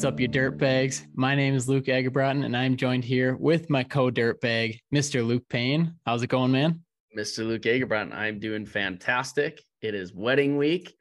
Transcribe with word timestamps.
What's 0.00 0.14
up, 0.14 0.18
you 0.18 0.30
dirtbags? 0.30 1.04
My 1.14 1.34
name 1.34 1.54
is 1.54 1.68
Luke 1.68 1.84
Eggebraaten, 1.84 2.46
and 2.46 2.56
I'm 2.56 2.74
joined 2.74 3.04
here 3.04 3.36
with 3.36 3.68
my 3.68 3.84
co-dirtbag, 3.84 4.78
Mr. 4.94 5.22
Luke 5.22 5.46
Payne. 5.50 5.94
How's 6.06 6.22
it 6.22 6.28
going, 6.28 6.52
man? 6.52 6.80
Mr. 7.14 7.46
Luke 7.46 7.64
Eggebraaten, 7.64 8.14
I'm 8.14 8.38
doing 8.38 8.64
fantastic. 8.64 9.60
It 9.82 9.94
is 9.94 10.14
wedding 10.14 10.56
week. 10.56 10.96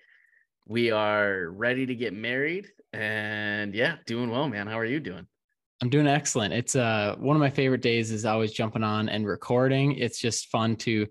We 0.68 0.92
are 0.92 1.48
ready 1.48 1.86
to 1.86 1.96
get 1.96 2.14
married, 2.14 2.68
and 2.92 3.74
yeah, 3.74 3.96
doing 4.06 4.30
well, 4.32 4.50
man. 4.50 4.68
How 4.68 4.78
are 4.78 4.84
you 4.84 5.00
doing? 5.00 5.26
I'm 5.82 5.90
doing 5.90 6.06
excellent. 6.06 6.54
It's 6.54 6.76
uh 6.76 7.16
one 7.20 7.38
of 7.38 7.40
my 7.40 7.50
favorite 7.50 7.82
days 7.82 8.12
is 8.12 8.26
always 8.26 8.52
jumping 8.52 8.84
on 8.84 9.08
and 9.08 9.26
recording. 9.26 9.94
It's 9.94 10.20
just 10.20 10.50
fun 10.50 10.76
to 10.76 11.08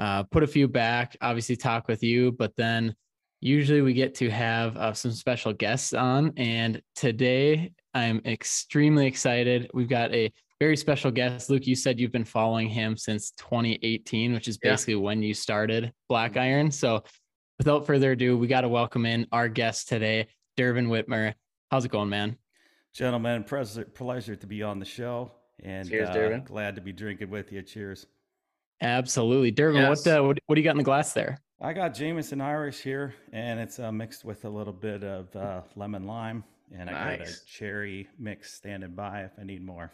uh, 0.00 0.24
put 0.24 0.42
a 0.42 0.48
few 0.48 0.66
back, 0.66 1.16
obviously 1.20 1.54
talk 1.54 1.86
with 1.86 2.02
you, 2.02 2.32
but 2.32 2.56
then 2.56 2.96
usually 3.40 3.80
we 3.80 3.92
get 3.92 4.14
to 4.16 4.30
have 4.30 4.76
uh, 4.76 4.92
some 4.92 5.12
special 5.12 5.52
guests 5.52 5.92
on. 5.92 6.32
And 6.36 6.82
today 6.94 7.72
I'm 7.94 8.20
extremely 8.24 9.06
excited. 9.06 9.70
We've 9.74 9.88
got 9.88 10.12
a 10.12 10.32
very 10.60 10.76
special 10.76 11.10
guest. 11.10 11.50
Luke, 11.50 11.66
you 11.66 11.76
said 11.76 12.00
you've 12.00 12.12
been 12.12 12.24
following 12.24 12.68
him 12.68 12.96
since 12.96 13.30
2018, 13.32 14.32
which 14.32 14.48
is 14.48 14.58
basically 14.58 14.94
yeah. 14.94 15.00
when 15.00 15.22
you 15.22 15.34
started 15.34 15.92
Black 16.08 16.32
mm-hmm. 16.32 16.40
Iron. 16.40 16.70
So 16.70 17.04
without 17.58 17.86
further 17.86 18.12
ado, 18.12 18.36
we 18.36 18.48
got 18.48 18.62
to 18.62 18.68
welcome 18.68 19.06
in 19.06 19.26
our 19.30 19.48
guest 19.48 19.88
today, 19.88 20.28
Dervin 20.56 20.88
Whitmer. 20.88 21.34
How's 21.70 21.84
it 21.84 21.92
going, 21.92 22.08
man? 22.08 22.36
Gentlemen, 22.92 23.44
pleasure, 23.44 23.84
pleasure 23.84 24.34
to 24.34 24.46
be 24.46 24.62
on 24.62 24.78
the 24.78 24.84
show 24.84 25.30
and 25.62 25.88
Cheers, 25.88 26.08
uh, 26.08 26.40
glad 26.44 26.74
to 26.76 26.80
be 26.80 26.92
drinking 26.92 27.30
with 27.30 27.52
you. 27.52 27.62
Cheers. 27.62 28.06
Absolutely. 28.80 29.50
Dervin, 29.50 29.82
yes. 29.82 30.06
what, 30.06 30.12
uh, 30.12 30.22
what, 30.22 30.38
what 30.46 30.54
do 30.54 30.60
you 30.60 30.64
got 30.64 30.72
in 30.72 30.78
the 30.78 30.84
glass 30.84 31.12
there? 31.12 31.40
I 31.60 31.72
got 31.72 31.92
Jameson 31.92 32.40
Irish 32.40 32.80
here, 32.80 33.14
and 33.32 33.58
it's 33.58 33.80
uh, 33.80 33.90
mixed 33.90 34.24
with 34.24 34.44
a 34.44 34.48
little 34.48 34.72
bit 34.72 35.02
of 35.02 35.34
uh, 35.34 35.62
lemon 35.74 36.04
lime, 36.04 36.44
and 36.72 36.88
I 36.88 36.92
nice. 36.92 37.18
got 37.18 37.28
a 37.28 37.46
cherry 37.46 38.08
mix 38.16 38.54
standing 38.54 38.94
by 38.94 39.22
if 39.22 39.32
I 39.40 39.42
need 39.42 39.66
more. 39.66 39.90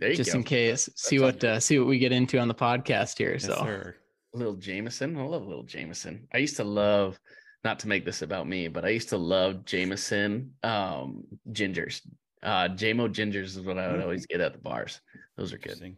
Just 0.00 0.32
go. 0.32 0.38
in 0.38 0.44
case, 0.44 0.86
That's 0.86 1.02
see 1.02 1.20
what 1.20 1.44
uh, 1.44 1.60
see 1.60 1.78
what 1.78 1.86
we 1.86 1.98
get 1.98 2.10
into 2.10 2.38
on 2.38 2.48
the 2.48 2.54
podcast 2.54 3.16
here. 3.16 3.32
Yes, 3.32 3.44
so, 3.44 3.54
sir. 3.54 3.94
a 4.34 4.36
little 4.36 4.54
Jameson, 4.54 5.16
I 5.16 5.22
love 5.22 5.42
a 5.42 5.48
little 5.48 5.62
Jameson. 5.62 6.26
I 6.34 6.38
used 6.38 6.56
to 6.56 6.64
love, 6.64 7.20
not 7.62 7.78
to 7.80 7.88
make 7.88 8.04
this 8.04 8.22
about 8.22 8.48
me, 8.48 8.66
but 8.66 8.84
I 8.84 8.88
used 8.88 9.10
to 9.10 9.16
love 9.16 9.64
Jameson 9.64 10.52
um, 10.64 11.22
gingers. 11.52 12.00
Uh, 12.42 12.68
JMO 12.70 13.08
gingers 13.08 13.56
is 13.56 13.60
what 13.60 13.78
I 13.78 13.92
would 13.92 14.02
always 14.02 14.22
mm-hmm. 14.22 14.38
get 14.38 14.44
at 14.44 14.52
the 14.52 14.58
bars. 14.58 15.00
Those 15.36 15.52
are 15.52 15.58
good. 15.58 15.96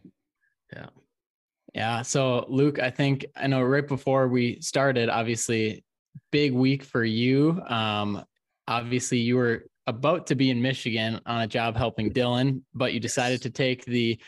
Yeah. 0.71 0.85
Yeah. 1.73 2.01
So, 2.01 2.45
Luke, 2.47 2.79
I 2.79 2.89
think 2.89 3.25
I 3.35 3.47
know 3.47 3.61
right 3.61 3.87
before 3.87 4.27
we 4.27 4.59
started, 4.61 5.09
obviously, 5.09 5.83
big 6.31 6.53
week 6.53 6.83
for 6.83 7.03
you. 7.03 7.61
Um, 7.67 8.23
obviously, 8.67 9.19
you 9.19 9.35
were 9.35 9.65
about 9.85 10.27
to 10.27 10.35
be 10.35 10.49
in 10.49 10.61
Michigan 10.61 11.19
on 11.25 11.41
a 11.41 11.47
job 11.47 11.75
helping 11.75 12.11
Dylan, 12.11 12.61
but 12.73 12.93
you 12.93 12.99
decided 12.99 13.41
to 13.43 13.49
take 13.49 13.85
the 13.85 14.19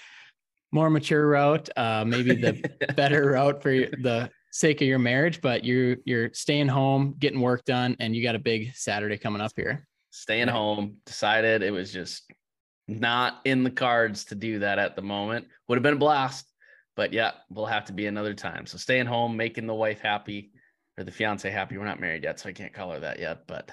more 0.71 0.89
mature 0.89 1.27
route, 1.27 1.69
uh, 1.75 2.05
maybe 2.05 2.35
the 2.35 2.93
better 2.95 3.31
route 3.31 3.61
for 3.61 3.71
the 3.71 4.29
sake 4.51 4.81
of 4.81 4.87
your 4.87 4.99
marriage. 4.99 5.41
But 5.41 5.65
you're 5.65 5.97
you're 6.05 6.33
staying 6.33 6.67
home, 6.67 7.15
getting 7.19 7.41
work 7.41 7.65
done, 7.65 7.95
and 7.99 8.15
you 8.15 8.23
got 8.23 8.35
a 8.35 8.39
big 8.39 8.73
Saturday 8.75 9.17
coming 9.17 9.41
up 9.41 9.51
here. 9.55 9.87
Staying 10.11 10.47
home, 10.47 10.97
decided 11.05 11.61
it 11.61 11.71
was 11.71 11.91
just 11.91 12.23
not 12.87 13.41
in 13.45 13.63
the 13.63 13.69
cards 13.69 14.25
to 14.25 14.35
do 14.35 14.59
that 14.59 14.79
at 14.79 14.95
the 14.95 15.01
moment. 15.01 15.47
Would 15.67 15.77
have 15.77 15.83
been 15.83 15.93
a 15.93 15.97
blast 15.97 16.48
but 16.99 17.13
yeah, 17.13 17.31
we'll 17.49 17.65
have 17.65 17.85
to 17.85 17.93
be 17.93 18.07
another 18.07 18.33
time. 18.33 18.65
So 18.65 18.77
staying 18.77 19.05
home, 19.05 19.37
making 19.37 19.67
the 19.67 19.73
wife 19.73 20.01
happy 20.01 20.51
or 20.97 21.05
the 21.05 21.11
fiance 21.11 21.49
happy. 21.49 21.77
We're 21.77 21.85
not 21.85 22.01
married 22.01 22.25
yet, 22.25 22.41
so 22.41 22.49
I 22.49 22.51
can't 22.51 22.73
call 22.73 22.91
her 22.91 22.99
that 22.99 23.19
yet, 23.19 23.47
but 23.47 23.71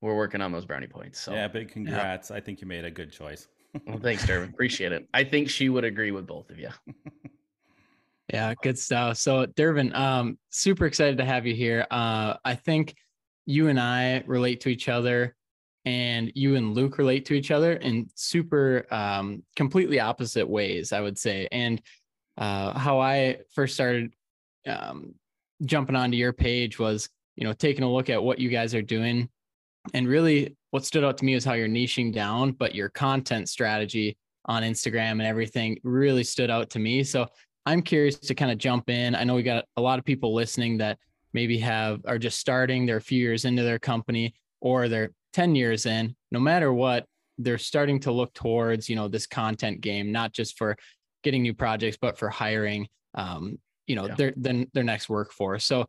we're 0.00 0.14
working 0.14 0.40
on 0.40 0.52
those 0.52 0.64
brownie 0.64 0.86
points. 0.86 1.18
So 1.18 1.32
yeah, 1.32 1.48
big 1.48 1.72
congrats. 1.72 2.30
Yeah. 2.30 2.36
I 2.36 2.40
think 2.40 2.60
you 2.60 2.68
made 2.68 2.84
a 2.84 2.92
good 2.92 3.10
choice. 3.10 3.48
well, 3.88 3.98
thanks, 3.98 4.24
Dervin. 4.24 4.50
Appreciate 4.50 4.92
it. 4.92 5.08
I 5.12 5.24
think 5.24 5.50
she 5.50 5.68
would 5.68 5.82
agree 5.82 6.12
with 6.12 6.28
both 6.28 6.48
of 6.48 6.60
you. 6.60 6.68
yeah, 8.32 8.54
good 8.62 8.78
stuff. 8.78 9.16
So 9.16 9.46
Dervin, 9.46 9.92
um, 9.92 10.38
super 10.50 10.86
excited 10.86 11.18
to 11.18 11.24
have 11.24 11.46
you 11.48 11.56
here. 11.56 11.88
Uh, 11.90 12.34
I 12.44 12.54
think 12.54 12.94
you 13.46 13.66
and 13.66 13.80
I 13.80 14.22
relate 14.28 14.60
to 14.60 14.68
each 14.68 14.88
other 14.88 15.34
and 15.84 16.30
you 16.36 16.54
and 16.54 16.72
Luke 16.72 16.98
relate 16.98 17.24
to 17.26 17.34
each 17.34 17.50
other 17.50 17.72
in 17.72 18.08
super 18.14 18.86
um, 18.92 19.42
completely 19.56 19.98
opposite 19.98 20.48
ways, 20.48 20.92
I 20.92 21.00
would 21.00 21.18
say. 21.18 21.48
And 21.50 21.82
uh, 22.36 22.78
how 22.78 23.00
I 23.00 23.38
first 23.54 23.74
started 23.74 24.12
um, 24.66 25.14
jumping 25.64 25.96
onto 25.96 26.16
your 26.16 26.32
page 26.32 26.78
was, 26.78 27.08
you 27.36 27.44
know, 27.44 27.52
taking 27.52 27.84
a 27.84 27.92
look 27.92 28.10
at 28.10 28.22
what 28.22 28.38
you 28.38 28.48
guys 28.48 28.74
are 28.74 28.82
doing. 28.82 29.28
And 29.92 30.08
really, 30.08 30.56
what 30.70 30.84
stood 30.84 31.04
out 31.04 31.18
to 31.18 31.24
me 31.24 31.34
is 31.34 31.44
how 31.44 31.52
you're 31.52 31.68
niching 31.68 32.12
down, 32.12 32.52
but 32.52 32.74
your 32.74 32.88
content 32.88 33.48
strategy 33.48 34.16
on 34.46 34.62
Instagram 34.62 35.12
and 35.12 35.22
everything 35.22 35.78
really 35.84 36.24
stood 36.24 36.50
out 36.50 36.70
to 36.70 36.78
me. 36.78 37.04
So 37.04 37.26
I'm 37.66 37.82
curious 37.82 38.18
to 38.18 38.34
kind 38.34 38.50
of 38.50 38.58
jump 38.58 38.90
in. 38.90 39.14
I 39.14 39.24
know 39.24 39.34
we 39.34 39.42
got 39.42 39.64
a 39.76 39.80
lot 39.80 39.98
of 39.98 40.04
people 40.04 40.34
listening 40.34 40.78
that 40.78 40.98
maybe 41.32 41.58
have 41.58 42.00
are 42.06 42.18
just 42.18 42.38
starting, 42.38 42.86
they're 42.86 42.98
a 42.98 43.02
few 43.02 43.20
years 43.20 43.44
into 43.44 43.62
their 43.62 43.78
company, 43.78 44.34
or 44.60 44.88
they're 44.88 45.10
10 45.32 45.54
years 45.54 45.86
in. 45.86 46.14
No 46.30 46.40
matter 46.40 46.72
what, 46.72 47.06
they're 47.38 47.58
starting 47.58 48.00
to 48.00 48.12
look 48.12 48.32
towards, 48.34 48.88
you 48.88 48.96
know, 48.96 49.08
this 49.08 49.26
content 49.26 49.80
game, 49.80 50.12
not 50.12 50.32
just 50.32 50.56
for 50.56 50.76
getting 51.24 51.42
new 51.42 51.54
projects, 51.54 51.98
but 52.00 52.16
for 52.16 52.28
hiring, 52.28 52.86
um, 53.14 53.58
you 53.86 53.96
know, 53.96 54.06
yeah. 54.06 54.14
their 54.14 54.34
then 54.36 54.68
their 54.72 54.84
next 54.84 55.08
workforce. 55.08 55.64
So 55.64 55.86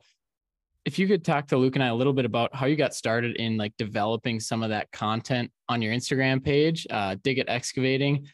if 0.86 1.00
you 1.00 1.08
could 1.08 1.24
talk 1.24 1.48
to 1.48 1.58
Luke 1.58 1.76
and 1.76 1.84
I 1.84 1.88
a 1.88 1.96
little 1.96 2.14
bit 2.14 2.26
about 2.26 2.56
how 2.56 2.66
you 2.66 2.76
got 2.76 2.94
started 2.94 3.36
in 3.38 3.58
like 3.58 3.74
developing 3.78 4.40
some 4.40 4.64
of 4.64 4.70
that 4.70 4.92
content 4.92 5.52
on 5.68 5.82
your 5.82 5.94
Instagram 5.94 6.44
page, 6.44 6.86
uh, 6.90 7.16
dig 7.24 7.40
it 7.40 7.50
excavating. 7.50 8.28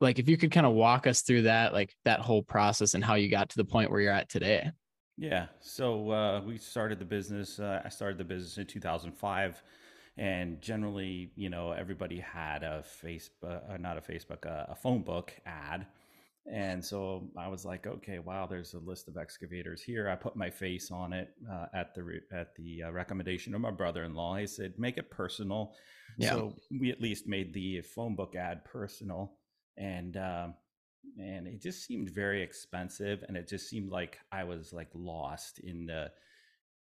Like 0.00 0.18
if 0.18 0.28
you 0.28 0.36
could 0.36 0.50
kind 0.50 0.66
of 0.66 0.72
walk 0.72 1.06
us 1.06 1.22
through 1.22 1.42
that, 1.42 1.72
like 1.72 1.94
that 2.04 2.20
whole 2.20 2.42
process 2.42 2.94
and 2.94 3.04
how 3.04 3.14
you 3.14 3.30
got 3.30 3.48
to 3.50 3.56
the 3.56 3.64
point 3.64 3.90
where 3.90 4.00
you're 4.00 4.12
at 4.12 4.28
today. 4.28 4.70
Yeah. 5.16 5.46
So 5.60 6.10
uh, 6.10 6.42
we 6.44 6.58
started 6.58 6.98
the 6.98 7.04
business. 7.04 7.58
Uh, 7.58 7.80
I 7.84 7.88
started 7.88 8.18
the 8.18 8.24
business 8.24 8.58
in 8.58 8.66
2005 8.66 9.62
and 10.18 10.60
generally 10.60 11.30
you 11.36 11.50
know 11.50 11.72
everybody 11.72 12.18
had 12.18 12.62
a 12.62 12.82
facebook 13.04 13.70
uh, 13.70 13.76
not 13.78 13.98
a 13.98 14.00
facebook 14.00 14.46
uh, 14.46 14.64
a 14.68 14.74
phone 14.74 15.02
book 15.02 15.32
ad 15.44 15.86
and 16.52 16.84
so 16.84 17.28
I 17.36 17.48
was 17.48 17.64
like, 17.64 17.86
okay, 17.86 18.18
wow, 18.20 18.46
there's 18.46 18.74
a 18.74 18.78
list 18.78 19.08
of 19.08 19.16
excavators 19.16 19.82
here. 19.82 20.08
I 20.08 20.14
put 20.14 20.36
my 20.36 20.50
face 20.50 20.90
on 20.90 21.12
it 21.12 21.30
uh, 21.50 21.66
at 21.74 21.94
the 21.94 22.20
at 22.32 22.54
the 22.54 22.84
uh, 22.84 22.92
recommendation 22.92 23.54
of 23.54 23.60
my 23.60 23.72
brother-in-law. 23.72 24.36
He 24.36 24.46
said, 24.46 24.74
make 24.78 24.96
it 24.96 25.10
personal. 25.10 25.74
Yeah. 26.18 26.30
So 26.30 26.54
we 26.70 26.90
at 26.90 27.00
least 27.00 27.26
made 27.26 27.52
the 27.52 27.80
phone 27.80 28.14
book 28.14 28.36
ad 28.36 28.64
personal, 28.64 29.32
and 29.76 30.16
uh, 30.16 30.48
and 31.18 31.46
it 31.46 31.60
just 31.60 31.84
seemed 31.84 32.10
very 32.10 32.42
expensive, 32.42 33.24
and 33.26 33.36
it 33.36 33.48
just 33.48 33.68
seemed 33.68 33.90
like 33.90 34.18
I 34.30 34.44
was 34.44 34.72
like 34.72 34.88
lost 34.94 35.58
in 35.58 35.86
the 35.86 36.10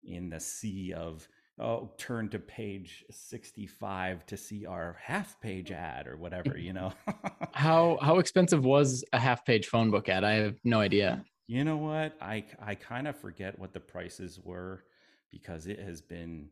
in 0.05 0.31
the 0.31 0.41
sea 0.41 0.95
of 0.97 1.27
oh 1.61 1.91
turn 1.99 2.29
to 2.31 2.39
page 2.39 3.05
65 3.11 4.27
to 4.27 4.37
see 4.37 4.67
our 4.67 4.97
half 5.01 5.41
page 5.41 5.71
ad 5.71 6.07
or 6.07 6.17
whatever 6.17 6.57
you 6.57 6.73
know? 6.73 6.93
How 7.53 7.99
how 8.01 8.19
expensive 8.19 8.65
was 8.65 9.05
a 9.13 9.19
half 9.19 9.45
page 9.45 9.67
phone 9.67 9.91
book 9.91 10.09
ad? 10.09 10.23
I 10.23 10.35
have 10.35 10.57
no 10.65 10.81
idea. 10.81 11.25
You 11.47 11.65
know 11.65 11.77
what? 11.77 12.17
I 12.21 12.45
i 12.61 12.75
kind 12.75 13.09
of 13.09 13.17
forget 13.17 13.59
what 13.59 13.73
the 13.73 13.81
prices 13.81 14.39
were 14.43 14.85
because 15.31 15.67
it 15.67 15.81
has 15.81 16.01
been 16.01 16.49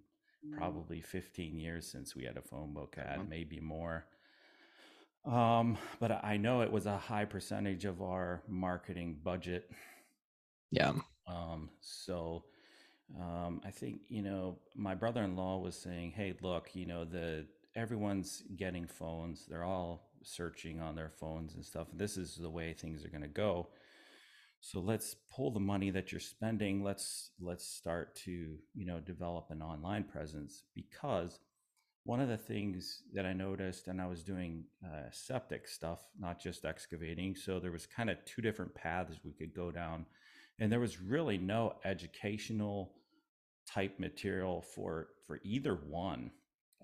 probably 0.56 1.00
15 1.00 1.58
years 1.58 1.90
since 1.90 2.14
we 2.14 2.24
had 2.24 2.36
a 2.36 2.42
phone 2.42 2.72
book 2.72 2.96
ad 2.98 3.20
mm-hmm. 3.20 3.28
maybe 3.28 3.60
more. 3.60 4.06
Um 5.24 5.76
but 6.00 6.24
i 6.24 6.36
know 6.36 6.62
it 6.62 6.72
was 6.72 6.86
a 6.86 6.96
high 6.96 7.24
percentage 7.24 7.84
of 7.84 8.02
our 8.02 8.42
marketing 8.48 9.18
budget. 9.22 9.70
Yeah. 10.70 10.92
Um 11.28 11.70
so 11.80 12.44
um, 13.14 13.60
I 13.64 13.70
think 13.70 14.00
you 14.08 14.22
know 14.22 14.58
my 14.74 14.94
brother-in-law 14.94 15.58
was 15.58 15.76
saying, 15.76 16.12
"Hey, 16.12 16.34
look, 16.42 16.74
you 16.74 16.86
know 16.86 17.04
the 17.04 17.46
everyone's 17.74 18.42
getting 18.56 18.86
phones. 18.86 19.46
They're 19.46 19.64
all 19.64 20.10
searching 20.22 20.80
on 20.80 20.96
their 20.96 21.10
phones 21.10 21.54
and 21.54 21.64
stuff. 21.64 21.88
This 21.92 22.16
is 22.16 22.36
the 22.36 22.50
way 22.50 22.72
things 22.72 23.04
are 23.04 23.10
going 23.10 23.22
to 23.22 23.28
go. 23.28 23.68
So 24.60 24.80
let's 24.80 25.14
pull 25.30 25.52
the 25.52 25.60
money 25.60 25.90
that 25.90 26.10
you're 26.10 26.20
spending. 26.20 26.82
Let's 26.82 27.30
let's 27.40 27.66
start 27.66 28.16
to 28.24 28.58
you 28.74 28.86
know 28.86 29.00
develop 29.00 29.50
an 29.50 29.62
online 29.62 30.04
presence 30.04 30.64
because." 30.74 31.38
One 32.04 32.20
of 32.20 32.28
the 32.28 32.36
things 32.36 33.02
that 33.14 33.26
I 33.26 33.32
noticed, 33.32 33.88
and 33.88 34.00
I 34.00 34.06
was 34.06 34.22
doing 34.22 34.62
uh, 34.84 35.10
septic 35.10 35.66
stuff, 35.66 35.98
not 36.16 36.40
just 36.40 36.64
excavating. 36.64 37.34
So 37.34 37.58
there 37.58 37.72
was 37.72 37.84
kind 37.84 38.10
of 38.10 38.24
two 38.24 38.40
different 38.40 38.76
paths 38.76 39.18
we 39.24 39.32
could 39.32 39.52
go 39.52 39.72
down 39.72 40.06
and 40.58 40.70
there 40.70 40.80
was 40.80 41.00
really 41.00 41.38
no 41.38 41.74
educational 41.84 42.92
type 43.72 43.98
material 43.98 44.62
for 44.74 45.08
for 45.26 45.40
either 45.44 45.74
one. 45.74 46.30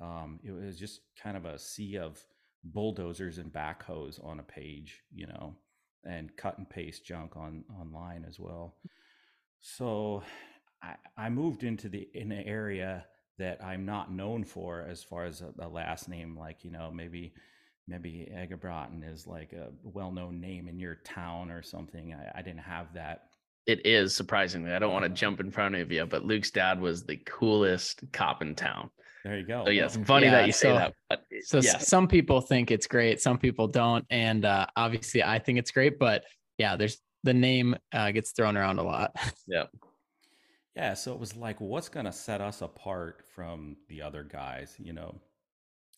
Um, 0.00 0.40
it 0.44 0.52
was 0.52 0.78
just 0.78 1.00
kind 1.22 1.36
of 1.36 1.44
a 1.44 1.58
sea 1.58 1.98
of 1.98 2.20
bulldozers 2.64 3.38
and 3.38 3.52
backhoes 3.52 4.24
on 4.24 4.40
a 4.40 4.42
page, 4.42 5.02
you 5.12 5.26
know, 5.26 5.54
and 6.04 6.36
cut 6.36 6.58
and 6.58 6.68
paste 6.68 7.04
junk 7.04 7.36
on 7.36 7.64
online 7.80 8.24
as 8.28 8.38
well. 8.38 8.76
So 9.60 10.22
I, 10.82 10.94
I 11.16 11.28
moved 11.28 11.62
into 11.62 11.88
the 11.88 12.08
in 12.14 12.32
an 12.32 12.44
area 12.44 13.06
that 13.38 13.62
I'm 13.64 13.84
not 13.84 14.12
known 14.12 14.44
for 14.44 14.86
as 14.88 15.02
far 15.02 15.24
as 15.24 15.40
a, 15.40 15.52
a 15.60 15.68
last 15.68 16.08
name. 16.08 16.36
Like, 16.36 16.64
you 16.64 16.70
know, 16.70 16.90
maybe 16.92 17.34
maybe 17.88 18.30
Eggebraaten 18.32 19.08
is 19.10 19.26
like 19.26 19.52
a 19.52 19.70
well-known 19.82 20.40
name 20.40 20.68
in 20.68 20.78
your 20.78 20.96
town 21.04 21.50
or 21.50 21.62
something. 21.62 22.14
I, 22.14 22.38
I 22.38 22.42
didn't 22.42 22.60
have 22.60 22.94
that. 22.94 23.28
It 23.66 23.86
is 23.86 24.14
surprisingly. 24.14 24.72
I 24.72 24.78
don't 24.78 24.92
want 24.92 25.04
to 25.04 25.08
jump 25.08 25.38
in 25.40 25.50
front 25.50 25.76
of 25.76 25.92
you, 25.92 26.04
but 26.06 26.24
Luke's 26.24 26.50
dad 26.50 26.80
was 26.80 27.04
the 27.04 27.16
coolest 27.18 28.02
cop 28.12 28.42
in 28.42 28.54
town. 28.54 28.90
There 29.24 29.38
you 29.38 29.46
go. 29.46 29.64
So 29.64 29.70
yes, 29.70 29.96
funny 30.04 30.26
Yeah, 30.26 30.32
that 30.32 30.46
you 30.48 30.52
say 30.52 30.68
so- 30.68 30.74
that. 30.74 30.94
But 31.08 31.22
So 31.44 31.58
s- 31.58 31.64
yes, 31.64 31.86
some 31.88 32.08
people 32.08 32.40
think 32.40 32.72
it's 32.72 32.88
great, 32.88 33.20
some 33.20 33.38
people 33.38 33.68
don't, 33.68 34.04
and 34.10 34.44
uh, 34.44 34.66
obviously 34.76 35.22
I 35.22 35.38
think 35.38 35.58
it's 35.60 35.70
great. 35.70 35.98
But 36.00 36.24
yeah, 36.58 36.74
there's 36.74 36.98
the 37.22 37.34
name 37.34 37.76
uh, 37.92 38.10
gets 38.10 38.32
thrown 38.32 38.56
around 38.56 38.78
a 38.78 38.82
lot. 38.82 39.14
Yeah. 39.46 39.64
Yeah, 40.74 40.94
so 40.94 41.12
it 41.12 41.18
was 41.20 41.36
like, 41.36 41.60
what's 41.60 41.90
going 41.90 42.06
to 42.06 42.12
set 42.12 42.40
us 42.40 42.62
apart 42.62 43.24
from 43.34 43.76
the 43.88 44.00
other 44.00 44.22
guys? 44.24 44.74
You 44.78 44.94
know, 44.94 45.20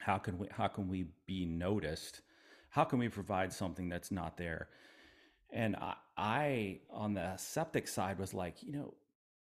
how 0.01 0.19
can 0.19 0.37
we 0.37 0.49
how 0.51 0.67
can 0.67 0.89
we 0.89 1.07
be 1.27 1.47
noticed? 1.47 2.23
How 2.71 2.83
can 2.85 2.99
we 2.99 3.09
provide 3.09 3.53
something 3.53 3.89
that's 3.89 4.11
not 4.11 4.37
there? 4.37 4.69
And 5.55 5.77
I, 5.77 5.95
I 6.19 6.81
on 6.91 7.15
the 7.15 7.37
septic 7.37 7.89
side 7.89 8.19
was 8.19 8.35
like, 8.35 8.63
you 8.63 8.73
know, 8.73 8.95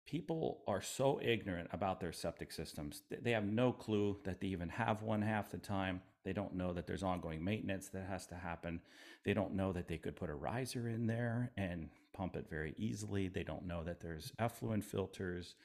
people 0.08 0.64
are 0.68 0.82
so 0.82 1.20
ignorant 1.22 1.70
about 1.72 2.00
their 2.00 2.14
septic 2.14 2.52
systems. 2.52 3.04
They 3.22 3.32
have 3.32 3.46
no 3.46 3.72
clue 3.72 4.18
that 4.24 4.42
they 4.42 4.48
even 4.48 4.70
have 4.70 5.04
one 5.04 5.22
half 5.22 5.52
the 5.52 5.60
time. 5.60 6.02
They 6.24 6.34
don't 6.34 6.56
know 6.56 6.74
that 6.74 6.88
there's 6.88 7.04
ongoing 7.04 7.44
maintenance 7.44 7.90
that 7.90 8.08
has 8.10 8.26
to 8.28 8.36
happen. 8.36 8.82
They 9.24 9.34
don't 9.34 9.54
know 9.54 9.72
that 9.74 9.88
they 9.88 9.98
could 9.98 10.16
put 10.16 10.32
a 10.32 10.34
riser 10.36 10.90
in 10.90 11.06
there 11.06 11.52
and 11.58 11.90
pump 12.14 12.36
it 12.36 12.48
very 12.50 12.74
easily. 12.78 13.28
They 13.28 13.44
don't 13.44 13.68
know 13.68 13.84
that 13.84 14.00
there's 14.00 14.34
effluent 14.40 14.84
filters, 14.84 15.56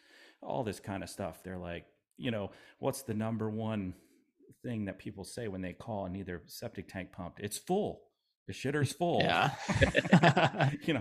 all 0.42 0.62
this 0.62 0.81
kind 0.81 1.02
of 1.02 1.08
stuff. 1.08 1.42
They're 1.42 1.58
like, 1.58 1.86
you 2.19 2.31
know, 2.31 2.50
what's 2.81 3.02
the 3.02 3.14
number 3.14 3.48
one 3.50 3.94
thing 4.62 4.84
that 4.84 4.98
people 4.98 5.25
say 5.25 5.48
when 5.48 5.62
they 5.62 5.72
call 5.72 6.04
and 6.04 6.14
need 6.14 6.26
their 6.26 6.42
septic 6.46 6.88
tank 6.88 7.12
pumped? 7.12 7.40
It's 7.40 7.58
full. 7.58 8.04
The 8.46 8.52
shitter's 8.52 8.93
full. 9.00 9.20
yeah. 9.23 9.50
you 10.82 10.94
know, 10.94 11.00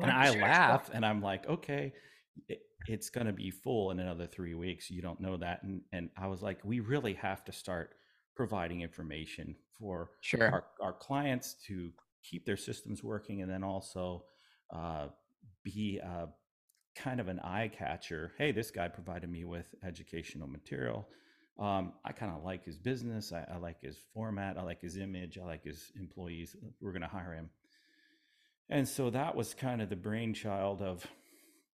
and 0.00 0.10
I 0.10 0.30
laugh 0.30 0.90
and 0.92 1.04
I'm 1.04 1.20
like, 1.22 1.48
okay, 1.48 1.92
it, 2.48 2.60
it's 2.86 3.10
going 3.10 3.26
to 3.26 3.32
be 3.32 3.50
full 3.50 3.90
in 3.90 4.00
another 4.00 4.26
three 4.26 4.54
weeks. 4.54 4.90
You 4.90 5.02
don't 5.02 5.20
know 5.20 5.36
that. 5.38 5.62
And, 5.62 5.82
and 5.92 6.10
I 6.16 6.26
was 6.26 6.42
like, 6.42 6.58
we 6.64 6.80
really 6.80 7.14
have 7.14 7.44
to 7.44 7.52
start 7.52 7.94
providing 8.36 8.82
information 8.82 9.54
for 9.78 10.10
Sure. 10.20 10.50
our, 10.50 10.64
our 10.80 10.92
clients 10.92 11.54
to 11.66 11.90
keep 12.24 12.44
their 12.46 12.56
systems 12.56 13.02
working 13.02 13.42
and 13.42 13.50
then 13.50 13.62
also 13.64 14.24
uh, 14.74 15.08
be 15.64 16.00
uh, 16.04 16.26
kind 16.96 17.20
of 17.20 17.28
an 17.28 17.40
eye 17.40 17.68
catcher. 17.68 18.32
Hey, 18.38 18.52
this 18.52 18.70
guy 18.70 18.88
provided 18.88 19.30
me 19.30 19.44
with 19.44 19.66
educational 19.84 20.48
material. 20.48 21.08
Um, 21.58 21.92
I 22.04 22.12
kind 22.12 22.32
of 22.32 22.44
like 22.44 22.64
his 22.64 22.78
business. 22.78 23.32
I, 23.32 23.44
I 23.52 23.56
like 23.58 23.80
his 23.82 23.98
format. 24.14 24.56
I 24.56 24.62
like 24.62 24.80
his 24.80 24.96
image. 24.96 25.38
I 25.38 25.44
like 25.44 25.64
his 25.64 25.90
employees. 25.96 26.54
We're 26.80 26.92
going 26.92 27.02
to 27.02 27.08
hire 27.08 27.34
him. 27.34 27.50
And 28.70 28.86
so 28.86 29.10
that 29.10 29.34
was 29.34 29.54
kind 29.54 29.82
of 29.82 29.88
the 29.88 29.96
brainchild 29.96 30.82
of 30.82 31.06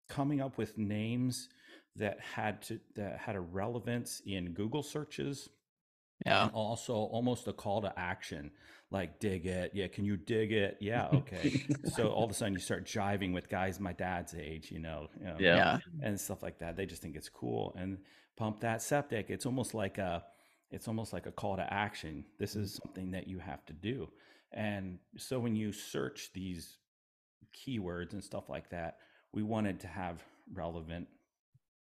coming 0.10 0.42
up 0.42 0.58
with 0.58 0.78
names 0.78 1.50
that 1.96 2.20
had 2.20 2.62
to 2.64 2.80
that 2.96 3.18
had 3.18 3.36
a 3.36 3.40
relevance 3.40 4.22
in 4.26 4.54
Google 4.54 4.84
searches 4.84 5.50
Yeah. 6.26 6.44
and 6.44 6.52
also 6.52 6.94
almost 6.94 7.48
a 7.48 7.54
call 7.54 7.82
to 7.82 7.98
action 7.98 8.52
like 8.92 9.20
dig 9.20 9.46
it. 9.46 9.72
Yeah 9.74 9.88
can 9.88 10.06
you 10.06 10.18
dig 10.18 10.52
it? 10.52 10.78
Yeah 10.80 11.08
okay. 11.14 11.66
So 11.94 12.10
all 12.10 12.26
of 12.26 12.32
a 12.32 12.34
sudden 12.34 12.54
you 12.54 12.60
start 12.60 12.86
jiving 12.86 13.34
with 13.34 13.50
guys 13.50 13.80
my 13.80 13.94
dad's 13.94 14.34
age 14.36 14.72
you 14.72 14.80
know, 14.80 15.08
you 15.20 15.26
know, 15.26 15.36
Yeah. 15.40 15.56
Yeah. 15.56 15.80
and 16.02 16.20
stuff 16.20 16.44
like 16.44 16.60
that. 16.60 16.76
They 16.76 16.86
just 16.86 17.02
think 17.02 17.16
it's 17.16 17.30
cool 17.30 17.76
and 17.78 18.00
pump 18.38 18.62
that 18.62 18.82
septic. 18.82 19.30
It's 19.30 19.46
almost 19.46 19.74
like 19.74 19.98
a 19.98 20.24
it's 20.72 20.88
almost 20.88 21.14
like 21.14 21.26
a 21.26 21.32
call 21.32 21.56
to 21.56 21.74
action. 21.74 22.26
This 22.38 22.56
is 22.56 22.74
mm-hmm. 22.74 22.88
something 22.88 23.12
that 23.12 23.28
you 23.28 23.40
have 23.40 23.66
to 23.66 23.74
do. 23.74 24.10
And 24.52 25.00
so 25.18 25.40
when 25.40 25.56
you 25.56 25.72
search 25.72 26.32
these 26.34 26.78
keywords 27.54 28.14
and 28.14 28.24
stuff 28.24 28.50
like 28.50 28.70
that 28.70 28.98
we 29.34 29.44
wanted 29.44 29.80
to 29.82 29.88
have 29.88 30.24
relevant 30.54 31.08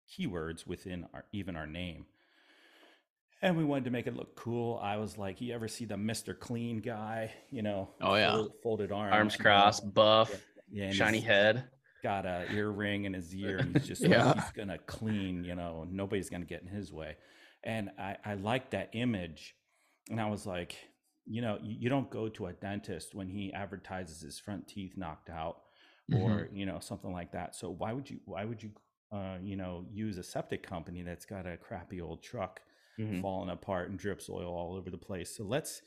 keywords 0.09 0.67
within 0.67 1.07
our 1.13 1.25
even 1.31 1.55
our 1.55 1.67
name 1.67 2.05
and 3.41 3.57
we 3.57 3.63
wanted 3.63 3.85
to 3.85 3.91
make 3.91 4.07
it 4.07 4.15
look 4.15 4.35
cool. 4.35 4.79
I 4.81 4.97
was 4.97 5.17
like, 5.17 5.41
you 5.41 5.53
ever 5.53 5.67
see 5.67 5.85
the 5.85 5.95
Mr. 5.95 6.38
Clean 6.38 6.79
guy? 6.79 7.31
You 7.49 7.61
know, 7.63 7.89
Oh, 8.01 8.15
yeah. 8.15 8.31
fold- 8.35 8.53
folded 8.61 8.91
arms, 8.91 9.13
arms 9.13 9.35
crossed, 9.35 9.93
buff, 9.93 10.31
yeah, 10.71 10.85
and 10.85 10.95
shiny 10.95 11.19
head. 11.19 11.63
got 12.03 12.25
a 12.25 12.45
earring 12.51 13.05
in 13.05 13.13
his 13.13 13.33
ear, 13.35 13.57
and 13.57 13.75
he's 13.75 13.88
just 13.88 14.01
Yeah. 14.07 14.25
like, 14.25 14.35
he's 14.41 14.51
gonna 14.51 14.77
clean. 14.79 15.43
You 15.43 15.55
know, 15.55 15.85
nobody's 15.89 16.29
gonna 16.29 16.45
get 16.45 16.61
in 16.61 16.67
his 16.67 16.91
way. 16.91 17.17
And 17.63 17.91
I, 17.99 18.17
I 18.25 18.33
like 18.35 18.71
that 18.71 18.89
image, 18.93 19.55
and 20.09 20.19
I 20.19 20.29
was 20.29 20.45
like, 20.47 20.75
you 21.25 21.41
know, 21.41 21.59
you, 21.61 21.75
you 21.81 21.89
don't 21.89 22.09
go 22.09 22.27
to 22.29 22.47
a 22.47 22.53
dentist 22.53 23.13
when 23.13 23.27
he 23.29 23.53
advertises 23.53 24.21
his 24.21 24.39
front 24.39 24.67
teeth 24.67 24.93
knocked 24.97 25.29
out, 25.29 25.57
Mhm. 26.11 26.19
or 26.21 26.49
you 26.53 26.65
know 26.65 26.79
something 26.79 27.11
like 27.13 27.31
that. 27.33 27.55
So 27.55 27.69
why 27.69 27.93
would 27.93 28.09
you? 28.09 28.19
Why 28.25 28.45
would 28.45 28.61
you? 28.63 28.71
Uh, 29.11 29.38
you 29.43 29.57
know, 29.57 29.85
use 29.91 30.17
a 30.17 30.23
septic 30.23 30.63
company 30.65 31.01
that's 31.01 31.25
got 31.25 31.45
a 31.45 31.57
crappy 31.57 31.99
old 31.99 32.23
truck 32.23 32.61
Mhm. 32.99 33.21
falling 33.21 33.49
apart 33.49 33.89
and 33.89 33.97
drips 33.99 34.29
oil 34.29 34.53
all 34.53 34.75
over 34.75 34.89
the 34.89 34.97
place. 34.97 35.35
So 35.35 35.43
let's 35.43 35.81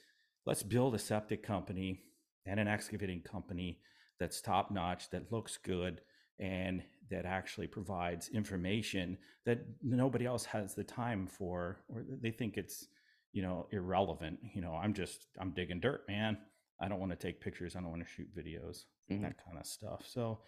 let's 0.47 0.63
build 0.63 0.95
a 0.95 0.99
septic 0.99 1.43
company 1.43 2.03
and 2.47 2.61
an 2.61 2.69
excavating 2.69 3.23
company 3.23 3.81
that's 4.19 4.41
top 4.43 4.71
notch, 4.71 5.11
that 5.11 5.33
looks 5.33 5.57
good, 5.57 6.03
and 6.39 6.83
that 7.11 7.25
actually 7.25 7.67
provides 7.67 8.29
information 8.31 9.19
that 9.45 9.61
nobody 9.83 10.27
else 10.27 10.45
has 10.45 10.75
the 10.75 10.85
time 10.85 11.27
for, 11.27 11.85
or 11.89 12.03
they 12.03 12.31
think 12.31 12.57
it's 12.57 12.89
you 13.33 13.43
know 13.43 13.67
irrelevant. 13.73 14.39
You 14.55 14.61
know, 14.61 14.75
I'm 14.75 14.95
just 14.95 15.29
I'm 15.39 15.53
digging 15.53 15.81
dirt, 15.81 16.07
man. 16.09 16.39
I 16.81 16.89
don't 16.89 17.01
want 17.01 17.13
to 17.13 17.17
take 17.17 17.41
pictures. 17.41 17.77
I 17.77 17.81
don't 17.81 17.91
want 17.91 18.03
to 18.03 18.09
shoot 18.09 18.35
videos, 18.35 18.85
Mhm. 19.11 19.23
that 19.23 19.39
kind 19.45 19.59
of 19.59 19.67
stuff. 19.67 20.07
So 20.07 20.43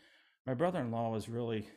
my 0.47 0.55
brother-in-law 0.55 1.11
was 1.11 1.29
really 1.29 1.69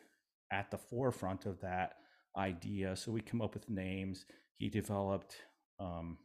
at 0.52 0.72
the 0.72 0.78
forefront 0.78 1.46
of 1.46 1.60
that 1.62 1.98
idea. 2.36 2.96
So 2.96 3.12
we 3.12 3.22
come 3.22 3.42
up 3.42 3.54
with 3.54 3.70
names. 3.70 4.26
He 4.60 4.70
developed 4.70 5.38
um, 5.80 6.18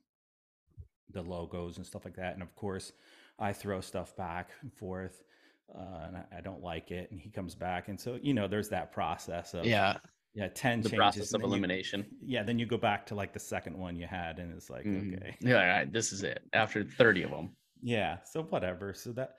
the 1.10 1.22
logos 1.22 1.76
and 1.78 1.86
stuff 1.86 2.04
like 2.04 2.16
that. 2.16 2.34
And 2.34 2.42
of 2.42 2.54
course, 2.56 2.92
I 3.38 3.52
throw 3.52 3.80
stuff 3.80 4.14
back 4.16 4.50
and 4.62 4.72
forth, 4.74 5.22
uh, 5.74 6.06
and 6.08 6.16
I, 6.16 6.24
I 6.38 6.40
don't 6.40 6.60
like 6.60 6.90
it. 6.90 7.10
And 7.12 7.20
he 7.20 7.30
comes 7.30 7.54
back, 7.54 7.88
and 7.88 7.98
so 7.98 8.18
you 8.20 8.34
know, 8.34 8.48
there's 8.48 8.68
that 8.70 8.92
process 8.92 9.54
of 9.54 9.64
Yeah. 9.64 9.96
yeah, 10.34 10.48
ten 10.48 10.80
The 10.82 10.88
changes, 10.90 10.98
process 10.98 11.26
of 11.32 11.40
then 11.40 11.40
you- 11.42 11.46
elimination. 11.46 12.06
yeah, 12.20 12.42
then 12.42 12.58
you 12.58 12.66
go 12.66 12.76
back 12.76 13.06
to 13.06 13.14
like 13.14 13.32
the 13.32 13.38
second 13.38 13.78
one 13.78 13.94
you 13.96 14.06
had, 14.08 14.40
and 14.40 14.52
it's 14.52 14.68
like 14.68 14.84
Mhm. 14.84 15.16
okay, 15.16 15.36
Yeah, 15.40 15.60
all 15.60 15.66
right, 15.68 15.92
this 15.92 16.12
is 16.12 16.24
it. 16.24 16.42
After 16.52 16.82
30 16.84 17.22
of 17.22 17.30
them. 17.30 17.56
yeah 17.86 18.18
so 18.24 18.42
whatever 18.44 18.94
so 18.94 19.12
that 19.12 19.36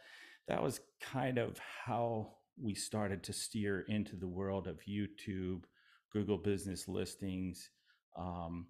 that 0.47 0.61
was 0.61 0.79
kind 1.01 1.37
of 1.39 1.57
how 1.85 2.31
we 2.61 2.75
started 2.75 3.23
to 3.23 3.33
steer 3.33 3.81
into 3.87 4.15
the 4.15 4.27
world 4.27 4.67
of 4.67 4.79
youtube 4.87 5.63
google 6.13 6.37
business 6.37 6.87
listings 6.87 7.69
um, 8.15 8.67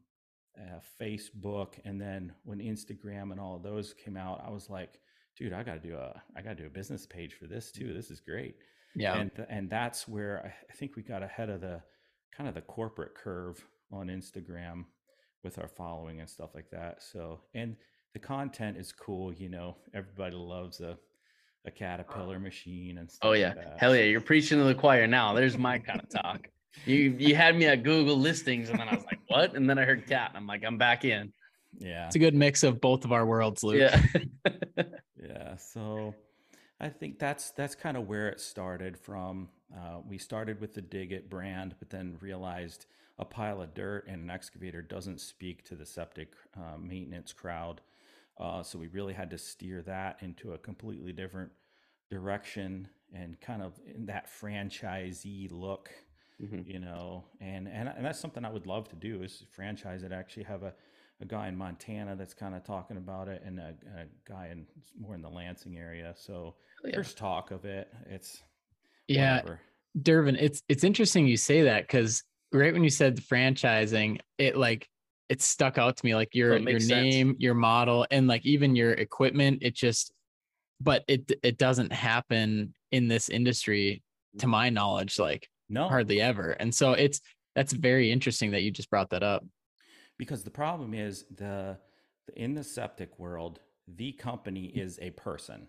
uh, 0.60 0.80
facebook 1.02 1.74
and 1.86 2.00
then 2.00 2.34
when 2.44 2.60
instagram 2.60 3.32
and 3.32 3.40
all 3.40 3.56
of 3.56 3.64
those 3.64 3.94
came 3.94 4.18
out 4.18 4.44
i 4.46 4.50
was 4.50 4.70
like 4.70 5.00
dude 5.38 5.54
i 5.54 5.64
gotta 5.64 5.80
do 5.80 5.96
a 5.96 6.22
i 6.38 6.42
gotta 6.42 6.56
do 6.56 6.66
a 6.66 6.70
business 6.70 7.06
page 7.06 7.34
for 7.34 7.46
this 7.48 7.72
too 7.72 7.94
this 7.94 8.10
is 8.10 8.20
great 8.20 8.56
Yeah. 8.96 9.18
and 9.18 9.34
th- 9.36 9.48
and 9.52 9.70
that's 9.70 10.08
where 10.08 10.54
I, 10.70 10.74
think 10.74 10.96
we 10.96 11.04
got 11.04 11.24
ahead 11.24 11.50
of 11.50 11.62
the 11.62 11.82
kind 12.36 12.48
of 12.48 12.56
the 12.56 12.62
corporate 12.62 13.16
curve 13.16 13.66
on 13.92 14.08
Instagram 14.08 14.86
with 15.44 15.60
our 15.60 15.68
following 15.68 16.20
and 16.22 16.30
stuff 16.30 16.52
like 16.56 16.70
that. 16.72 17.02
So 17.04 17.40
and 17.54 17.76
the 18.14 18.20
content 18.20 18.78
is 18.78 18.92
cool. 18.92 19.32
You 19.34 19.50
know, 19.50 19.76
everybody 19.94 20.36
loves 20.36 20.80
a 20.82 20.98
a 21.66 21.72
caterpillar 21.72 22.40
machine 22.40 22.98
and 23.00 23.10
stuff. 23.12 23.28
Oh 23.28 23.30
like 23.32 23.40
yeah. 23.40 23.54
that. 23.54 23.78
Hell 23.80 23.96
yeah. 23.96 24.04
You're 24.04 24.22
preaching 24.22 24.58
to 24.60 24.64
the 24.66 24.76
choir 24.76 25.08
now. 25.08 25.34
There's 25.34 25.58
my 25.58 25.80
kind 25.80 26.02
of 26.02 26.10
talk. 26.10 26.50
You 26.86 27.16
you 27.18 27.36
had 27.36 27.56
me 27.56 27.66
at 27.66 27.84
Google 27.84 28.18
listings 28.18 28.70
and 28.70 28.80
then 28.80 28.88
I 28.88 28.96
was 28.96 29.06
like, 29.06 29.20
what? 29.28 29.56
And 29.56 29.70
then 29.70 29.78
I 29.78 29.86
heard 29.86 30.08
cat 30.08 30.30
and 30.30 30.38
I'm 30.38 30.48
like, 30.48 30.64
I'm 30.66 30.78
back 30.78 31.06
in. 31.06 31.32
Yeah, 31.78 32.08
It's 32.08 32.16
a 32.16 32.20
good 32.20 32.36
mix 32.36 32.64
of 32.64 32.80
both 32.80 33.04
of 33.04 33.12
our 33.12 33.26
worlds, 33.26 33.64
Luke. 33.64 33.78
Yeah. 33.80 34.02
yeah. 35.22 35.56
So 35.58 36.16
I 36.80 36.90
think 36.90 37.20
that's 37.20 37.52
that's 37.52 37.76
kind 37.76 37.98
of 37.98 38.08
where 38.08 38.30
it 38.30 38.40
started 38.40 38.98
from. 38.98 39.50
Uh, 39.76 40.00
we 40.08 40.18
started 40.18 40.62
with 40.62 40.74
the 40.74 40.82
Dig 40.82 41.12
It 41.12 41.30
brand, 41.30 41.76
but 41.80 41.90
then 41.90 42.18
realized 42.22 42.86
a 43.18 43.26
pile 43.26 43.62
of 43.62 43.74
dirt 43.74 44.08
and 44.08 44.24
an 44.24 44.30
excavator 44.30 44.82
doesn't 44.82 45.22
speak 45.22 45.64
to 45.66 45.76
the 45.76 45.86
septic 45.86 46.34
uh, 46.58 46.78
maintenance 46.78 47.34
crowd. 47.34 47.82
Uh, 48.38 48.62
so 48.62 48.78
we 48.78 48.88
really 48.88 49.14
had 49.14 49.30
to 49.30 49.38
steer 49.38 49.82
that 49.82 50.18
into 50.22 50.54
a 50.54 50.58
completely 50.58 51.14
different 51.14 51.52
direction 52.10 52.88
and 53.14 53.40
kind 53.40 53.62
of 53.62 53.80
in 53.86 54.06
that 54.08 54.28
franchisee 54.28 55.50
look, 55.52 55.90
Mhm. 56.42 56.68
you 56.68 56.80
know. 56.80 57.26
And, 57.40 57.68
and 57.68 57.90
and 57.90 58.06
that's 58.06 58.20
something 58.20 58.44
I 58.46 58.50
would 58.50 58.68
love 58.68 58.90
to 58.90 58.96
do 58.96 59.24
is 59.24 59.44
franchise 59.52 60.04
it. 60.04 60.12
Actually, 60.12 60.44
have 60.44 60.64
a 60.64 60.74
a 61.22 61.26
guy 61.26 61.48
in 61.48 61.56
Montana 61.56 62.16
that's 62.16 62.34
kind 62.34 62.54
of 62.56 62.64
talking 62.66 62.98
about 62.98 63.30
it, 63.30 63.42
and 63.46 63.60
a, 63.60 63.74
a 63.96 64.06
guy 64.28 64.50
in 64.52 64.68
more 65.00 65.16
in 65.16 65.22
the 65.22 65.30
Lansing 65.30 65.78
area. 65.78 66.14
So 66.18 66.56
Yeah. 66.84 66.92
there's 66.96 67.14
talk 67.14 67.52
of 67.52 67.66
it. 67.66 67.94
It's 68.06 68.44
Yeah. 69.08 69.38
whatever. 69.38 69.60
Dervin, 70.02 70.36
it's 70.36 70.62
it's 70.68 70.84
interesting 70.84 71.26
you 71.26 71.38
say 71.38 71.62
that 71.64 71.84
because 71.84 72.24
right 72.52 72.74
when 72.74 72.84
you 72.84 72.90
said 72.90 73.18
franchising. 73.18 74.20
It 74.38 74.58
like 74.58 74.90
it 75.30 75.42
stuck 75.42 75.78
out 75.78 75.98
to 75.98 76.06
me 76.06 76.16
like 76.16 76.36
your 76.36 76.58
your 76.58 76.80
sense. 76.80 76.90
name, 76.90 77.36
your 77.40 77.54
model, 77.54 78.06
and 78.12 78.28
like 78.28 78.46
even 78.46 78.76
your 78.76 78.92
equipment. 78.92 79.60
It 79.62 79.74
just, 79.74 80.12
but 80.82 81.04
it 81.08 81.32
it 81.44 81.58
doesn't 81.58 81.94
happen 81.94 82.74
in 82.92 83.08
this 83.08 83.30
industry, 83.30 84.04
to 84.40 84.48
my 84.48 84.70
knowledge, 84.70 85.18
like 85.18 85.50
No, 85.70 85.88
hardly 85.88 86.22
ever. 86.22 86.52
And 86.52 86.74
so 86.74 86.94
it's 86.94 87.22
that's 87.56 87.74
very 87.74 88.12
interesting 88.12 88.52
that 88.52 88.62
you 88.64 88.72
just 88.72 88.90
brought 88.90 89.10
that 89.12 89.24
up. 89.24 89.44
because 90.18 90.44
the 90.44 90.52
problem 90.52 90.94
is 90.94 91.26
the 91.36 91.78
in 92.36 92.54
the 92.54 92.64
septic 92.64 93.18
world, 93.20 93.60
the 93.88 94.12
company 94.14 94.66
is 94.66 94.98
a 95.02 95.12
person. 95.12 95.68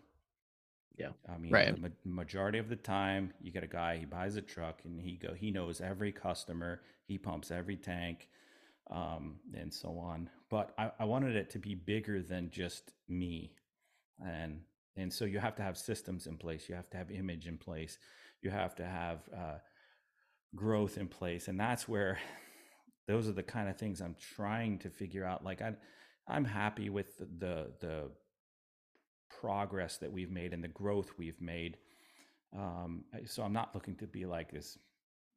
Yeah. 0.96 1.10
I 1.28 1.36
mean, 1.36 1.52
Right. 1.52 1.74
the 1.74 1.80
ma- 1.80 1.88
majority 2.22 2.58
of 2.58 2.68
the 2.68 2.76
time, 2.76 3.32
you 3.40 3.50
get 3.52 3.62
a 3.62 3.66
guy 3.68 3.98
he 3.98 4.06
buys 4.06 4.36
a 4.36 4.42
truck 4.42 4.82
and 4.84 5.00
he 5.00 5.16
go 5.16 5.34
he 5.34 5.50
knows 5.50 5.80
every 5.80 6.12
customer, 6.12 6.80
he 7.06 7.18
pumps 7.18 7.50
every 7.50 7.76
tank, 7.76 8.28
um, 8.90 9.40
and 9.54 9.72
so 9.72 9.98
on. 9.98 10.30
But 10.48 10.72
I, 10.78 10.92
I 10.98 11.04
wanted 11.04 11.36
it 11.36 11.50
to 11.50 11.58
be 11.58 11.74
bigger 11.74 12.22
than 12.22 12.50
just 12.50 12.92
me, 13.08 13.52
and 14.24 14.62
and 14.96 15.12
so 15.12 15.26
you 15.26 15.38
have 15.38 15.54
to 15.56 15.62
have 15.62 15.76
systems 15.76 16.26
in 16.26 16.38
place, 16.38 16.68
you 16.68 16.74
have 16.74 16.88
to 16.90 16.96
have 16.96 17.10
image 17.10 17.46
in 17.46 17.58
place, 17.58 17.98
you 18.42 18.50
have 18.50 18.74
to 18.76 18.86
have 18.86 19.18
uh, 19.36 19.58
growth 20.54 20.98
in 20.98 21.08
place, 21.08 21.48
and 21.48 21.58
that's 21.58 21.88
where 21.88 22.18
those 23.08 23.28
are 23.28 23.32
the 23.32 23.42
kind 23.42 23.68
of 23.68 23.76
things 23.78 24.00
I'm 24.00 24.16
trying 24.36 24.78
to 24.80 24.90
figure 24.90 25.24
out. 25.24 25.44
Like 25.44 25.62
I, 25.62 25.74
I'm 26.28 26.44
happy 26.44 26.90
with 26.90 27.18
the 27.18 27.72
the, 27.80 28.10
progress 29.40 29.98
that 29.98 30.10
we've 30.10 30.30
made 30.30 30.52
and 30.52 30.62
the 30.62 30.68
growth 30.68 31.10
we've 31.18 31.40
made. 31.40 31.76
Um, 32.56 33.04
so 33.26 33.42
I'm 33.42 33.52
not 33.52 33.74
looking 33.74 33.96
to 33.96 34.06
be 34.06 34.24
like 34.24 34.50
this 34.50 34.78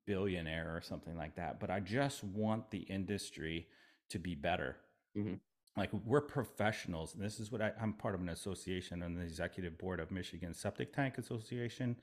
billionaire 0.05 0.75
or 0.75 0.81
something 0.81 1.17
like 1.17 1.35
that, 1.35 1.59
but 1.59 1.69
I 1.69 1.79
just 1.79 2.23
want 2.23 2.71
the 2.71 2.79
industry 2.79 3.67
to 4.09 4.19
be 4.19 4.35
better. 4.35 4.77
Mhm. 5.17 5.39
Like 5.77 5.91
we're 6.05 6.21
professionals, 6.21 7.13
and 7.13 7.23
this 7.23 7.39
is 7.39 7.51
what 7.51 7.61
I, 7.61 7.71
I'm 7.81 7.93
part 7.93 8.15
of 8.15 8.21
an 8.21 8.29
association 8.29 9.03
on 9.03 9.15
the 9.15 9.21
executive 9.21 9.77
board 9.77 9.99
of 9.99 10.11
Michigan 10.11 10.53
Septic 10.53 10.93
Tank 10.93 11.17
Association, 11.17 11.95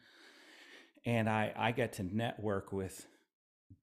and 1.05 1.29
I 1.29 1.53
I 1.57 1.73
get 1.73 1.95
to 1.95 2.03
network 2.03 2.73
with 2.73 3.07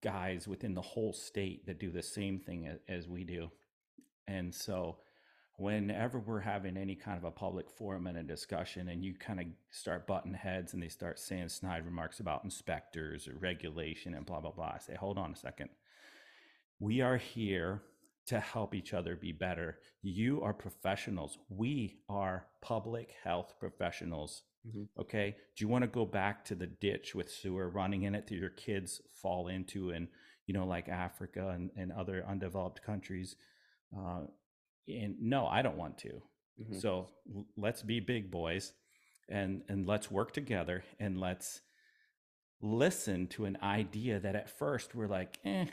guys 0.02 0.48
within 0.48 0.74
the 0.74 0.82
whole 0.82 1.14
state 1.14 1.66
that 1.66 1.80
do 1.80 1.92
the 1.92 2.04
same 2.04 2.40
thing 2.40 2.78
as, 2.90 3.08
we 3.08 3.24
do, 3.24 3.50
and 4.28 4.54
so 4.54 4.98
whenever 5.58 6.20
we're 6.20 6.40
having 6.40 6.78
any 6.78 6.96
kind 6.96 7.18
of 7.18 7.24
a 7.24 7.32
public 7.32 7.70
forum 7.70 8.08
and 8.08 8.18
a 8.18 8.24
discussion 8.24 8.90
and 8.90 9.06
you 9.06 9.14
kind 9.14 9.40
of 9.40 9.46
start 9.70 10.08
butting 10.08 10.34
heads 10.34 10.74
and 10.74 10.82
they 10.82 10.88
start 10.88 11.20
saying 11.20 11.48
snide 11.48 11.86
remarks 11.86 12.20
about 12.20 12.44
inspectors 12.44 13.28
or 13.28 13.38
regulation 13.38 14.16
and 14.16 14.26
blah 14.26 14.42
blah 14.42 14.52
blah 14.52 14.72
i 14.76 14.80
say 14.80 14.96
hold 14.96 15.18
on 15.18 15.32
a 15.32 15.36
second. 15.36 15.70
We 16.80 17.02
are 17.02 17.18
here 17.18 17.84
to 18.28 18.40
help 18.40 18.74
each 18.74 18.94
other 18.94 19.16
be 19.16 19.32
better. 19.32 19.78
You 20.02 20.42
are 20.42 20.54
professionals. 20.54 21.38
We 21.50 22.00
are 22.10 22.48
public 22.62 23.14
health 23.24 23.54
professionals 23.60 24.44
Mhm. 24.66 24.88
okay 24.98 25.36
do 25.56 25.64
you 25.66 25.68
want 25.68 25.84
to 25.84 25.88
go 25.88 26.06
back 26.06 26.46
to 26.46 26.56
the 26.56 26.68
ditch 26.68 27.14
with 27.16 27.30
sewer 27.30 27.70
running 27.70 28.04
in 28.04 28.16
it 28.16 28.28
that 28.28 28.36
your 28.36 28.50
kids 28.50 29.02
fall 29.14 29.48
into 29.50 29.92
and 29.92 30.08
you 30.46 30.54
know 30.54 30.66
like 30.66 30.88
africa 30.88 31.50
and, 31.50 31.70
and 31.76 31.92
other 31.92 32.26
undeveloped 32.26 32.82
countries 32.82 33.36
uh, 33.98 34.22
and 34.88 35.16
no 35.22 35.46
i 35.48 35.62
don't 35.62 35.78
want 35.78 35.98
to 35.98 36.22
Mhm. 36.62 36.80
so 36.80 37.10
let's 37.58 37.82
be 37.82 38.00
big 38.00 38.30
boys 38.32 38.74
and 39.28 39.64
and 39.68 39.88
let's 39.88 40.12
work 40.12 40.32
together 40.34 40.84
and 41.00 41.20
let's 41.20 41.62
listen 42.62 43.28
to 43.28 43.46
an 43.46 43.58
idea 43.62 44.20
that 44.20 44.36
at 44.36 44.50
first 44.50 44.96
we're 44.96 45.08
like 45.08 45.40
eh 45.44 45.66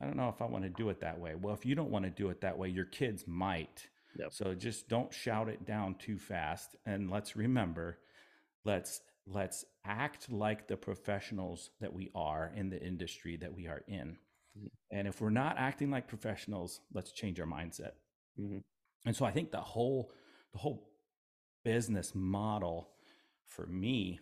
i 0.00 0.04
don't 0.04 0.16
know 0.16 0.28
if 0.28 0.42
i 0.42 0.44
want 0.44 0.64
to 0.64 0.70
do 0.70 0.88
it 0.90 1.00
that 1.00 1.18
way 1.18 1.34
well 1.34 1.54
if 1.54 1.64
you 1.64 1.74
don't 1.74 1.90
want 1.90 2.04
to 2.04 2.10
do 2.10 2.28
it 2.30 2.40
that 2.40 2.58
way 2.58 2.68
your 2.68 2.84
kids 2.84 3.24
might 3.26 3.88
Yep. 4.16 4.32
so 4.32 4.54
just 4.54 4.88
don't 4.88 5.12
shout 5.12 5.48
it 5.48 5.64
down 5.64 5.94
too 5.96 6.18
fast 6.18 6.76
and 6.86 7.10
let's 7.10 7.36
remember 7.36 7.98
let's 8.64 9.00
let's 9.26 9.64
act 9.84 10.30
like 10.30 10.66
the 10.66 10.76
professionals 10.76 11.70
that 11.80 11.92
we 11.92 12.10
are 12.14 12.52
in 12.54 12.70
the 12.70 12.80
industry 12.82 13.36
that 13.36 13.54
we 13.54 13.66
are 13.66 13.82
in 13.88 14.16
Mhm. 14.58 14.70
and 14.90 15.08
if 15.08 15.20
we're 15.20 15.30
not 15.30 15.56
acting 15.58 15.90
like 15.90 16.08
professionals 16.08 16.80
let's 16.92 17.12
change 17.12 17.38
our 17.40 17.46
mindset 17.46 17.92
Mhm. 18.38 18.62
and 19.06 19.14
so 19.16 19.24
i 19.24 19.30
think 19.30 19.50
the 19.50 19.60
whole 19.60 20.12
the 20.52 20.58
whole 20.58 20.90
business 21.64 22.14
model 22.14 22.90
for 23.46 23.66
me 23.66 24.20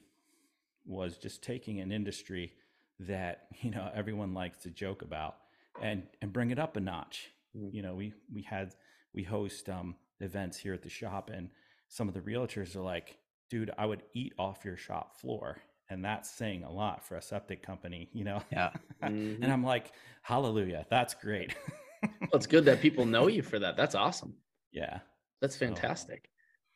was 0.84 1.18
just 1.18 1.42
taking 1.42 1.80
an 1.80 1.92
industry 1.92 2.54
that 3.00 3.48
you 3.62 3.70
know 3.70 3.90
everyone 3.94 4.34
likes 4.34 4.58
to 4.58 4.70
joke 4.70 5.02
about 5.02 5.36
and 5.82 6.06
and 6.22 6.32
bring 6.32 6.50
it 6.50 6.58
up 6.58 6.76
a 6.76 6.80
notch 6.80 7.30
Mhm. 7.54 7.72
you 7.72 7.82
know 7.82 7.94
we 7.94 8.12
we 8.32 8.42
had 8.42 8.74
we 9.16 9.22
host 9.24 9.68
um 9.68 9.96
events 10.20 10.56
here 10.56 10.74
at 10.74 10.82
the 10.82 10.88
shop 10.88 11.30
and 11.32 11.50
some 11.88 12.06
of 12.08 12.14
the 12.14 12.20
realtors 12.20 12.76
are 12.76 12.80
like 12.82 13.18
dude 13.50 13.70
i 13.78 13.84
would 13.86 14.02
eat 14.14 14.32
off 14.38 14.64
your 14.64 14.76
shop 14.76 15.18
floor 15.20 15.58
and 15.90 16.04
that's 16.04 16.30
saying 16.30 16.62
a 16.64 16.70
lot 16.70 17.04
for 17.04 17.16
a 17.16 17.22
septic 17.22 17.62
company 17.62 18.08
you 18.12 18.24
know 18.24 18.40
Yeah. 18.52 18.70
Mhm. 19.02 19.36
and 19.42 19.52
i'm 19.52 19.64
like 19.64 19.92
hallelujah 20.22 20.86
that's 20.90 21.14
great 21.14 21.54
Well, 22.02 22.30
it's 22.34 22.46
good 22.46 22.64
that 22.66 22.80
people 22.80 23.04
know 23.04 23.26
you 23.26 23.42
for 23.42 23.58
that. 23.58 23.76
That's 23.76 23.94
awesome. 23.96 24.34
yeah 24.72 25.00
That's 25.40 25.56
So- 25.58 25.66
fantastic. 25.66 26.28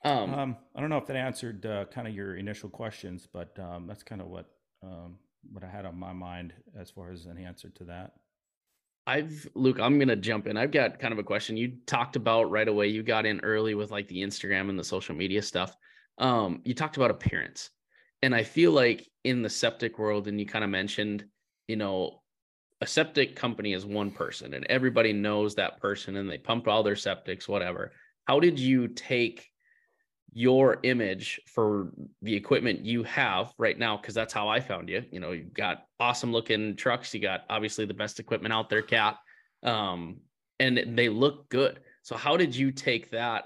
Um, 0.05 0.33
Um, 0.35 0.57
I 0.75 0.81
don't 0.81 0.89
know 0.91 0.97
if 0.97 1.07
that 1.07 1.17
answered 1.17 1.65
uh, 1.67 1.85
kind 1.85 2.09
of 2.09 2.15
your 2.15 2.37
initial 2.37 2.69
questions, 2.71 3.29
but 3.33 3.57
um, 3.59 3.87
that's 3.87 4.03
kind 4.03 4.21
of 4.23 4.29
what 4.29 4.47
um, 4.83 5.19
what 5.53 5.63
I 5.63 5.69
had 5.69 5.85
on 5.85 5.97
my 5.99 6.13
mind 6.15 6.53
as 6.77 6.91
far 6.91 7.13
as 7.13 7.27
an 7.27 7.39
answer 7.39 7.69
to 7.69 7.85
that. 7.85 8.15
I've 9.07 9.49
Luke, 9.55 9.81
I'm 9.81 9.99
gonna 9.99 10.17
jump 10.17 10.47
in. 10.47 10.57
I've 10.57 10.71
got 10.71 10.99
kind 10.99 11.13
of 11.13 11.19
a 11.19 11.25
question. 11.25 11.57
You 11.57 11.77
talked 11.87 12.17
about 12.17 12.51
right 12.51 12.69
away. 12.69 12.89
You 12.89 13.03
got 13.03 13.27
in 13.27 13.41
early 13.41 13.75
with 13.75 13.91
like 13.91 14.09
the 14.09 14.23
Instagram 14.23 14.69
and 14.69 14.79
the 14.79 14.85
social 14.85 15.15
media 15.15 15.43
stuff. 15.43 15.75
Um, 16.19 16.61
you 16.65 16.75
talked 16.75 16.97
about 16.97 17.11
appearance, 17.11 17.71
and 18.23 18.35
I 18.35 18.43
feel 18.43 18.73
like 18.73 19.09
in 19.25 19.43
the 19.43 19.51
septic 19.51 19.99
world, 19.99 20.29
and 20.29 20.39
you 20.39 20.47
kind 20.47 20.65
of 20.65 20.71
mentioned, 20.71 21.25
you 21.67 21.77
know, 21.77 22.23
a 22.81 22.87
septic 22.87 23.37
company 23.37 23.73
is 23.73 23.85
one 23.85 24.11
person, 24.11 24.55
and 24.55 24.67
everybody 24.67 25.13
knows 25.13 25.55
that 25.55 25.81
person, 25.81 26.17
and 26.17 26.29
they 26.29 26.39
pump 26.39 26.69
all 26.69 26.83
their 26.83 26.95
septics, 26.95 27.49
whatever. 27.49 27.93
How 28.27 28.39
did 28.39 28.59
you 28.59 28.89
take 28.89 29.51
your 30.33 30.79
image 30.85 31.41
for 31.47 31.91
the 32.23 32.35
equipment 32.35 32.85
you 32.85 33.03
have 33.03 33.53
right 33.59 33.79
now 33.79 33.97
because 33.97 34.15
that's 34.15 34.33
how 34.33 34.49
i 34.49 34.61
found 34.61 34.89
you. 34.89 35.05
You 35.11 35.21
know 35.21 35.33
you've 35.33 35.53
got 35.53 35.87
awesome 35.99 36.33
looking 36.33 36.77
trucks 36.77 37.13
you 37.13 37.21
got 37.21 37.43
obviously 37.51 37.85
the 37.85 37.95
best 37.95 38.21
equipment 38.21 38.55
out 38.55 38.71
there 38.71 38.83
cat 38.83 39.17
um 39.63 40.21
and 40.61 40.97
they 40.97 41.09
look 41.09 41.49
good. 41.49 41.81
So 42.03 42.17
how 42.17 42.37
did 42.37 42.55
you 42.55 42.71
take 42.71 43.11
that 43.11 43.45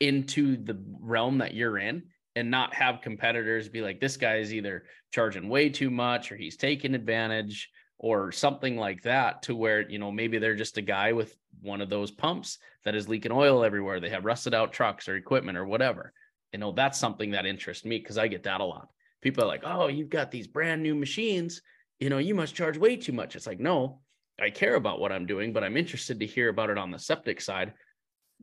into 0.00 0.56
the 0.56 0.80
realm 1.00 1.38
that 1.38 1.54
you're 1.54 1.78
in 1.78 2.04
and 2.34 2.50
not 2.50 2.72
have 2.72 3.02
competitors 3.02 3.68
be 3.68 3.82
like 3.82 4.00
this 4.00 4.16
guy 4.16 4.36
is 4.36 4.54
either 4.54 4.84
charging 5.12 5.48
way 5.48 5.68
too 5.68 5.90
much 5.90 6.32
or 6.32 6.36
he's 6.36 6.56
taking 6.56 6.94
advantage 6.94 7.68
or 7.98 8.32
something 8.32 8.76
like 8.76 9.02
that 9.02 9.42
to 9.42 9.54
where 9.54 9.88
you 9.88 9.98
know 9.98 10.10
maybe 10.10 10.38
they're 10.38 10.56
just 10.56 10.78
a 10.78 10.82
guy 10.82 11.12
with 11.12 11.36
one 11.60 11.80
of 11.80 11.90
those 11.90 12.10
pumps 12.10 12.58
that 12.84 12.94
is 12.94 13.08
leaking 13.08 13.32
oil 13.32 13.64
everywhere. 13.64 14.00
They 14.00 14.10
have 14.10 14.24
rusted 14.24 14.54
out 14.54 14.72
trucks 14.72 15.08
or 15.08 15.16
equipment 15.16 15.58
or 15.58 15.66
whatever. 15.66 16.12
You 16.52 16.58
know 16.58 16.72
that's 16.72 16.98
something 16.98 17.30
that 17.30 17.46
interests 17.46 17.84
me 17.84 17.98
because 17.98 18.18
i 18.18 18.28
get 18.28 18.42
that 18.44 18.60
a 18.60 18.64
lot. 18.64 18.88
People 19.20 19.44
are 19.44 19.48
like 19.48 19.62
oh 19.64 19.88
you've 19.88 20.10
got 20.10 20.30
these 20.30 20.46
brand 20.46 20.82
new 20.82 20.94
machines. 20.94 21.62
You 21.98 22.10
know 22.10 22.18
you 22.18 22.34
must 22.34 22.54
charge 22.54 22.76
way 22.78 22.96
too 22.96 23.12
much. 23.12 23.36
It's 23.36 23.46
like 23.46 23.60
no 23.60 24.00
i 24.40 24.48
care 24.48 24.76
about 24.76 24.98
what 24.98 25.12
i'm 25.12 25.26
doing 25.26 25.52
but 25.52 25.62
i'm 25.62 25.76
interested 25.76 26.18
to 26.18 26.24
hear 26.24 26.48
about 26.48 26.70
it 26.70 26.78
on 26.78 26.90
the 26.90 26.98
septic 26.98 27.38
side 27.38 27.74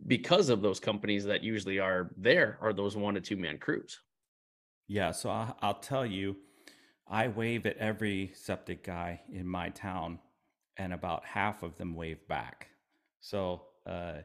because 0.08 0.50
of 0.50 0.62
those 0.62 0.80
companies 0.80 1.26
that 1.26 1.44
usually 1.44 1.80
are 1.80 2.12
there 2.18 2.58
are 2.62 2.74
those 2.74 2.96
one 2.96 3.16
to 3.16 3.22
two 3.22 3.38
man 3.38 3.58
crews. 3.58 4.00
Yeah, 4.88 5.12
so 5.12 5.30
I, 5.30 5.54
I'll 5.62 5.80
tell 5.80 6.06
you, 6.06 6.38
I 7.08 7.28
wave 7.28 7.66
at 7.66 7.78
every 7.78 8.32
septic 8.34 8.84
guy 8.84 9.22
in 9.32 9.48
my 9.48 9.70
town, 9.70 10.20
and 10.78 10.94
about 10.94 11.26
half 11.26 11.64
of 11.64 11.78
them 11.78 11.96
wave 11.96 12.28
back. 12.28 12.69
So 13.22 13.68
uh, 13.86 14.22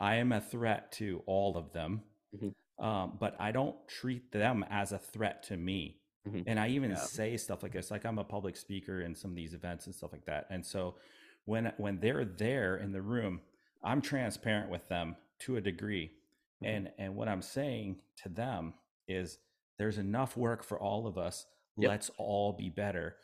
I 0.00 0.16
am 0.16 0.32
a 0.32 0.40
threat 0.40 0.92
to 0.92 1.22
all 1.26 1.56
of 1.56 1.72
them, 1.72 2.02
Mhm. 2.32 2.52
um, 2.78 3.16
but 3.18 3.36
I 3.40 3.52
don't 3.52 3.76
treat 3.88 4.32
them 4.32 4.64
as 4.70 4.92
a 4.92 4.98
threat 4.98 5.42
to 5.44 5.56
me. 5.56 6.02
Mhm. 6.26 6.46
And 6.46 6.60
I 6.60 6.68
even 6.68 6.90
Yeah. 6.90 6.96
say 6.96 7.36
stuff 7.36 7.62
like 7.62 7.72
this, 7.72 7.90
like 7.90 8.04
I'm 8.04 8.18
a 8.18 8.24
public 8.24 8.56
speaker 8.56 9.00
in 9.00 9.14
some 9.14 9.30
of 9.32 9.36
these 9.36 9.54
events 9.54 9.86
and 9.86 9.94
stuff 9.94 10.12
like 10.12 10.26
that. 10.26 10.46
And 10.50 10.64
so 10.64 10.98
when 11.44 11.66
when 11.78 12.00
they're 12.00 12.24
there 12.24 12.76
in 12.76 12.92
the 12.92 13.02
room, 13.02 13.40
I'm 13.82 14.00
transparent 14.02 14.70
with 14.70 14.88
them 14.88 15.16
to 15.40 15.56
a 15.56 15.60
degree. 15.60 16.12
Mhm. 16.60 16.68
And 16.68 16.92
and 16.98 17.16
what 17.16 17.28
I'm 17.28 17.42
saying 17.42 18.02
to 18.16 18.28
them 18.28 18.74
is 19.08 19.38
there's 19.78 19.98
enough 19.98 20.36
work 20.36 20.62
for 20.64 20.78
all 20.80 21.06
of 21.06 21.18
us. 21.18 21.46
Yep. 21.76 21.90
Let's 21.90 22.10
all 22.18 22.52
be 22.52 22.70
better. 22.70 23.18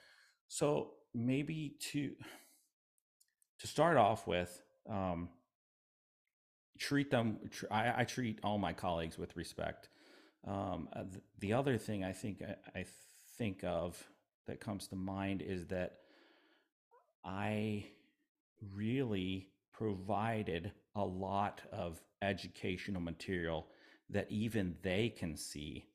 So 0.49 0.99
maybe 1.15 1.71
to 1.93 2.17
to 3.59 3.67
start 3.67 3.97
off 3.97 4.27
with, 4.27 4.63
um, 4.89 5.29
treat 6.79 7.11
them. 7.11 7.39
Tr- 7.51 7.67
I, 7.71 8.01
I 8.03 8.05
treat 8.05 8.41
all 8.43 8.59
my 8.59 8.73
colleagues 8.73 9.19
with 9.19 9.37
respect. 9.37 9.89
Um, 10.47 10.89
uh, 10.93 11.05
th- 11.05 11.23
the 11.39 11.53
other 11.53 11.79
thing 11.79 12.05
I 12.05 12.13
think 12.13 12.43
I, 12.43 12.81
I 12.81 12.85
think 13.39 13.63
of 13.65 14.03
that 14.47 14.61
comes 14.61 14.89
to 14.89 14.97
mind 14.97 15.43
is 15.43 15.67
that 15.67 15.99
I 17.25 17.87
really 18.75 19.49
provided 19.73 20.73
a 20.95 21.05
lot 21.05 21.63
of 21.73 22.01
educational 22.21 23.01
material 23.01 23.67
that 24.11 24.27
even 24.31 24.77
they 24.83 25.09
can 25.09 25.37
see. 25.37 25.87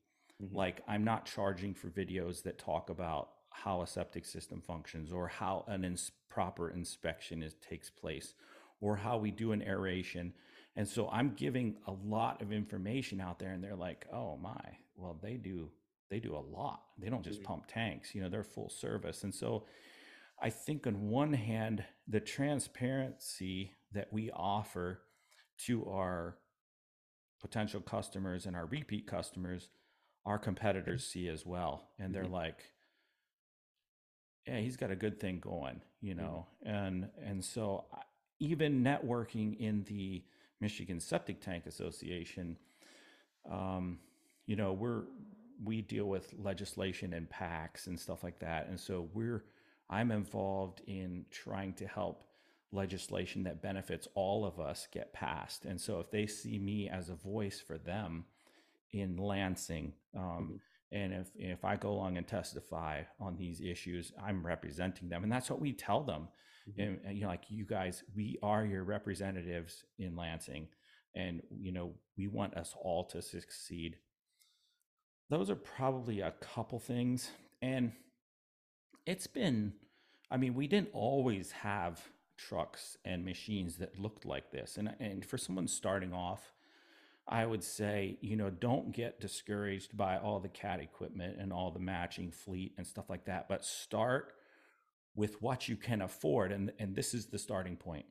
Mm-hmm. 0.42 0.56
Like, 0.56 0.82
I'm 0.88 1.04
not 1.04 1.26
charging 1.26 1.74
for 1.74 1.88
videos 1.88 2.42
that 2.42 2.58
talk 2.58 2.90
about 2.90 3.30
how 3.50 3.82
a 3.82 3.86
septic 3.86 4.24
system 4.24 4.60
functions 4.60 5.12
or 5.12 5.28
how 5.28 5.64
an 5.68 5.84
ins- 5.84 6.12
proper 6.28 6.70
inspection 6.70 7.42
is, 7.42 7.54
takes 7.54 7.90
place 7.90 8.34
or 8.80 8.96
how 8.96 9.18
we 9.18 9.30
do 9.30 9.52
an 9.52 9.62
aeration. 9.62 10.32
And 10.76 10.86
so 10.86 11.08
I'm 11.10 11.34
giving 11.34 11.76
a 11.86 11.92
lot 11.92 12.40
of 12.40 12.52
information 12.52 13.20
out 13.20 13.38
there 13.38 13.52
and 13.52 13.62
they're 13.62 13.74
like, 13.74 14.06
"Oh 14.12 14.36
my, 14.36 14.78
well 14.96 15.18
they 15.20 15.34
do 15.34 15.70
they 16.10 16.20
do 16.20 16.36
a 16.36 16.44
lot. 16.56 16.82
They 16.98 17.10
don't 17.10 17.24
just 17.24 17.40
mm-hmm. 17.40 17.52
pump 17.52 17.66
tanks, 17.66 18.14
you 18.14 18.22
know, 18.22 18.28
they're 18.28 18.44
full 18.44 18.70
service." 18.70 19.24
And 19.24 19.34
so 19.34 19.66
I 20.40 20.50
think 20.50 20.86
on 20.86 21.08
one 21.08 21.32
hand, 21.32 21.84
the 22.06 22.20
transparency 22.20 23.72
that 23.92 24.12
we 24.12 24.30
offer 24.30 25.00
to 25.66 25.84
our 25.86 26.36
potential 27.40 27.80
customers 27.80 28.46
and 28.46 28.54
our 28.54 28.66
repeat 28.66 29.06
customers, 29.06 29.68
our 30.24 30.38
competitors 30.38 31.04
see 31.04 31.28
as 31.28 31.44
well. 31.44 31.88
And 31.98 32.14
they're 32.14 32.24
mm-hmm. 32.24 32.34
like, 32.34 32.60
yeah, 34.46 34.60
he's 34.60 34.76
got 34.76 34.90
a 34.90 34.96
good 34.96 35.20
thing 35.20 35.40
going, 35.40 35.80
you 36.00 36.14
mm-hmm. 36.14 36.22
know? 36.22 36.46
Mm-hmm. 36.64 36.74
And, 36.74 37.08
and 37.24 37.44
so 37.44 37.86
even 38.40 38.82
networking 38.82 39.58
in 39.58 39.84
the 39.84 40.22
Michigan 40.60 41.00
Septic 41.00 41.40
Tank 41.40 41.66
Association, 41.66 42.56
um, 43.50 43.98
you 44.46 44.56
know, 44.56 44.72
we're, 44.72 45.02
we 45.64 45.82
deal 45.82 46.06
with 46.06 46.34
legislation 46.38 47.12
and 47.12 47.28
PACs 47.28 47.86
and 47.86 47.98
stuff 47.98 48.22
like 48.22 48.38
that. 48.40 48.68
And 48.68 48.78
so 48.78 49.08
we're, 49.12 49.44
I'm 49.90 50.10
involved 50.10 50.82
in 50.86 51.24
trying 51.30 51.74
to 51.74 51.86
help 51.86 52.24
legislation 52.72 53.44
that 53.44 53.62
benefits 53.62 54.08
all 54.14 54.44
of 54.44 54.60
us 54.60 54.86
get 54.92 55.12
passed. 55.12 55.64
And 55.64 55.80
so 55.80 56.00
if 56.00 56.10
they 56.10 56.26
see 56.26 56.58
me 56.58 56.88
as 56.88 57.08
a 57.08 57.14
voice 57.14 57.60
for 57.60 57.78
them 57.78 58.24
in 58.92 59.16
Lansing, 59.16 59.92
um, 60.14 60.22
mm-hmm. 60.22 60.56
and 60.92 61.12
if 61.14 61.28
if 61.36 61.64
I 61.64 61.76
go 61.76 61.90
along 61.90 62.16
and 62.16 62.26
testify 62.26 63.02
on 63.20 63.36
these 63.36 63.60
issues, 63.60 64.12
I'm 64.22 64.46
representing 64.46 65.08
them, 65.08 65.22
and 65.22 65.32
that's 65.32 65.50
what 65.50 65.60
we 65.60 65.72
tell 65.72 66.02
them. 66.02 66.28
Mm-hmm. 66.68 66.80
And, 66.80 67.00
and 67.04 67.16
you 67.16 67.22
know, 67.22 67.28
like 67.28 67.44
you 67.48 67.64
guys, 67.64 68.02
we 68.14 68.38
are 68.42 68.64
your 68.64 68.84
representatives 68.84 69.84
in 69.98 70.16
Lansing, 70.16 70.68
and 71.14 71.42
you 71.50 71.72
know, 71.72 71.92
we 72.16 72.28
want 72.28 72.56
us 72.56 72.74
all 72.80 73.04
to 73.06 73.22
succeed. 73.22 73.96
Those 75.30 75.50
are 75.50 75.56
probably 75.56 76.20
a 76.20 76.32
couple 76.40 76.78
things, 76.78 77.30
and 77.60 77.92
it's 79.08 79.26
been 79.26 79.72
i 80.30 80.36
mean 80.36 80.54
we 80.54 80.68
didn't 80.68 80.90
always 80.92 81.50
have 81.50 82.10
trucks 82.36 82.98
and 83.06 83.24
machines 83.24 83.76
that 83.78 83.98
looked 83.98 84.26
like 84.26 84.50
this 84.52 84.76
and 84.76 84.94
and 85.00 85.24
for 85.24 85.38
someone 85.38 85.66
starting 85.66 86.12
off 86.12 86.52
i 87.26 87.44
would 87.46 87.64
say 87.64 88.18
you 88.20 88.36
know 88.36 88.50
don't 88.50 88.92
get 88.92 89.18
discouraged 89.18 89.96
by 89.96 90.18
all 90.18 90.38
the 90.38 90.48
cat 90.48 90.78
equipment 90.78 91.38
and 91.40 91.52
all 91.52 91.70
the 91.70 91.80
matching 91.80 92.30
fleet 92.30 92.74
and 92.76 92.86
stuff 92.86 93.08
like 93.08 93.24
that 93.24 93.48
but 93.48 93.64
start 93.64 94.34
with 95.18 95.42
what 95.42 95.68
you 95.68 95.76
can 95.76 96.00
afford 96.02 96.52
and 96.52 96.72
and 96.78 96.94
this 96.94 97.12
is 97.12 97.26
the 97.26 97.38
starting 97.38 97.76
point 97.76 98.06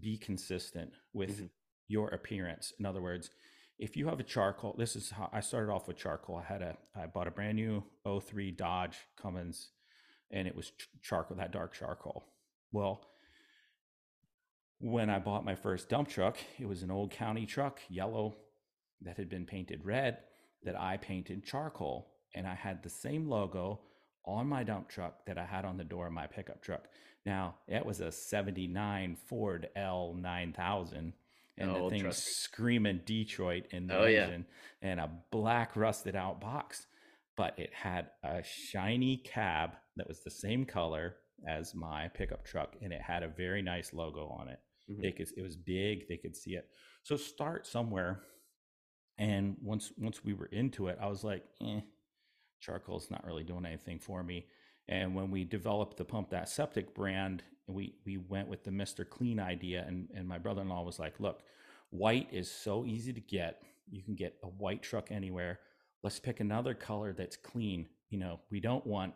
be 0.00 0.16
consistent 0.16 0.90
with 1.12 1.36
mm-hmm. 1.36 1.46
your 1.88 2.08
appearance 2.08 2.72
in 2.78 2.86
other 2.86 3.00
words 3.00 3.30
if 3.78 3.96
you 3.96 4.06
have 4.08 4.20
a 4.20 4.24
charcoal 4.24 4.74
this 4.78 4.96
is 4.96 5.10
how 5.10 5.28
i 5.32 5.40
started 5.40 5.72
off 5.72 5.88
with 5.88 5.96
charcoal 5.96 6.36
i 6.36 6.52
had 6.52 6.62
a 6.62 6.76
i 6.96 7.06
bought 7.06 7.28
a 7.28 7.30
brand 7.30 7.56
new 7.56 7.82
03 8.04 8.50
dodge 8.50 8.96
cummins 9.16 9.70
and 10.32 10.48
it 10.48 10.56
was 10.56 10.72
charcoal, 11.02 11.36
that 11.36 11.52
dark 11.52 11.74
charcoal. 11.74 12.24
Well, 12.72 13.02
when 14.78 15.10
I 15.10 15.18
bought 15.18 15.44
my 15.44 15.54
first 15.54 15.88
dump 15.88 16.08
truck, 16.08 16.38
it 16.58 16.66
was 16.66 16.82
an 16.82 16.90
old 16.90 17.10
county 17.10 17.46
truck, 17.46 17.80
yellow, 17.88 18.34
that 19.02 19.18
had 19.18 19.28
been 19.28 19.44
painted 19.44 19.84
red, 19.84 20.18
that 20.64 20.80
I 20.80 20.96
painted 20.96 21.44
charcoal. 21.44 22.08
And 22.34 22.46
I 22.46 22.54
had 22.54 22.82
the 22.82 22.88
same 22.88 23.28
logo 23.28 23.80
on 24.24 24.46
my 24.46 24.62
dump 24.62 24.88
truck 24.88 25.26
that 25.26 25.38
I 25.38 25.44
had 25.44 25.64
on 25.64 25.76
the 25.76 25.84
door 25.84 26.06
of 26.06 26.12
my 26.12 26.26
pickup 26.26 26.62
truck. 26.62 26.84
Now, 27.24 27.56
it 27.68 27.84
was 27.84 28.00
a 28.00 28.10
79 28.10 29.16
Ford 29.26 29.68
L9000 29.76 31.12
and 31.58 31.70
oh, 31.70 31.88
the 31.88 31.98
thing 31.98 32.12
screaming 32.12 33.00
Detroit 33.04 33.64
in 33.70 33.86
the 33.86 33.98
oh, 33.98 34.04
engine 34.04 34.46
yeah. 34.82 34.90
and 34.90 35.00
a 35.00 35.10
black 35.30 35.76
rusted 35.76 36.16
out 36.16 36.40
box 36.40 36.86
but 37.36 37.58
it 37.58 37.70
had 37.72 38.08
a 38.22 38.42
shiny 38.42 39.16
cab 39.18 39.70
that 39.96 40.08
was 40.08 40.20
the 40.20 40.30
same 40.30 40.64
color 40.64 41.16
as 41.46 41.74
my 41.74 42.08
pickup 42.08 42.44
truck 42.44 42.76
and 42.82 42.92
it 42.92 43.00
had 43.00 43.22
a 43.22 43.28
very 43.28 43.62
nice 43.62 43.92
logo 43.92 44.28
on 44.28 44.48
it 44.48 44.60
mm-hmm. 44.90 45.02
they 45.02 45.12
could 45.12 45.28
it 45.36 45.42
was 45.42 45.56
big 45.56 46.08
they 46.08 46.16
could 46.16 46.36
see 46.36 46.52
it 46.52 46.68
so 47.02 47.16
start 47.16 47.66
somewhere 47.66 48.22
and 49.18 49.56
once 49.60 49.92
once 49.98 50.24
we 50.24 50.32
were 50.32 50.46
into 50.46 50.88
it 50.88 50.98
i 51.00 51.06
was 51.06 51.24
like 51.24 51.44
eh, 51.62 51.80
charcoal's 52.62 53.10
not 53.10 53.24
really 53.26 53.44
doing 53.44 53.66
anything 53.66 53.98
for 53.98 54.22
me 54.22 54.46
and 54.88 55.14
when 55.14 55.30
we 55.30 55.44
developed 55.44 55.96
the 55.96 56.04
pump 56.04 56.30
that 56.30 56.48
septic 56.48 56.94
brand 56.94 57.42
we 57.66 57.94
we 58.06 58.16
went 58.16 58.48
with 58.48 58.64
the 58.64 58.70
mr 58.70 59.08
clean 59.08 59.38
idea 59.38 59.84
and 59.86 60.08
and 60.14 60.26
my 60.26 60.38
brother-in-law 60.38 60.82
was 60.82 60.98
like 60.98 61.20
look 61.20 61.42
white 61.90 62.28
is 62.32 62.50
so 62.50 62.84
easy 62.86 63.12
to 63.12 63.20
get 63.20 63.62
you 63.90 64.02
can 64.02 64.14
get 64.14 64.36
a 64.42 64.48
white 64.48 64.82
truck 64.82 65.10
anywhere 65.10 65.58
let's 66.02 66.18
pick 66.18 66.40
another 66.40 66.74
color 66.74 67.12
that's 67.12 67.36
clean. 67.36 67.86
You 68.10 68.18
know, 68.18 68.40
we 68.50 68.60
don't 68.60 68.86
want 68.86 69.14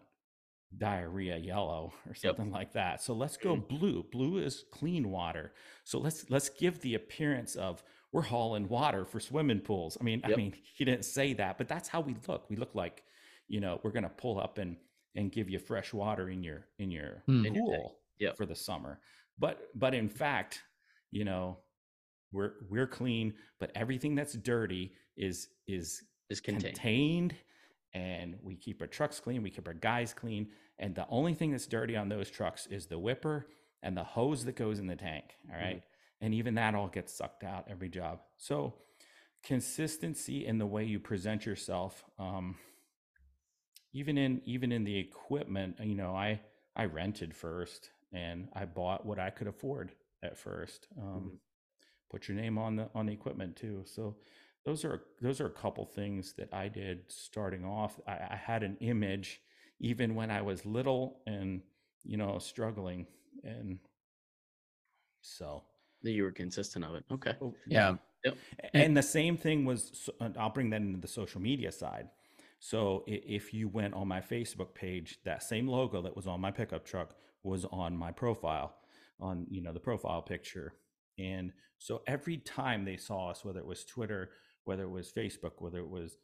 diarrhea 0.77 1.37
yellow 1.37 1.93
or 2.09 2.15
something 2.15 2.47
yep. 2.47 2.55
like 2.55 2.73
that. 2.73 3.03
So 3.03 3.15
let's 3.15 3.37
go 3.37 3.57
mm. 3.57 3.69
blue. 3.69 4.05
Blue 4.11 4.39
is 4.39 4.65
clean 4.73 5.11
water. 5.11 5.53
So 5.85 5.99
let's 5.99 6.31
let's 6.31 6.49
give 6.49 6.81
the 6.81 6.95
appearance 6.95 7.57
of 7.57 7.83
we're 8.13 8.23
hauling 8.23 8.69
water 8.69 9.05
for 9.05 9.21
swimming 9.21 9.61
pools. 9.61 9.99
I 10.01 10.05
mean, 10.05 10.23
yep. 10.23 10.33
I 10.33 10.37
mean, 10.37 10.55
he 10.77 10.85
didn't 10.85 11.05
say 11.05 11.33
that, 11.35 11.59
but 11.59 11.69
that's 11.69 11.89
how 11.89 12.01
we 12.01 12.17
look. 12.27 12.49
We 12.49 12.57
look 12.57 12.75
like, 12.75 13.03
you 13.49 13.61
know, 13.61 13.81
we're 13.83 13.91
gonna 13.91 14.09
pull 14.09 14.41
up 14.41 14.59
and 14.59 14.77
and 15.15 15.33
give 15.33 15.49
you 15.49 15.59
fresh 15.59 15.93
water 15.93 16.29
in 16.29 16.43
your 16.43 16.67
in 16.79 16.91
your 16.91 17.23
mm. 17.29 17.53
pool 17.55 17.97
yep. 18.19 18.37
for 18.37 18.47
the 18.47 18.55
summer. 18.55 19.01
But 19.39 19.69
but 19.75 19.95
in 19.95 20.09
fact, 20.09 20.63
you 21.11 21.25
know, 21.25 21.59
we're 22.33 22.53
we're 22.69 22.87
clean, 22.87 23.35
but 23.59 23.71
everything 23.75 24.15
that's 24.15 24.35
dirty 24.35 24.93
is 25.17 25.49
is 25.67 26.03
is 26.29 26.41
contained. 26.41 26.75
contained 26.75 27.35
and 27.95 28.37
we 28.43 28.55
keep 28.55 28.83
our 28.83 28.87
trucks 28.87 29.21
clean, 29.21 29.43
we 29.43 29.51
keep 29.51 29.67
our 29.67 29.75
guys 29.75 30.13
clean. 30.13 30.49
And 30.79 30.95
the 30.95 31.07
only 31.09 31.33
thing 31.33 31.53
that's 31.53 31.67
dirty 31.67 31.97
on 31.97 32.11
those 32.11 32.31
trucks 32.31 32.67
is 32.67 32.87
the 32.87 32.99
whipper 32.99 33.47
and 33.83 33.97
the 33.97 34.05
hose 34.05 34.45
that 34.45 34.57
goes 34.57 34.79
in 34.79 34.87
the 34.87 34.97
tank. 34.97 35.25
All 35.51 35.59
right? 35.59 35.77
mm-hmm. 35.77 36.25
And 36.25 36.35
even 36.35 36.55
that 36.57 36.75
all 36.75 36.89
gets 36.89 37.17
sucked 37.17 37.45
out 37.45 37.67
every 37.71 37.89
job. 37.89 38.21
So 38.37 38.75
consistency 39.43 40.45
in 40.45 40.59
the 40.59 40.67
way 40.67 40.85
you 40.85 40.99
present 40.99 41.47
yourself. 41.47 42.05
Um, 42.19 42.57
even 43.97 44.19
in 44.19 44.43
even 44.45 44.73
in 44.73 44.85
the 44.85 44.99
equipment, 44.99 45.77
you 45.83 45.95
know, 45.95 46.15
I 46.15 46.41
I 46.77 46.85
rented 46.85 47.35
first 47.35 47.91
and 48.13 48.49
I 48.53 48.67
bought 48.67 49.07
what 49.07 49.19
I 49.19 49.31
could 49.31 49.47
afford 49.47 49.93
at 50.23 50.37
first. 50.37 50.87
Um, 51.01 51.07
mm-hmm. 51.07 51.29
Put 52.11 52.29
your 52.29 52.37
name 52.37 52.59
on 52.59 52.77
the 52.77 52.91
on 52.95 53.07
the 53.07 53.15
equipment 53.15 53.57
too. 53.57 53.85
So 53.87 54.17
those 54.67 54.85
are 54.85 55.01
those 55.23 55.41
are 55.41 55.47
a 55.47 55.51
couple 55.51 55.87
things 55.87 56.35
that 56.35 56.53
I 56.53 56.69
did 56.69 57.05
starting 57.09 57.65
off. 57.65 57.99
I, 58.07 58.13
I, 58.13 58.37
had 58.37 58.63
an 58.63 58.77
image 58.81 59.41
even 59.81 60.15
when 60.15 60.31
I 60.31 60.43
was 60.43 60.67
little 60.67 61.21
and 61.27 61.63
you 62.05 62.19
know 62.19 62.39
struggling, 62.39 63.07
and 63.45 63.79
so 65.23 65.63
that 66.03 66.11
you 66.11 66.23
were 66.23 66.33
consistent 66.33 66.85
of 66.85 66.95
it. 66.97 67.05
Okay. 67.11 67.35
Oh, 67.41 67.55
yeah. 67.67 67.95
Yep. 68.25 68.37
And 68.75 68.95
the 68.95 69.03
same 69.03 69.39
thing 69.39 69.65
was. 69.65 70.11
I'll 70.37 70.51
bring 70.51 70.71
that 70.71 70.83
into 70.83 71.01
the 71.01 71.09
social 71.09 71.41
media 71.41 71.73
side. 71.73 72.09
So 72.67 73.05
if 73.07 73.55
you 73.55 73.69
went 73.69 73.95
on 73.95 74.09
my 74.09 74.21
Facebook 74.21 74.75
page, 74.75 75.21
that 75.25 75.43
same 75.43 75.69
logo 75.69 76.03
that 76.03 76.17
was 76.17 76.27
on 76.27 76.41
my 76.41 76.51
pickup 76.51 76.85
truck 76.85 77.15
was 77.45 77.65
on 77.67 77.97
my 77.97 78.11
profile, 78.11 78.75
on 79.21 79.47
you 79.49 79.63
know 79.63 79.73
the 79.73 79.79
profile 79.79 80.23
picture. 80.23 80.75
And 81.17 81.53
so 81.79 82.03
every 82.09 82.39
time 82.39 82.85
they 82.85 82.97
saw 82.97 83.31
us, 83.31 83.45
whether 83.45 83.61
it 83.61 83.67
was 83.67 83.85
Twitter 83.85 84.31
whether 84.67 84.83
it 84.83 84.91
was 84.91 85.13
Facebook, 85.13 85.53
whether 85.59 85.79
it 85.79 85.89
was 85.89 86.19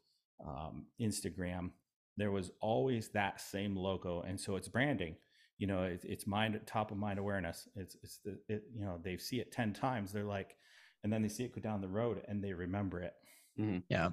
um, 0.45 0.87
Instagram, 1.01 1.71
there 2.17 2.33
was 2.33 2.51
always 2.61 3.09
that 3.11 3.41
same 3.41 3.77
logo, 3.77 4.21
and 4.23 4.39
so 4.39 4.57
it's 4.57 4.69
branding. 4.69 5.15
You 5.59 5.69
know, 5.69 5.85
it, 5.85 6.01
it's 6.05 6.27
mind 6.27 6.61
top 6.67 6.91
of 6.91 6.97
mind 6.99 7.21
awareness. 7.21 7.69
It's 7.77 7.97
it's 8.03 8.19
the 8.25 8.37
it, 8.49 8.65
you 8.75 8.85
know 8.85 8.99
they 9.03 9.17
see 9.17 9.39
it 9.39 9.53
ten 9.53 9.73
times, 9.73 10.13
they're 10.13 10.25
like, 10.25 10.57
and 11.05 11.13
then 11.13 11.23
they 11.23 11.29
see 11.29 11.45
it 11.45 11.55
go 11.55 11.61
down 11.61 11.81
the 11.81 11.89
road 11.89 12.21
and 12.29 12.43
they 12.43 12.53
remember 12.53 13.01
it. 13.01 13.15
Mm-hmm. 13.59 13.79
Yeah. 13.89 14.11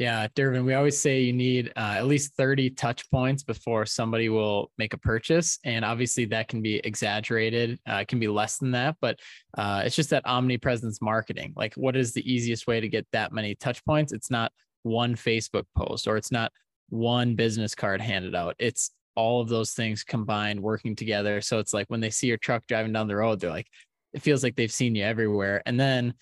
Yeah, 0.00 0.28
Dervin, 0.34 0.64
we 0.64 0.72
always 0.72 0.98
say 0.98 1.20
you 1.20 1.34
need 1.34 1.74
uh, 1.76 1.96
at 1.98 2.06
least 2.06 2.34
30 2.34 2.70
touch 2.70 3.10
points 3.10 3.42
before 3.42 3.84
somebody 3.84 4.30
will 4.30 4.72
make 4.78 4.94
a 4.94 4.98
purchase. 4.98 5.58
And 5.62 5.84
obviously, 5.84 6.24
that 6.24 6.48
can 6.48 6.62
be 6.62 6.76
exaggerated, 6.76 7.78
uh, 7.86 7.96
it 7.96 8.08
can 8.08 8.18
be 8.18 8.26
less 8.26 8.56
than 8.56 8.70
that, 8.70 8.96
but 9.02 9.20
uh, 9.58 9.82
it's 9.84 9.94
just 9.94 10.08
that 10.08 10.24
omnipresence 10.24 11.02
marketing. 11.02 11.52
Like, 11.54 11.74
what 11.74 11.96
is 11.96 12.14
the 12.14 12.32
easiest 12.32 12.66
way 12.66 12.80
to 12.80 12.88
get 12.88 13.06
that 13.12 13.34
many 13.34 13.54
touch 13.56 13.84
points? 13.84 14.14
It's 14.14 14.30
not 14.30 14.52
one 14.84 15.16
Facebook 15.16 15.64
post 15.76 16.08
or 16.08 16.16
it's 16.16 16.32
not 16.32 16.50
one 16.88 17.34
business 17.34 17.74
card 17.74 18.00
handed 18.00 18.34
out. 18.34 18.56
It's 18.58 18.92
all 19.16 19.42
of 19.42 19.50
those 19.50 19.72
things 19.72 20.02
combined 20.02 20.62
working 20.62 20.96
together. 20.96 21.42
So 21.42 21.58
it's 21.58 21.74
like 21.74 21.88
when 21.88 22.00
they 22.00 22.08
see 22.08 22.26
your 22.26 22.38
truck 22.38 22.66
driving 22.66 22.94
down 22.94 23.06
the 23.06 23.16
road, 23.16 23.38
they're 23.38 23.50
like, 23.50 23.68
it 24.14 24.22
feels 24.22 24.42
like 24.42 24.56
they've 24.56 24.72
seen 24.72 24.94
you 24.94 25.04
everywhere. 25.04 25.62
And 25.66 25.78
then, 25.78 26.14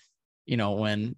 you 0.45 0.57
know, 0.57 0.73
when 0.73 1.15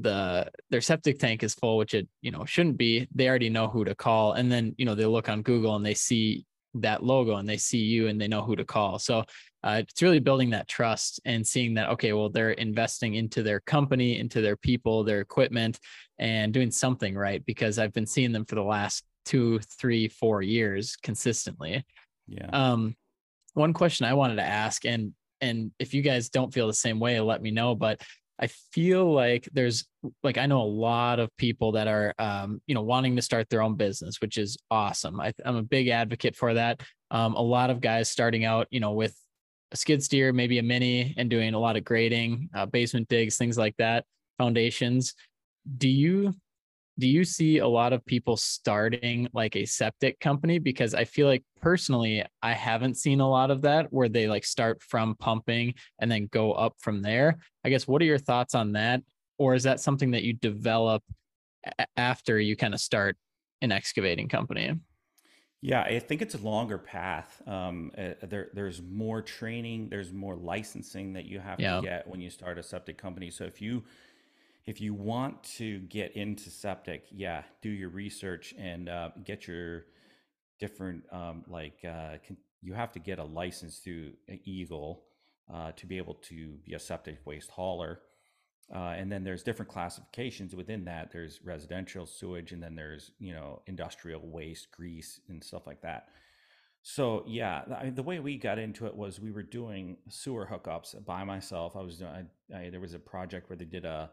the 0.00 0.50
their 0.70 0.80
septic 0.80 1.18
tank 1.18 1.42
is 1.42 1.54
full, 1.54 1.76
which 1.76 1.94
it, 1.94 2.08
you 2.20 2.30
know, 2.30 2.44
shouldn't 2.44 2.76
be, 2.76 3.08
they 3.14 3.28
already 3.28 3.48
know 3.48 3.68
who 3.68 3.84
to 3.84 3.94
call. 3.94 4.32
And 4.32 4.50
then, 4.50 4.74
you 4.78 4.84
know, 4.84 4.94
they 4.94 5.06
look 5.06 5.28
on 5.28 5.42
Google 5.42 5.76
and 5.76 5.84
they 5.84 5.94
see 5.94 6.44
that 6.74 7.02
logo 7.02 7.36
and 7.36 7.48
they 7.48 7.56
see 7.56 7.78
you 7.78 8.08
and 8.08 8.20
they 8.20 8.28
know 8.28 8.42
who 8.42 8.56
to 8.56 8.64
call. 8.64 8.98
So 8.98 9.24
uh, 9.64 9.82
it's 9.82 10.02
really 10.02 10.18
building 10.18 10.50
that 10.50 10.68
trust 10.68 11.20
and 11.24 11.46
seeing 11.46 11.74
that, 11.74 11.88
okay, 11.90 12.12
well, 12.12 12.28
they're 12.28 12.52
investing 12.52 13.14
into 13.14 13.42
their 13.42 13.60
company, 13.60 14.18
into 14.18 14.40
their 14.40 14.56
people, 14.56 15.02
their 15.02 15.20
equipment, 15.20 15.80
and 16.18 16.52
doing 16.52 16.70
something 16.70 17.14
right 17.14 17.44
because 17.46 17.78
I've 17.78 17.92
been 17.92 18.06
seeing 18.06 18.32
them 18.32 18.44
for 18.44 18.54
the 18.54 18.62
last 18.62 19.04
two, 19.24 19.58
three, 19.78 20.08
four 20.08 20.42
years 20.42 20.96
consistently. 21.02 21.84
Yeah. 22.28 22.48
Um, 22.52 22.94
one 23.54 23.72
question 23.72 24.06
I 24.06 24.14
wanted 24.14 24.36
to 24.36 24.44
ask, 24.44 24.84
and 24.84 25.14
and 25.40 25.70
if 25.78 25.94
you 25.94 26.02
guys 26.02 26.28
don't 26.28 26.52
feel 26.52 26.66
the 26.66 26.74
same 26.74 26.98
way, 27.00 27.20
let 27.20 27.42
me 27.42 27.50
know. 27.50 27.74
But 27.74 28.00
I 28.38 28.48
feel 28.48 29.10
like 29.12 29.48
there's 29.52 29.86
like 30.22 30.36
I 30.38 30.46
know 30.46 30.60
a 30.60 30.64
lot 30.64 31.18
of 31.20 31.34
people 31.36 31.72
that 31.72 31.88
are 31.88 32.14
um, 32.18 32.60
you 32.66 32.74
know 32.74 32.82
wanting 32.82 33.16
to 33.16 33.22
start 33.22 33.48
their 33.48 33.62
own 33.62 33.76
business, 33.76 34.20
which 34.20 34.36
is 34.36 34.56
awesome. 34.70 35.20
I, 35.20 35.32
am 35.44 35.56
a 35.56 35.62
big 35.62 35.88
advocate 35.88 36.36
for 36.36 36.54
that. 36.54 36.82
Um, 37.10 37.34
a 37.34 37.42
lot 37.42 37.70
of 37.70 37.80
guys 37.80 38.10
starting 38.10 38.44
out, 38.44 38.66
you 38.70 38.80
know, 38.80 38.92
with 38.92 39.16
a 39.72 39.76
skid 39.76 40.02
steer, 40.02 40.32
maybe 40.32 40.58
a 40.58 40.62
mini, 40.62 41.14
and 41.16 41.30
doing 41.30 41.54
a 41.54 41.58
lot 41.58 41.76
of 41.76 41.84
grading, 41.84 42.50
uh, 42.54 42.66
basement 42.66 43.08
digs, 43.08 43.36
things 43.36 43.56
like 43.56 43.76
that, 43.78 44.04
foundations. 44.38 45.14
Do 45.78 45.88
you 45.88 46.34
do 46.98 47.06
you 47.06 47.24
see 47.24 47.58
a 47.58 47.68
lot 47.68 47.92
of 47.92 48.04
people 48.06 48.36
starting 48.36 49.28
like 49.34 49.54
a 49.56 49.66
septic 49.66 50.18
company? 50.20 50.58
Because 50.58 50.94
i 50.94 51.04
feel 51.04 51.26
like 51.26 51.44
personally 51.60 52.24
i 52.42 52.52
haven't 52.52 52.96
seen 52.96 53.20
a 53.20 53.28
lot 53.28 53.50
of 53.50 53.62
that 53.62 53.92
where 53.92 54.08
they 54.08 54.28
like 54.28 54.44
start 54.44 54.82
from 54.82 55.14
pumping 55.16 55.74
and 55.98 56.10
then 56.10 56.28
go 56.32 56.52
up 56.52 56.74
from 56.80 57.02
there. 57.02 57.38
I 57.64 57.70
guess 57.70 57.86
what 57.86 58.00
are 58.02 58.06
your 58.06 58.18
thoughts 58.18 58.54
on 58.54 58.72
that? 58.72 59.02
Or 59.38 59.54
is 59.54 59.64
that 59.64 59.80
something 59.80 60.12
that 60.12 60.22
you 60.22 60.32
develop 60.32 61.02
after 61.96 62.40
you 62.40 62.56
kind 62.56 62.74
of 62.74 62.80
start 62.80 63.16
an 63.60 63.72
excavating 63.72 64.28
company? 64.28 64.72
Yeah 65.62 65.82
i 65.82 65.98
think 65.98 66.22
it's 66.22 66.34
a 66.34 66.38
longer 66.38 66.78
path. 66.78 67.42
Um, 67.46 67.90
uh, 67.98 68.10
there, 68.22 68.48
there's 68.54 68.80
more 68.82 69.20
training 69.20 69.88
there's 69.88 70.12
more 70.12 70.36
licensing 70.36 71.12
that 71.14 71.26
you 71.26 71.40
have 71.40 71.60
yeah. 71.60 71.76
to 71.76 71.82
get 71.82 72.08
when 72.08 72.20
you 72.20 72.30
start 72.30 72.58
a 72.58 72.62
septic 72.62 72.96
company. 72.96 73.30
So 73.30 73.44
if 73.44 73.60
you 73.60 73.84
if 74.66 74.80
you 74.80 74.94
want 74.94 75.42
to 75.44 75.78
get 75.80 76.16
into 76.16 76.50
septic, 76.50 77.04
yeah, 77.10 77.42
do 77.62 77.68
your 77.68 77.88
research 77.88 78.52
and 78.58 78.88
uh, 78.88 79.10
get 79.24 79.46
your 79.46 79.84
different 80.58 81.04
um, 81.12 81.44
like 81.48 81.78
uh, 81.84 82.16
can, 82.26 82.36
you 82.62 82.74
have 82.74 82.92
to 82.92 82.98
get 82.98 83.18
a 83.18 83.24
license 83.24 83.78
through 83.78 84.12
EGLE 84.28 85.02
uh, 85.52 85.72
to 85.72 85.86
be 85.86 85.98
able 85.98 86.14
to 86.14 86.58
be 86.64 86.74
a 86.74 86.78
septic 86.78 87.18
waste 87.24 87.50
hauler. 87.50 88.00
Uh, 88.74 88.94
and 88.96 89.12
then 89.12 89.22
there's 89.22 89.44
different 89.44 89.70
classifications 89.70 90.56
within 90.56 90.84
that. 90.84 91.12
There's 91.12 91.38
residential 91.44 92.04
sewage, 92.04 92.50
and 92.50 92.60
then 92.60 92.74
there's 92.74 93.12
you 93.20 93.32
know 93.32 93.62
industrial 93.66 94.22
waste, 94.24 94.72
grease, 94.72 95.20
and 95.28 95.42
stuff 95.44 95.68
like 95.68 95.82
that. 95.82 96.08
So 96.82 97.22
yeah, 97.28 97.62
I 97.80 97.90
the 97.90 98.02
way 98.02 98.18
we 98.18 98.36
got 98.36 98.58
into 98.58 98.86
it 98.86 98.96
was 98.96 99.20
we 99.20 99.30
were 99.30 99.44
doing 99.44 99.98
sewer 100.08 100.48
hookups 100.50 101.04
by 101.04 101.22
myself. 101.22 101.76
I 101.76 101.82
was 101.82 101.98
doing. 101.98 102.26
I, 102.52 102.56
I, 102.56 102.70
there 102.70 102.80
was 102.80 102.94
a 102.94 102.98
project 102.98 103.48
where 103.48 103.56
they 103.56 103.64
did 103.64 103.84
a 103.84 104.10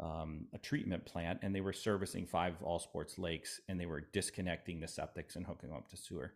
um, 0.00 0.46
a 0.54 0.58
treatment 0.58 1.04
plant 1.04 1.40
and 1.42 1.54
they 1.54 1.60
were 1.60 1.72
servicing 1.72 2.26
five 2.26 2.54
all 2.62 2.78
sports 2.78 3.18
lakes 3.18 3.60
and 3.68 3.80
they 3.80 3.86
were 3.86 4.08
disconnecting 4.12 4.80
the 4.80 4.86
septics 4.86 5.36
and 5.36 5.46
hooking 5.46 5.70
them 5.70 5.78
up 5.78 5.88
to 5.90 5.96
sewer. 5.96 6.34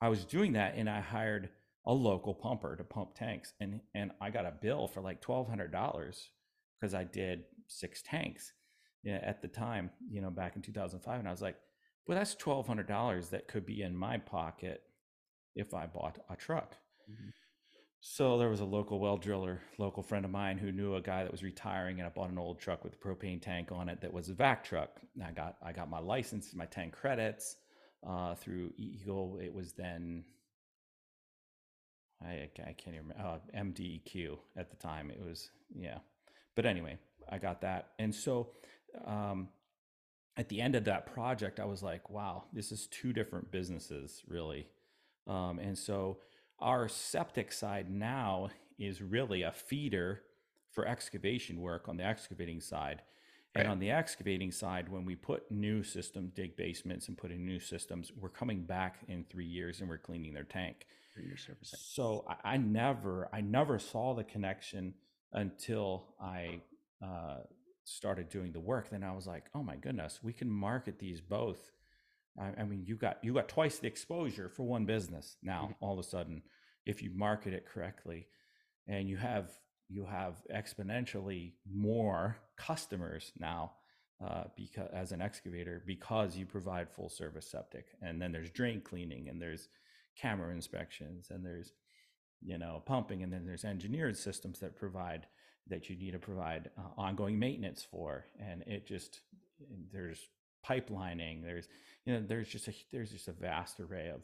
I 0.00 0.08
was 0.08 0.24
doing 0.24 0.52
that 0.54 0.74
and 0.76 0.90
I 0.90 1.00
hired 1.00 1.50
a 1.86 1.92
local 1.92 2.34
pumper 2.34 2.76
to 2.76 2.84
pump 2.84 3.14
tanks 3.14 3.52
and 3.60 3.80
and 3.94 4.10
I 4.20 4.30
got 4.30 4.46
a 4.46 4.52
bill 4.60 4.88
for 4.88 5.00
like 5.00 5.20
twelve 5.20 5.48
hundred 5.48 5.70
dollars 5.70 6.30
because 6.80 6.94
I 6.94 7.04
did 7.04 7.44
six 7.68 8.02
tanks 8.02 8.52
yeah, 9.04 9.20
at 9.22 9.42
the 9.42 9.48
time, 9.48 9.90
you 10.10 10.20
know, 10.22 10.30
back 10.30 10.56
in 10.56 10.62
2005. 10.62 11.18
And 11.18 11.28
I 11.28 11.30
was 11.30 11.42
like, 11.42 11.56
well, 12.06 12.18
that's 12.18 12.34
twelve 12.34 12.66
hundred 12.66 12.88
dollars 12.88 13.28
that 13.28 13.48
could 13.48 13.66
be 13.66 13.82
in 13.82 13.96
my 13.96 14.18
pocket 14.18 14.82
if 15.54 15.74
I 15.74 15.86
bought 15.86 16.18
a 16.30 16.36
truck. 16.36 16.76
Mm-hmm. 17.10 17.28
So 18.06 18.36
there 18.36 18.50
was 18.50 18.60
a 18.60 18.66
local 18.66 18.98
well 18.98 19.16
driller, 19.16 19.62
local 19.78 20.02
friend 20.02 20.26
of 20.26 20.30
mine 20.30 20.58
who 20.58 20.70
knew 20.70 20.94
a 20.94 21.00
guy 21.00 21.22
that 21.22 21.32
was 21.32 21.42
retiring, 21.42 21.98
and 21.98 22.06
I 22.06 22.10
bought 22.10 22.28
an 22.28 22.36
old 22.36 22.60
truck 22.60 22.84
with 22.84 22.92
a 22.92 22.96
propane 22.98 23.40
tank 23.40 23.72
on 23.72 23.88
it 23.88 24.02
that 24.02 24.12
was 24.12 24.28
a 24.28 24.34
vac 24.34 24.62
truck. 24.62 25.00
I 25.26 25.30
got 25.30 25.56
I 25.62 25.72
got 25.72 25.88
my 25.88 26.00
license, 26.00 26.54
my 26.54 26.66
tank 26.66 26.92
credits 26.92 27.56
uh, 28.06 28.34
through 28.34 28.74
EGLE. 28.78 29.38
It 29.42 29.54
was 29.54 29.72
then 29.72 30.22
I 32.22 32.50
I 32.58 32.74
can't 32.74 32.94
even 32.94 33.08
remember 33.08 33.24
uh, 33.24 33.38
MDEQ 33.58 34.36
at 34.54 34.68
the 34.68 34.76
time. 34.76 35.10
It 35.10 35.22
was 35.26 35.48
yeah, 35.74 35.96
but 36.56 36.66
anyway, 36.66 36.98
I 37.32 37.38
got 37.38 37.62
that, 37.62 37.92
and 37.98 38.14
so 38.14 38.50
um, 39.06 39.48
at 40.36 40.50
the 40.50 40.60
end 40.60 40.74
of 40.74 40.84
that 40.84 41.06
project, 41.06 41.58
I 41.58 41.64
was 41.64 41.82
like, 41.82 42.10
wow, 42.10 42.44
this 42.52 42.70
is 42.70 42.86
two 42.86 43.14
different 43.14 43.50
businesses 43.50 44.22
really, 44.28 44.66
um, 45.26 45.58
and 45.58 45.76
so 45.78 46.18
our 46.58 46.88
septic 46.88 47.52
side 47.52 47.90
now 47.90 48.50
is 48.78 49.02
really 49.02 49.42
a 49.42 49.52
feeder 49.52 50.22
for 50.70 50.86
excavation 50.86 51.60
work 51.60 51.88
on 51.88 51.96
the 51.96 52.04
excavating 52.04 52.60
side. 52.60 53.02
And 53.56 53.68
on 53.68 53.78
the 53.78 53.90
excavating 53.92 54.50
side, 54.50 54.88
when 54.88 55.04
we 55.04 55.14
put 55.14 55.48
new 55.48 55.84
system, 55.84 56.32
dig 56.34 56.56
basements 56.56 57.06
and 57.06 57.16
put 57.16 57.30
in 57.30 57.46
new 57.46 57.60
systems, 57.60 58.10
we're 58.18 58.28
coming 58.28 58.62
back 58.64 58.98
in 59.06 59.24
three 59.30 59.46
years 59.46 59.80
and 59.80 59.88
we're 59.88 59.98
cleaning 59.98 60.34
their 60.34 60.42
tank. 60.42 60.86
So 61.78 62.24
I, 62.28 62.54
I, 62.54 62.56
never, 62.56 63.28
I 63.32 63.40
never 63.42 63.78
saw 63.78 64.14
the 64.14 64.24
connection 64.24 64.94
until 65.32 66.06
I 66.20 66.62
uh, 67.00 67.42
started 67.84 68.28
doing 68.28 68.50
the 68.50 68.58
work. 68.58 68.90
Then 68.90 69.04
I 69.04 69.12
was 69.12 69.28
like, 69.28 69.44
oh 69.54 69.62
my 69.62 69.76
goodness, 69.76 70.18
we 70.20 70.32
can 70.32 70.50
market 70.50 70.98
these 70.98 71.20
both 71.20 71.70
I, 72.38 72.60
I, 72.60 72.64
mean, 72.64 72.84
you 72.84 72.96
got 72.96 73.18
you 73.22 73.34
got 73.34 73.48
twice 73.48 73.78
the 73.78 73.86
exposure 73.86 74.48
for 74.48 74.64
one 74.64 74.84
business 74.84 75.36
now. 75.42 75.64
Mm-hmm. 75.64 75.84
All 75.84 75.92
of 75.92 75.98
a 75.98 76.08
sudden, 76.08 76.42
if 76.86 77.02
you 77.02 77.10
market 77.14 77.52
it 77.52 77.66
correctly, 77.66 78.26
and 78.88 79.08
you 79.08 79.16
have 79.16 79.50
you 79.88 80.04
have 80.04 80.42
exponentially 80.54 81.52
more 81.70 82.36
customers 82.56 83.32
now 83.38 83.72
uh, 84.24 84.44
because 84.56 84.88
as 84.92 85.12
an 85.12 85.20
excavator 85.20 85.82
because 85.86 86.36
you 86.36 86.46
provide 86.46 86.90
full 86.90 87.08
service 87.08 87.50
septic, 87.50 87.86
and 88.02 88.20
then 88.20 88.32
there's 88.32 88.50
drain 88.50 88.80
cleaning, 88.80 89.28
and 89.28 89.40
there's 89.40 89.68
camera 90.20 90.52
inspections, 90.52 91.28
and 91.30 91.44
there's 91.44 91.72
you 92.42 92.58
know 92.58 92.82
pumping, 92.84 93.22
and 93.22 93.32
then 93.32 93.46
there's 93.46 93.64
engineered 93.64 94.16
systems 94.16 94.58
that 94.60 94.76
provide 94.76 95.26
that 95.68 95.88
you 95.88 95.96
need 95.96 96.12
to 96.12 96.18
provide 96.18 96.70
uh, 96.78 97.00
ongoing 97.00 97.38
maintenance 97.38 97.86
for, 97.88 98.26
and 98.40 98.62
it 98.66 98.86
just 98.86 99.20
there's 99.92 100.20
pipelining 100.66 101.42
there's 101.42 101.68
you 102.04 102.12
know 102.12 102.22
there's 102.26 102.48
just 102.48 102.68
a 102.68 102.74
there's 102.92 103.10
just 103.10 103.28
a 103.28 103.32
vast 103.32 103.80
array 103.80 104.10
of 104.10 104.22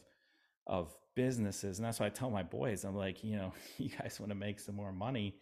of 0.66 0.94
businesses 1.16 1.78
and 1.78 1.86
that's 1.86 2.00
why 2.00 2.06
i 2.06 2.10
tell 2.10 2.30
my 2.30 2.42
boys 2.42 2.84
i'm 2.84 2.96
like 2.96 3.22
you 3.24 3.36
know 3.36 3.52
you 3.78 3.90
guys 4.00 4.18
want 4.20 4.30
to 4.30 4.36
make 4.36 4.60
some 4.60 4.74
more 4.74 4.92
money 4.92 5.34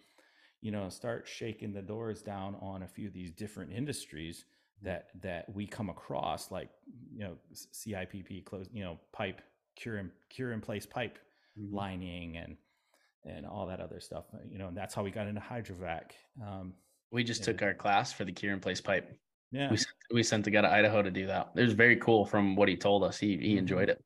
you 0.60 0.70
know 0.70 0.88
start 0.88 1.26
shaking 1.26 1.72
the 1.72 1.82
doors 1.82 2.22
down 2.22 2.56
on 2.60 2.82
a 2.82 2.88
few 2.88 3.06
of 3.06 3.12
these 3.12 3.30
different 3.30 3.72
industries 3.72 4.44
that 4.82 5.08
that 5.20 5.44
we 5.54 5.66
come 5.66 5.90
across 5.90 6.50
like 6.50 6.70
you 7.12 7.20
know 7.20 7.36
cipp 7.72 8.44
close 8.44 8.68
you 8.72 8.82
know 8.82 8.98
pipe 9.12 9.42
cure 9.76 9.98
in, 9.98 10.10
cure 10.28 10.52
in 10.52 10.60
place 10.60 10.86
pipe 10.86 11.18
mm-hmm. 11.58 11.74
lining 11.74 12.36
and 12.36 12.56
and 13.24 13.44
all 13.44 13.66
that 13.66 13.80
other 13.80 14.00
stuff 14.00 14.24
you 14.48 14.58
know 14.58 14.68
and 14.68 14.76
that's 14.76 14.94
how 14.94 15.02
we 15.02 15.10
got 15.10 15.26
into 15.26 15.40
hydrovac 15.40 16.12
um, 16.46 16.72
we 17.10 17.24
just 17.24 17.42
took 17.44 17.62
our 17.62 17.74
class 17.74 18.12
for 18.12 18.24
the 18.24 18.32
cure 18.32 18.52
in 18.52 18.60
place 18.60 18.80
pipe 18.80 19.18
yeah. 19.50 19.70
We 19.70 19.76
sent, 19.76 19.96
we 20.12 20.22
sent 20.22 20.44
the 20.44 20.50
guy 20.50 20.62
to 20.62 20.70
Idaho 20.70 21.02
to 21.02 21.10
do 21.10 21.26
that. 21.26 21.50
It 21.56 21.62
was 21.62 21.72
very 21.72 21.96
cool 21.96 22.24
from 22.24 22.56
what 22.56 22.68
he 22.68 22.76
told 22.76 23.04
us. 23.04 23.18
He 23.18 23.28
he 23.28 23.34
mm-hmm. 23.34 23.58
enjoyed 23.58 23.88
it. 23.88 24.02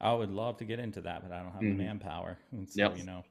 I 0.00 0.12
would 0.12 0.30
love 0.30 0.58
to 0.58 0.64
get 0.64 0.78
into 0.78 1.00
that, 1.02 1.22
but 1.22 1.32
I 1.32 1.42
don't 1.42 1.52
have 1.52 1.62
mm-hmm. 1.62 1.78
the 1.78 1.84
manpower. 1.84 2.38
And 2.52 2.68
so, 2.68 2.82
yep. 2.82 2.98
you 2.98 3.04
know, 3.04 3.24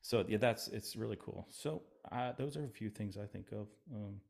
so 0.00 0.24
yeah, 0.26 0.38
that's, 0.38 0.68
it's 0.68 0.96
really 0.96 1.18
cool. 1.20 1.46
So 1.50 1.82
uh, 2.10 2.32
those 2.38 2.56
are 2.56 2.64
a 2.64 2.70
few 2.70 2.88
things 2.88 3.18
I 3.18 3.26
think 3.26 3.52
of 3.52 3.66
um, 3.94 4.20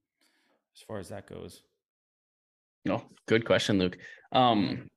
as 0.75 0.83
far 0.83 0.99
as 0.99 1.09
that 1.11 1.27
goes. 1.29 1.63
No, 2.85 2.95
oh, 2.95 3.05
good 3.27 3.45
question, 3.45 3.79
Luke. 3.79 3.99
Um, 4.33 4.89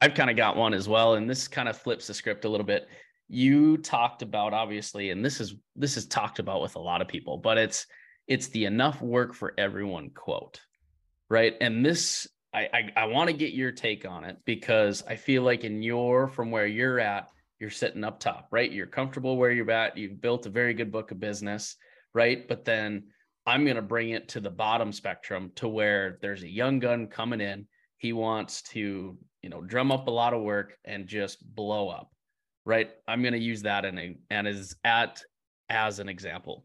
I've 0.00 0.14
kind 0.14 0.30
of 0.30 0.36
got 0.36 0.56
one 0.56 0.74
as 0.74 0.88
well, 0.88 1.14
and 1.14 1.28
this 1.28 1.48
kind 1.48 1.68
of 1.68 1.76
flips 1.76 2.06
the 2.06 2.14
script 2.14 2.44
a 2.44 2.48
little 2.48 2.66
bit. 2.66 2.88
You 3.28 3.78
talked 3.78 4.22
about 4.22 4.52
obviously, 4.54 5.10
and 5.10 5.24
this 5.24 5.40
is 5.40 5.54
this 5.74 5.96
is 5.96 6.06
talked 6.06 6.38
about 6.38 6.60
with 6.62 6.76
a 6.76 6.80
lot 6.80 7.00
of 7.00 7.08
people, 7.08 7.38
but 7.38 7.56
it's 7.58 7.86
it's 8.28 8.48
the 8.48 8.66
enough 8.66 9.00
work 9.00 9.34
for 9.34 9.54
everyone 9.58 10.10
quote 10.10 10.60
right 11.28 11.54
and 11.60 11.84
this 11.84 12.26
i 12.54 12.68
i, 12.72 13.02
I 13.02 13.04
want 13.06 13.28
to 13.28 13.36
get 13.36 13.52
your 13.52 13.72
take 13.72 14.06
on 14.06 14.24
it 14.24 14.38
because 14.44 15.02
i 15.08 15.16
feel 15.16 15.42
like 15.42 15.64
in 15.64 15.82
your 15.82 16.28
from 16.28 16.50
where 16.50 16.66
you're 16.66 17.00
at 17.00 17.28
you're 17.58 17.70
sitting 17.70 18.04
up 18.04 18.20
top 18.20 18.48
right 18.50 18.70
you're 18.70 18.86
comfortable 18.86 19.36
where 19.36 19.50
you're 19.50 19.70
at 19.70 19.96
you've 19.96 20.20
built 20.20 20.46
a 20.46 20.50
very 20.50 20.74
good 20.74 20.92
book 20.92 21.10
of 21.10 21.20
business 21.20 21.76
right 22.14 22.46
but 22.48 22.64
then 22.64 23.04
i'm 23.46 23.64
going 23.64 23.76
to 23.76 23.82
bring 23.82 24.10
it 24.10 24.28
to 24.28 24.40
the 24.40 24.50
bottom 24.50 24.92
spectrum 24.92 25.50
to 25.56 25.68
where 25.68 26.18
there's 26.22 26.42
a 26.42 26.48
young 26.48 26.78
gun 26.78 27.06
coming 27.06 27.40
in 27.40 27.66
he 27.98 28.12
wants 28.12 28.62
to 28.62 29.16
you 29.46 29.50
know, 29.50 29.60
drum 29.60 29.92
up 29.92 30.08
a 30.08 30.10
lot 30.10 30.34
of 30.34 30.42
work 30.42 30.76
and 30.84 31.06
just 31.06 31.38
blow 31.54 31.88
up, 31.88 32.10
right? 32.64 32.90
I'm 33.06 33.22
going 33.22 33.32
to 33.32 33.38
use 33.38 33.62
that 33.62 33.84
and 33.84 34.16
and 34.28 34.48
is 34.48 34.74
at 34.82 35.22
as 35.68 36.00
an 36.00 36.08
example. 36.08 36.64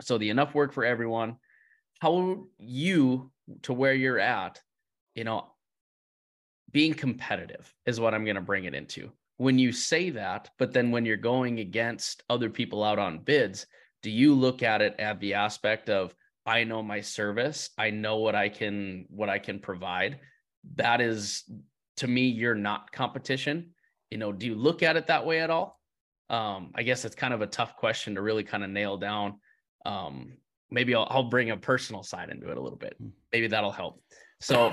So 0.00 0.18
the 0.18 0.30
enough 0.30 0.52
work 0.52 0.72
for 0.72 0.84
everyone. 0.84 1.36
How 2.00 2.46
you 2.58 3.30
to 3.62 3.72
where 3.72 3.94
you're 3.94 4.18
at, 4.18 4.60
you 5.14 5.24
know, 5.24 5.46
being 6.70 6.94
competitive 6.94 7.72
is 7.86 8.00
what 8.00 8.14
I'm 8.14 8.24
going 8.24 8.36
to 8.36 8.42
bring 8.42 8.64
it 8.64 8.74
into. 8.74 9.10
When 9.36 9.58
you 9.58 9.72
say 9.72 10.10
that, 10.10 10.50
but 10.58 10.72
then 10.72 10.90
when 10.90 11.04
you're 11.04 11.16
going 11.16 11.60
against 11.60 12.22
other 12.28 12.50
people 12.50 12.82
out 12.82 12.98
on 12.98 13.20
bids, 13.20 13.66
do 14.02 14.10
you 14.10 14.34
look 14.34 14.62
at 14.62 14.82
it 14.82 14.96
at 14.98 15.20
the 15.20 15.34
aspect 15.34 15.88
of 15.88 16.14
I 16.44 16.64
know 16.64 16.82
my 16.82 17.00
service, 17.00 17.70
I 17.76 17.90
know 17.90 18.16
what 18.16 18.34
I 18.34 18.48
can 18.48 19.04
what 19.10 19.28
I 19.28 19.38
can 19.38 19.58
provide. 19.58 20.18
That 20.76 21.00
is 21.00 21.44
to 21.98 22.08
me 22.08 22.28
you're 22.28 22.54
not 22.54 22.90
competition. 22.90 23.74
You 24.10 24.18
know, 24.18 24.32
do 24.32 24.46
you 24.46 24.54
look 24.54 24.82
at 24.82 24.96
it 24.96 25.08
that 25.08 25.26
way 25.26 25.40
at 25.40 25.50
all? 25.50 25.78
Um, 26.30 26.72
I 26.74 26.82
guess 26.82 27.04
it's 27.04 27.14
kind 27.14 27.34
of 27.34 27.42
a 27.42 27.46
tough 27.46 27.76
question 27.76 28.14
to 28.14 28.22
really 28.22 28.44
kind 28.44 28.64
of 28.64 28.70
nail 28.70 28.96
down. 28.96 29.40
Um, 29.84 30.38
maybe 30.70 30.94
I'll, 30.94 31.06
I'll 31.10 31.28
bring 31.28 31.50
a 31.50 31.56
personal 31.56 32.02
side 32.02 32.30
into 32.30 32.50
it 32.50 32.56
a 32.56 32.60
little 32.60 32.78
bit. 32.78 32.94
Hmm. 32.98 33.08
Maybe 33.32 33.46
that'll 33.48 33.72
help. 33.72 34.00
So 34.40 34.72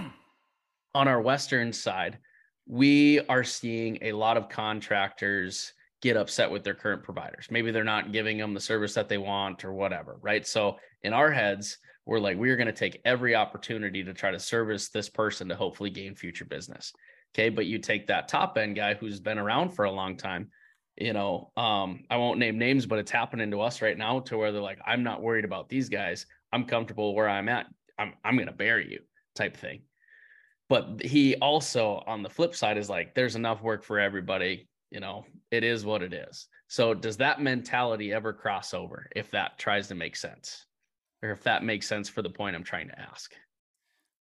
on 0.93 1.07
our 1.07 1.19
western 1.19 1.73
side, 1.73 2.19
we 2.67 3.19
are 3.21 3.43
seeing 3.43 3.97
a 4.03 4.11
lot 4.11 4.37
of 4.37 4.47
contractors 4.47 5.73
get 6.03 6.15
upset 6.15 6.51
with 6.51 6.63
their 6.63 6.75
current 6.75 7.01
providers. 7.01 7.47
Maybe 7.49 7.71
they're 7.71 7.83
not 7.83 8.11
giving 8.11 8.37
them 8.37 8.53
the 8.53 8.59
service 8.59 8.93
that 8.93 9.09
they 9.09 9.17
want 9.17 9.65
or 9.65 9.73
whatever, 9.73 10.19
right? 10.21 10.45
So 10.45 10.77
in 11.01 11.13
our 11.13 11.31
heads, 11.31 11.79
we're 12.05 12.19
like, 12.19 12.37
we're 12.37 12.57
going 12.57 12.67
to 12.67 12.73
take 12.73 13.01
every 13.05 13.33
opportunity 13.33 14.03
to 14.03 14.13
try 14.13 14.29
to 14.29 14.39
service 14.39 14.89
this 14.89 15.09
person 15.09 15.49
to 15.49 15.55
hopefully 15.55 15.89
gain 15.89 16.13
future 16.13 16.45
business. 16.45 16.93
Okay. 17.33 17.49
But 17.49 17.65
you 17.65 17.79
take 17.79 18.07
that 18.07 18.27
top 18.27 18.57
end 18.57 18.75
guy 18.75 18.93
who's 18.93 19.19
been 19.19 19.39
around 19.39 19.71
for 19.71 19.85
a 19.85 19.91
long 19.91 20.15
time, 20.15 20.49
you 20.97 21.13
know, 21.13 21.51
um, 21.57 22.05
I 22.09 22.17
won't 22.17 22.39
name 22.39 22.57
names, 22.57 22.85
but 22.85 22.99
it's 22.99 23.11
happening 23.11 23.51
to 23.51 23.61
us 23.61 23.81
right 23.81 23.97
now 23.97 24.21
to 24.21 24.37
where 24.37 24.51
they're 24.51 24.61
like, 24.61 24.79
I'm 24.85 25.03
not 25.03 25.21
worried 25.21 25.45
about 25.45 25.69
these 25.69 25.89
guys. 25.89 26.25
I'm 26.53 26.65
comfortable 26.65 27.13
where 27.13 27.27
I'm 27.27 27.49
at. 27.49 27.67
I'm, 27.99 28.13
I'm 28.23 28.37
to 28.37 28.51
bury 28.51 28.91
you 28.91 28.99
type 29.35 29.57
thing. 29.57 29.81
But 30.69 31.01
he 31.03 31.35
also, 31.35 32.01
on 32.07 32.23
the 32.23 32.29
flip 32.29 32.55
side, 32.55 32.77
is 32.77 32.89
like, 32.89 33.13
there's 33.13 33.35
enough 33.35 33.61
work 33.61 33.83
for 33.83 33.99
everybody. 33.99 34.67
You 34.89 34.99
know, 34.99 35.25
it 35.51 35.63
is 35.63 35.85
what 35.85 36.01
it 36.01 36.13
is. 36.13 36.47
So, 36.67 36.93
does 36.93 37.17
that 37.17 37.41
mentality 37.41 38.13
ever 38.13 38.33
cross 38.33 38.73
over 38.73 39.07
if 39.15 39.29
that 39.31 39.59
tries 39.59 39.87
to 39.89 39.95
make 39.95 40.15
sense? 40.15 40.65
Or 41.21 41.31
if 41.31 41.43
that 41.43 41.63
makes 41.63 41.87
sense 41.87 42.09
for 42.09 42.21
the 42.21 42.29
point 42.29 42.55
I'm 42.55 42.63
trying 42.63 42.87
to 42.87 42.99
ask? 42.99 43.33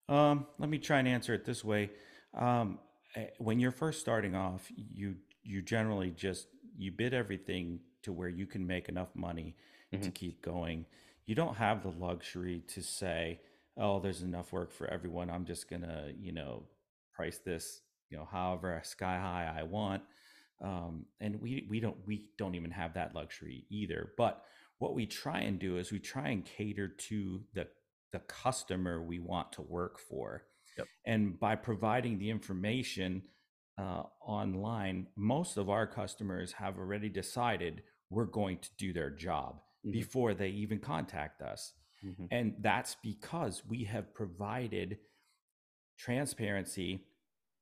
Um, 0.09 0.47
let 0.59 0.69
me 0.69 0.79
try 0.79 0.99
and 0.99 1.09
answer 1.09 1.33
it 1.33 1.45
this 1.45 1.65
way. 1.65 1.91
Um, 2.37 2.79
eh, 3.15 3.27
when 3.39 3.59
you're 3.59 3.71
first 3.71 4.01
starting 4.01 4.35
off, 4.35 4.71
you 4.75 5.15
you 5.43 5.63
generally 5.63 6.11
just 6.11 6.49
you 6.77 6.93
bid 6.93 7.15
everything 7.15 7.81
to 8.03 8.13
where 8.13 8.29
you 8.29 8.47
can 8.47 8.67
make 8.67 8.89
enough 8.89 9.09
money 9.15 9.57
mm-hmm. 9.93 10.03
to 10.03 10.11
keep 10.11 10.43
going. 10.43 10.87
You 11.27 11.35
don't 11.35 11.57
have 11.57 11.83
the 11.83 11.91
luxury 11.91 12.63
to 12.69 12.83
say, 12.83 13.41
"Oh, 13.77 14.01
there's 14.01 14.23
enough 14.23 14.53
work 14.53 14.73
for 14.73 14.87
everyone. 14.89 15.31
I'm 15.31 15.45
just 15.45 15.69
gonna, 15.69 16.13
you 16.19 16.33
know, 16.33 16.65
price 17.15 17.39
this, 17.39 17.81
you 18.11 18.19
know, 18.19 18.29
however 18.31 18.81
sky 18.85 19.19
high 19.19 19.53
I 19.59 19.63
want." 19.63 20.03
Um, 20.63 21.07
and 21.21 21.41
we 21.41 21.67
we 21.69 21.81
don't 21.81 21.97
we 22.07 22.31
don't 22.39 22.55
even 22.55 22.71
have 22.71 22.95
that 22.95 23.15
luxury 23.15 23.65
either. 23.71 24.13
But 24.17 24.43
what 24.79 24.95
we 24.95 25.07
try 25.07 25.41
and 25.41 25.59
do 25.59 25.79
is 25.79 25.93
we 25.93 25.99
try 25.99 26.29
and 26.29 26.45
cater 26.45 26.89
to 26.89 27.43
the 27.55 27.67
the 28.13 28.21
customer 28.21 29.03
we 29.03 29.19
want 29.19 29.53
to 29.53 29.63
work 29.63 29.99
for. 29.99 30.45
Yep. 30.79 30.87
And 31.05 31.39
by 31.39 31.57
providing 31.57 32.19
the 32.19 32.31
information 32.31 33.23
online, 33.79 35.07
most 35.17 35.57
of 35.57 35.69
our 35.69 35.87
customers 35.87 36.53
have 36.53 36.79
already 36.79 37.09
decided 37.09 37.83
we're 38.11 38.25
going 38.25 38.59
to 38.59 38.69
do 38.79 38.93
their 38.93 39.11
job 39.11 39.57
mm-hmm. 39.85 39.93
before 39.93 40.35
they 40.35 40.49
even 40.49 40.79
contact 40.79 41.43
us. 41.43 41.73
Mm-hmm. 42.05 42.27
And 42.31 42.55
that's 42.61 42.97
because 43.03 43.63
we 43.69 43.85
have 43.85 44.15
provided 44.15 44.99
transparency 45.99 47.05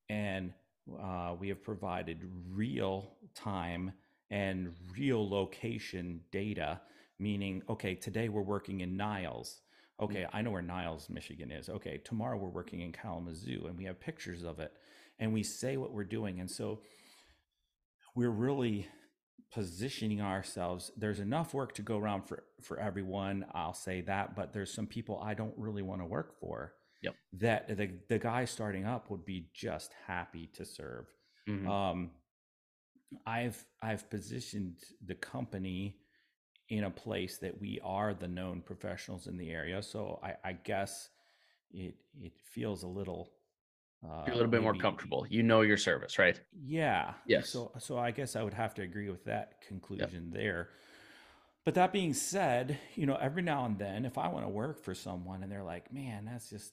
and 0.09 0.53
uh, 1.01 1.35
we 1.39 1.49
have 1.49 1.63
provided 1.63 2.29
real 2.51 3.13
time 3.35 3.93
and 4.31 4.75
real 4.97 5.29
location 5.29 6.21
data, 6.31 6.81
meaning, 7.19 7.63
okay, 7.69 7.95
today 7.95 8.29
we're 8.29 8.43
working 8.43 8.81
in 8.81 8.97
Niles. 8.97 9.61
Okay, 10.01 10.23
mm-hmm. 10.23 10.37
I 10.37 10.43
know 10.43 10.51
where 10.51 10.63
Niles, 10.63 11.09
Michigan 11.09 11.51
is. 11.51 11.69
Okay, 11.69 11.99
tomorrow 11.99 12.37
we're 12.37 12.49
working 12.49 12.81
in 12.81 12.93
Kalamazoo 12.93 13.67
and 13.67 13.77
we 13.77 13.85
have 13.85 14.01
pictures 14.01 14.43
of 14.43 14.59
it 14.59 14.73
and 15.23 15.33
we 15.33 15.45
say 15.45 15.77
what 15.77 15.93
we're 15.93 16.03
doing. 16.03 16.41
And 16.41 16.51
so 16.51 16.81
we're 18.17 18.29
really 18.29 18.89
positioning 19.55 20.21
ourselves. 20.21 20.91
There's 20.97 21.21
enough 21.21 21.55
work 21.55 21.75
to 21.75 21.83
go 21.83 21.97
around 21.97 22.23
for, 22.23 22.43
for 22.61 22.81
everyone. 22.81 23.47
I'll 23.55 23.73
say 23.73 24.01
that, 24.03 24.35
but 24.35 24.53
there's 24.53 24.75
some 24.75 24.89
people 24.89 25.23
I 25.25 25.35
don't 25.35 25.55
really 25.57 25.83
want 25.83 26.01
to 26.01 26.07
work 26.07 26.41
for. 26.41 26.73
Yep. 27.05 27.15
That 27.35 27.77
the, 27.77 27.91
the 28.09 28.19
guy 28.19 28.45
starting 28.47 28.85
up 28.85 29.11
would 29.11 29.25
be 29.25 29.47
just 29.55 29.93
happy 30.09 30.51
to 30.55 30.65
serve. 30.65 31.07
Mm-hmm. 31.49 31.71
Um, 31.71 32.11
I've 33.25 33.65
I've 33.81 34.09
positioned 34.11 34.79
the 35.05 35.15
company 35.15 35.99
in 36.69 36.85
a 36.85 36.91
place 36.91 37.39
that 37.39 37.61
we 37.61 37.79
are 37.85 38.15
the 38.15 38.29
known 38.29 38.63
professionals 38.63 39.27
in 39.27 39.37
the 39.37 39.51
area. 39.51 39.83
So 39.83 40.19
I, 40.23 40.35
I 40.45 40.53
guess 40.53 41.11
it 41.73 41.95
it 42.21 42.33
feels 42.53 42.83
a 42.83 42.89
little 42.89 43.31
uh, 44.05 44.23
You're 44.27 44.35
a 44.35 44.37
little 44.37 44.51
bit 44.51 44.63
maybe, 44.63 44.73
more 44.73 44.75
comfortable. 44.75 45.27
You 45.29 45.43
know 45.43 45.61
your 45.61 45.77
service, 45.77 46.19
right? 46.19 46.41
Yeah. 46.65 47.15
Yes. 47.27 47.51
So, 47.51 47.71
so 47.79 47.99
I 47.99 48.11
guess 48.11 48.35
I 48.35 48.43
would 48.43 48.55
have 48.55 48.75
to 48.75 48.83
agree 48.83 49.09
with 49.09 49.25
that 49.25 49.61
conclusion 49.67 50.31
yep. 50.33 50.41
there. 50.43 50.69
But 51.65 51.75
that 51.75 51.93
being 51.93 52.13
said, 52.13 52.79
you 52.97 53.07
know, 53.07 53.17
every 53.21 53.43
now 53.43 53.65
and 53.65 53.79
then, 53.79 54.05
if 54.05 54.19
I 54.19 54.29
want 54.29 54.45
to 54.45 54.49
work 54.49 54.83
for 54.83 54.95
someone 54.95 55.45
and 55.45 55.53
they're 55.53 55.63
like, 55.63 55.93
"Man, 55.93 56.25
that's 56.25 56.51
just," 56.51 56.73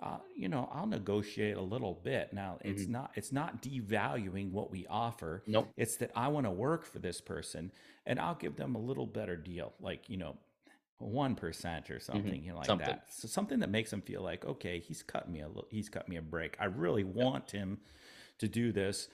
uh, 0.00 0.18
you 0.36 0.48
know, 0.48 0.70
I'll 0.72 0.86
negotiate 0.86 1.56
a 1.56 1.62
little 1.62 2.00
bit. 2.04 2.32
Now, 2.32 2.58
mm-hmm. 2.64 2.70
it's 2.70 2.86
not 2.86 3.10
it's 3.16 3.32
not 3.32 3.60
devaluing 3.60 4.52
what 4.52 4.70
we 4.70 4.86
offer. 4.88 5.42
Nope. 5.48 5.70
It's 5.76 5.96
that 5.96 6.12
I 6.14 6.28
want 6.28 6.46
to 6.46 6.52
work 6.52 6.84
for 6.84 7.00
this 7.00 7.20
person, 7.20 7.72
and 8.06 8.20
I'll 8.20 8.36
give 8.36 8.54
them 8.54 8.76
a 8.76 8.80
little 8.80 9.06
better 9.06 9.36
deal, 9.36 9.72
like 9.80 10.08
you 10.08 10.16
know, 10.16 10.36
one 11.02 11.34
percent 11.34 11.90
or 11.90 11.94
mm-hmm. 11.94 12.12
something, 12.12 12.32
mm-hmm. 12.32 12.44
you 12.44 12.50
know, 12.52 12.58
like 12.58 12.66
something. 12.66 12.86
that. 12.86 13.06
So 13.08 13.28
something 13.28 13.60
that 13.60 13.70
makes 13.70 13.92
him 13.92 14.02
feel 14.02 14.22
like, 14.22 14.44
okay, 14.44 14.78
he's 14.80 15.02
cut 15.02 15.28
me 15.30 15.40
a 15.40 15.48
little, 15.48 15.68
he's 15.70 15.88
cut 15.88 16.08
me 16.08 16.16
a 16.16 16.22
break. 16.22 16.56
I 16.60 16.66
really 16.66 17.04
want 17.04 17.50
him 17.50 17.78
to 18.38 18.48
do 18.48 18.72
this, 18.72 19.08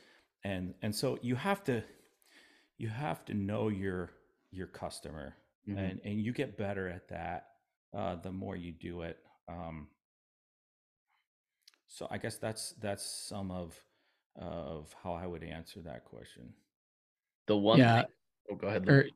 and 0.44 0.74
and 0.83 0.94
so 0.94 1.18
you 1.22 1.35
have 1.35 1.64
to, 1.64 1.83
you 2.77 2.88
have 2.88 3.24
to 3.27 3.35
know 3.35 3.68
your 3.68 4.11
your 4.51 4.66
customer, 4.66 5.37
mm-hmm. 5.68 5.79
and 5.79 6.01
and 6.05 6.20
you 6.20 6.33
get 6.33 6.57
better 6.57 6.88
at 6.88 7.09
that 7.09 7.46
uh, 7.96 8.16
the 8.16 8.33
more 8.33 8.57
you 8.57 8.72
do 8.72 9.03
it. 9.03 9.18
Um, 9.48 9.88
so 11.87 12.07
I 12.11 12.18
guess 12.18 12.37
that's 12.37 12.74
that's 12.81 13.05
some 13.05 13.51
of 13.51 13.81
of 14.37 14.94
how 15.03 15.14
I 15.14 15.27
would 15.27 15.42
answer 15.42 15.81
that 15.83 16.05
question. 16.05 16.53
The 17.46 17.57
one, 17.57 17.79
yeah. 17.79 18.03
Thing, 18.03 18.11
oh, 18.53 18.55
go 18.57 18.68
ahead. 18.68 18.88
Or, 18.88 19.07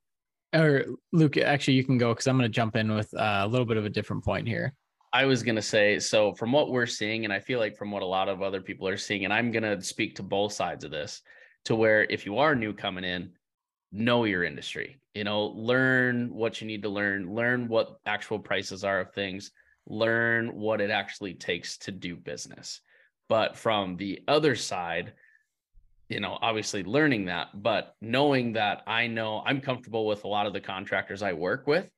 or 0.54 0.84
Luke, 1.12 1.36
actually, 1.36 1.74
you 1.74 1.84
can 1.84 1.98
go 1.98 2.12
because 2.12 2.26
I'm 2.26 2.36
going 2.36 2.50
to 2.50 2.54
jump 2.54 2.76
in 2.76 2.94
with 2.94 3.12
uh, 3.14 3.42
a 3.44 3.48
little 3.48 3.66
bit 3.66 3.76
of 3.76 3.84
a 3.84 3.90
different 3.90 4.24
point 4.24 4.46
here. 4.46 4.74
I 5.12 5.26
was 5.26 5.42
going 5.42 5.56
to 5.56 5.62
say, 5.62 5.98
so 5.98 6.32
from 6.32 6.52
what 6.52 6.70
we're 6.70 6.86
seeing, 6.86 7.24
and 7.24 7.32
I 7.32 7.38
feel 7.38 7.58
like 7.58 7.76
from 7.76 7.90
what 7.90 8.02
a 8.02 8.06
lot 8.06 8.28
of 8.28 8.40
other 8.40 8.62
people 8.62 8.88
are 8.88 8.96
seeing, 8.96 9.24
and 9.24 9.32
I'm 9.32 9.50
going 9.50 9.62
to 9.62 9.82
speak 9.82 10.16
to 10.16 10.22
both 10.22 10.52
sides 10.52 10.84
of 10.84 10.90
this, 10.90 11.20
to 11.66 11.74
where 11.74 12.04
if 12.04 12.24
you 12.24 12.38
are 12.38 12.54
new 12.54 12.72
coming 12.72 13.04
in, 13.04 13.30
know 13.92 14.24
your 14.24 14.42
industry, 14.42 14.96
you 15.14 15.24
know, 15.24 15.46
learn 15.48 16.32
what 16.32 16.60
you 16.60 16.66
need 16.66 16.82
to 16.82 16.88
learn, 16.88 17.34
learn 17.34 17.68
what 17.68 17.98
actual 18.06 18.38
prices 18.38 18.84
are 18.84 19.00
of 19.00 19.12
things, 19.12 19.50
learn 19.86 20.54
what 20.54 20.80
it 20.80 20.90
actually 20.90 21.34
takes 21.34 21.76
to 21.76 21.92
do 21.92 22.16
business. 22.16 22.80
But 23.28 23.56
from 23.56 23.96
the 23.96 24.20
other 24.28 24.56
side, 24.56 25.12
you 26.12 26.20
know, 26.20 26.38
obviously 26.42 26.85
learning 26.85 27.25
that, 27.27 27.48
but 27.55 27.94
knowing 28.01 28.53
that 28.53 28.83
I 28.87 29.07
know 29.07 29.42
I'm 29.46 29.61
comfortable 29.61 30.07
with 30.07 30.25
a 30.25 30.29
lot 30.29 30.46
of 30.46 30.53
the 30.53 30.61
contractors 30.61 31.22
I 31.22 31.33
work 31.33 31.66
with, 31.66 31.88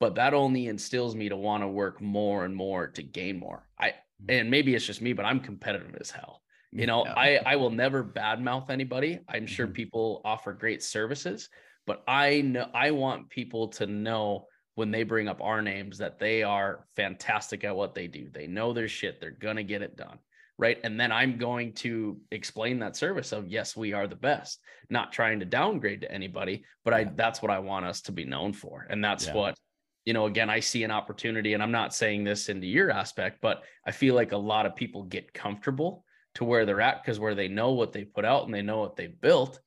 but 0.00 0.16
that 0.16 0.34
only 0.34 0.66
instills 0.66 1.14
me 1.14 1.28
to 1.28 1.36
want 1.36 1.62
to 1.62 1.68
work 1.68 2.00
more 2.00 2.44
and 2.44 2.54
more 2.54 2.88
to 2.88 3.02
gain 3.02 3.38
more. 3.38 3.68
I 3.78 3.88
mm-hmm. 3.88 4.30
and 4.30 4.50
maybe 4.50 4.74
it's 4.74 4.86
just 4.86 5.00
me, 5.00 5.12
but 5.12 5.24
I'm 5.24 5.38
competitive 5.38 5.96
as 6.00 6.10
hell. 6.10 6.42
You 6.72 6.86
know, 6.86 7.04
yeah. 7.04 7.14
I 7.16 7.40
I 7.46 7.56
will 7.56 7.70
never 7.70 8.02
badmouth 8.02 8.70
anybody. 8.70 9.20
I'm 9.28 9.46
sure 9.46 9.66
mm-hmm. 9.66 9.74
people 9.74 10.20
offer 10.24 10.52
great 10.52 10.82
services, 10.82 11.48
but 11.86 12.02
I 12.08 12.40
know 12.40 12.66
I 12.74 12.90
want 12.90 13.30
people 13.30 13.68
to 13.68 13.86
know 13.86 14.46
when 14.74 14.90
they 14.90 15.04
bring 15.04 15.28
up 15.28 15.40
our 15.42 15.62
names 15.62 15.98
that 15.98 16.18
they 16.18 16.42
are 16.42 16.86
fantastic 16.96 17.64
at 17.64 17.76
what 17.76 17.94
they 17.94 18.08
do. 18.08 18.30
They 18.32 18.46
know 18.46 18.72
their 18.72 18.88
shit. 18.88 19.20
They're 19.20 19.30
gonna 19.30 19.62
get 19.62 19.82
it 19.82 19.96
done 19.96 20.18
right 20.60 20.78
and 20.84 21.00
then 21.00 21.10
i'm 21.10 21.38
going 21.38 21.72
to 21.72 22.20
explain 22.30 22.78
that 22.78 22.94
service 22.94 23.32
of 23.32 23.48
yes 23.48 23.76
we 23.76 23.92
are 23.92 24.06
the 24.06 24.14
best 24.14 24.60
not 24.90 25.10
trying 25.10 25.40
to 25.40 25.46
downgrade 25.46 26.02
to 26.02 26.12
anybody 26.12 26.62
but 26.84 26.92
i 26.94 27.04
that's 27.16 27.40
what 27.42 27.50
i 27.50 27.58
want 27.58 27.86
us 27.86 28.00
to 28.02 28.12
be 28.12 28.24
known 28.24 28.52
for 28.52 28.86
and 28.90 29.02
that's 29.02 29.26
yeah. 29.26 29.34
what 29.34 29.56
you 30.04 30.12
know 30.12 30.26
again 30.26 30.50
i 30.50 30.60
see 30.60 30.84
an 30.84 30.90
opportunity 30.90 31.54
and 31.54 31.62
i'm 31.62 31.72
not 31.72 31.94
saying 31.94 32.22
this 32.22 32.48
into 32.48 32.66
your 32.66 32.90
aspect 32.90 33.38
but 33.40 33.62
i 33.86 33.90
feel 33.90 34.14
like 34.14 34.32
a 34.32 34.36
lot 34.36 34.66
of 34.66 34.76
people 34.76 35.02
get 35.02 35.32
comfortable 35.32 36.04
to 36.34 36.44
where 36.44 36.64
they're 36.66 36.80
at 36.80 37.02
because 37.02 37.18
where 37.18 37.34
they 37.34 37.48
know 37.48 37.72
what 37.72 37.92
they 37.92 38.04
put 38.04 38.24
out 38.24 38.44
and 38.44 38.54
they 38.54 38.62
know 38.62 38.78
what 38.78 38.96
they 38.96 39.06
built 39.06 39.60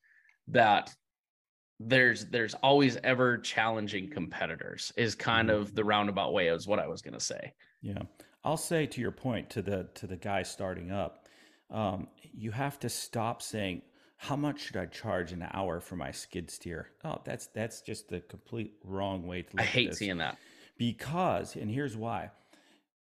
that 0.48 0.94
there's 1.80 2.26
there's 2.26 2.54
always 2.54 2.96
ever 3.02 3.36
challenging 3.38 4.08
competitors 4.08 4.92
is 4.96 5.14
kind 5.14 5.48
Mhm. 5.50 5.54
of 5.54 5.74
the 5.74 5.84
roundabout 5.84 6.32
way 6.32 6.48
is 6.48 6.66
what 6.68 6.78
I 6.78 6.86
was 6.86 7.02
going 7.02 7.14
to 7.14 7.20
say. 7.20 7.52
Yeah, 7.82 8.02
I'll 8.44 8.56
say 8.56 8.86
to 8.86 9.00
your 9.00 9.12
point 9.12 9.50
to 9.50 9.62
the 9.62 9.88
to 9.94 10.06
the 10.06 10.16
guy 10.16 10.42
starting 10.42 10.90
up, 10.90 11.26
um, 11.70 12.08
you 12.32 12.50
have 12.52 12.78
to 12.80 12.88
stop 12.88 13.42
saying 13.42 13.82
how 14.18 14.36
much 14.36 14.60
should 14.60 14.76
I 14.76 14.86
charge 14.86 15.32
an 15.32 15.46
hour 15.52 15.80
for 15.80 15.96
my 15.96 16.12
skid 16.12 16.50
steer. 16.50 16.90
Oh, 17.04 17.20
that's 17.24 17.48
that's 17.48 17.82
just 17.82 18.08
the 18.08 18.20
complete 18.20 18.74
wrong 18.84 19.26
way 19.26 19.42
to 19.42 19.56
look 19.56 19.62
I 19.62 19.64
at 19.64 19.72
hate 19.72 19.84
this. 19.84 19.98
seeing 19.98 20.18
that. 20.18 20.38
because 20.78 21.56
and 21.56 21.70
here's 21.70 21.96
why 21.96 22.30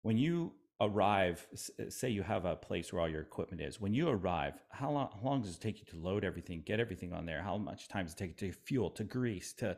when 0.02 0.18
you 0.18 0.52
arrive 0.80 1.46
say 1.88 2.10
you 2.10 2.22
have 2.22 2.44
a 2.44 2.56
place 2.56 2.92
where 2.92 3.02
all 3.02 3.08
your 3.08 3.22
equipment 3.22 3.62
is 3.62 3.80
when 3.80 3.94
you 3.94 4.08
arrive 4.08 4.54
how 4.70 4.90
long, 4.90 5.08
how 5.14 5.28
long 5.28 5.42
does 5.42 5.56
it 5.56 5.60
take 5.60 5.78
you 5.80 5.86
to 5.86 5.96
load 5.96 6.24
everything 6.24 6.62
get 6.66 6.80
everything 6.80 7.12
on 7.12 7.26
there 7.26 7.42
how 7.42 7.56
much 7.56 7.88
time 7.88 8.04
does 8.04 8.12
it 8.14 8.18
take 8.18 8.36
to 8.36 8.52
fuel 8.52 8.90
to 8.90 9.04
grease 9.04 9.52
to 9.54 9.76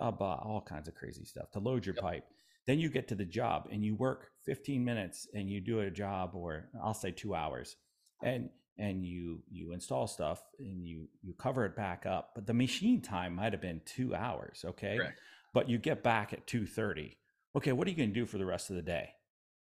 uh, 0.00 0.10
all 0.20 0.60
kinds 0.66 0.88
of 0.88 0.94
crazy 0.94 1.24
stuff 1.24 1.50
to 1.52 1.60
load 1.60 1.86
your 1.86 1.94
Yep. 1.94 2.02
pipe 2.02 2.24
then 2.66 2.78
you 2.78 2.88
get 2.88 3.08
to 3.08 3.14
the 3.14 3.24
job 3.24 3.68
and 3.70 3.84
you 3.84 3.94
work 3.94 4.30
15 4.46 4.84
minutes 4.84 5.26
and 5.34 5.48
you 5.50 5.60
do 5.60 5.80
a 5.80 5.90
job 5.90 6.30
or 6.34 6.68
i'll 6.82 6.94
say 6.94 7.10
two 7.10 7.34
hours 7.34 7.76
and 8.22 8.48
and 8.78 9.04
you 9.04 9.42
you 9.50 9.72
install 9.72 10.06
stuff 10.06 10.42
and 10.58 10.86
you 10.86 11.06
you 11.22 11.32
cover 11.34 11.64
it 11.64 11.76
back 11.76 12.06
up 12.06 12.30
but 12.34 12.46
the 12.46 12.54
machine 12.54 13.00
time 13.00 13.34
might 13.36 13.52
have 13.52 13.62
been 13.62 13.80
two 13.84 14.14
hours 14.14 14.64
okay 14.66 14.96
Correct. 14.96 15.20
but 15.52 15.68
you 15.68 15.78
get 15.78 16.02
back 16.02 16.32
at 16.32 16.46
2.30 16.46 17.16
okay 17.56 17.72
what 17.72 17.86
are 17.86 17.90
you 17.90 17.96
going 17.96 18.08
to 18.12 18.14
do 18.20 18.26
for 18.26 18.38
the 18.38 18.46
rest 18.46 18.70
of 18.70 18.76
the 18.76 18.82
day 18.82 19.10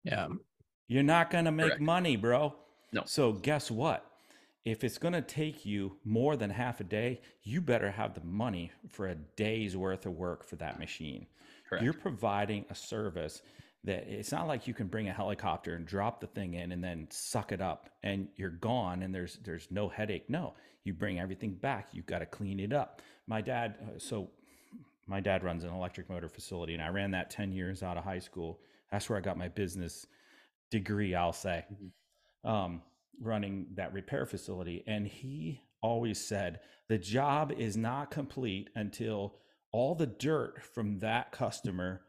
Yeah. 0.03 0.27
you're 0.87 1.03
not 1.03 1.29
going 1.31 1.45
to 1.45 1.51
make 1.51 1.67
Correct. 1.67 1.81
money 1.81 2.15
bro 2.17 2.55
No. 2.91 3.03
so 3.05 3.31
guess 3.33 3.71
what 3.71 4.05
if 4.65 4.83
it's 4.83 4.97
going 4.97 5.13
to 5.13 5.21
take 5.21 5.65
you 5.65 5.95
more 6.03 6.35
than 6.35 6.49
half 6.49 6.79
a 6.81 6.83
day 6.83 7.21
you 7.43 7.61
better 7.61 7.91
have 7.91 8.13
the 8.13 8.23
money 8.25 8.71
for 8.89 9.07
a 9.07 9.15
day's 9.15 9.77
worth 9.77 10.05
of 10.05 10.13
work 10.13 10.43
for 10.43 10.57
that 10.57 10.77
machine 10.79 11.25
Correct. 11.69 11.83
you're 11.83 11.93
providing 11.93 12.65
a 12.71 12.75
service 12.75 13.43
that 13.83 14.07
it's 14.09 14.31
not 14.31 14.47
like 14.47 14.67
you 14.67 14.73
can 14.73 14.87
bring 14.87 15.07
a 15.07 15.13
helicopter 15.13 15.75
and 15.75 15.85
drop 15.85 16.19
the 16.19 16.27
thing 16.27 16.55
in 16.55 16.71
and 16.71 16.83
then 16.83 17.07
suck 17.09 17.51
it 17.51 17.61
up 17.61 17.89
and 18.03 18.27
you're 18.35 18.49
gone 18.49 19.03
and 19.03 19.15
there's 19.15 19.39
there's 19.43 19.67
no 19.71 19.87
headache. 19.87 20.29
No 20.29 20.53
you 20.83 20.93
bring 20.93 21.19
everything 21.19 21.53
back. 21.53 21.89
You've 21.93 22.05
got 22.05 22.19
to 22.19 22.25
clean 22.25 22.59
it 22.59 22.73
up. 22.73 23.01
My 23.27 23.41
dad 23.41 23.75
uh, 23.81 23.99
so 23.99 24.29
my 25.07 25.19
dad 25.19 25.43
runs 25.43 25.63
an 25.63 25.71
electric 25.71 26.09
motor 26.09 26.29
facility 26.29 26.73
and 26.73 26.83
i 26.83 26.89
ran 26.89 27.11
that 27.11 27.29
10 27.29 27.51
years 27.51 27.83
out 27.83 27.97
of 27.97 28.03
high 28.03 28.19
school. 28.19 28.59
That's 28.91 29.09
where 29.09 29.17
i 29.17 29.21
got 29.21 29.37
my 29.37 29.47
business 29.47 30.07
degree 30.71 31.15
i'll 31.15 31.33
say. 31.33 31.65
Um, 32.43 32.81
running 33.21 33.67
that 33.75 33.93
repair 33.93 34.25
facility 34.25 34.83
and 34.87 35.05
he 35.05 35.61
always 35.81 36.19
said 36.19 36.59
the 36.87 36.97
job 36.97 37.51
is 37.57 37.77
not 37.77 38.11
complete 38.11 38.69
until 38.75 39.35
all 39.71 39.95
the 39.95 40.07
dirt 40.07 40.61
from 40.73 40.99
that 40.99 41.31
customer 41.31 42.01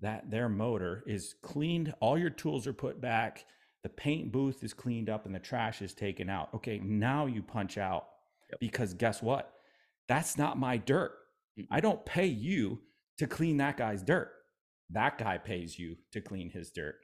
that 0.00 0.30
their 0.30 0.48
motor 0.48 1.02
is 1.06 1.34
cleaned 1.42 1.94
all 2.00 2.18
your 2.18 2.30
tools 2.30 2.66
are 2.66 2.72
put 2.72 3.00
back 3.00 3.44
the 3.82 3.88
paint 3.90 4.32
booth 4.32 4.64
is 4.64 4.72
cleaned 4.72 5.10
up 5.10 5.26
and 5.26 5.34
the 5.34 5.38
trash 5.38 5.82
is 5.82 5.92
taken 5.94 6.30
out. 6.30 6.48
Okay 6.54 6.78
now 6.78 7.26
you 7.26 7.42
punch 7.42 7.76
out 7.78 8.06
Yep. 8.50 8.60
because 8.60 8.94
guess 8.94 9.22
what? 9.22 9.52
That's 10.08 10.36
not 10.36 10.58
my 10.58 10.76
dirt. 10.76 11.12
I 11.70 11.80
don't 11.80 12.04
pay 12.04 12.26
you 12.26 12.80
to 13.18 13.26
clean 13.26 13.56
that 13.58 13.76
guy's 13.78 14.02
dirt. 14.02 14.30
That 14.90 15.16
guy 15.18 15.38
pays 15.38 15.78
you 15.78 15.96
to 16.12 16.20
clean 16.20 16.50
his 16.50 16.70
dirt. 16.70 16.96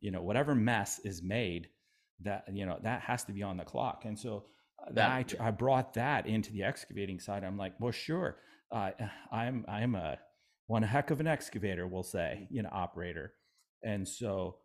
You 0.00 0.10
know 0.10 0.22
whatever 0.22 0.54
mess 0.54 1.00
is 1.04 1.22
made 1.22 1.68
that 2.22 2.44
you 2.52 2.64
know 2.66 2.78
that 2.82 3.00
has 3.02 3.24
to 3.24 3.32
be 3.32 3.42
on 3.42 3.56
the 3.58 3.64
clock. 3.64 4.04
And 4.06 4.18
so 4.18 4.44
uh, 4.86 4.92
That- 4.92 5.10
I, 5.40 5.48
I 5.48 5.50
brought 5.50 5.94
that 5.94 6.26
into 6.26 6.52
the 6.52 6.62
excavating 6.64 7.18
side. 7.20 7.44
I'm 7.44 7.58
like 7.58 7.74
well 7.80 7.92
sure 7.92 8.36
uh, 8.72 8.90
i'm 9.32 9.64
i'm 9.68 9.94
a 9.94 10.18
one 10.66 10.82
heck 10.82 11.10
of 11.10 11.20
an 11.20 11.26
excavator 11.26 11.86
we'll 11.86 12.02
say 12.02 12.46
you 12.50 12.62
know 12.62 12.68
operator 12.72 13.32
and 13.82 14.06
so 14.08 14.56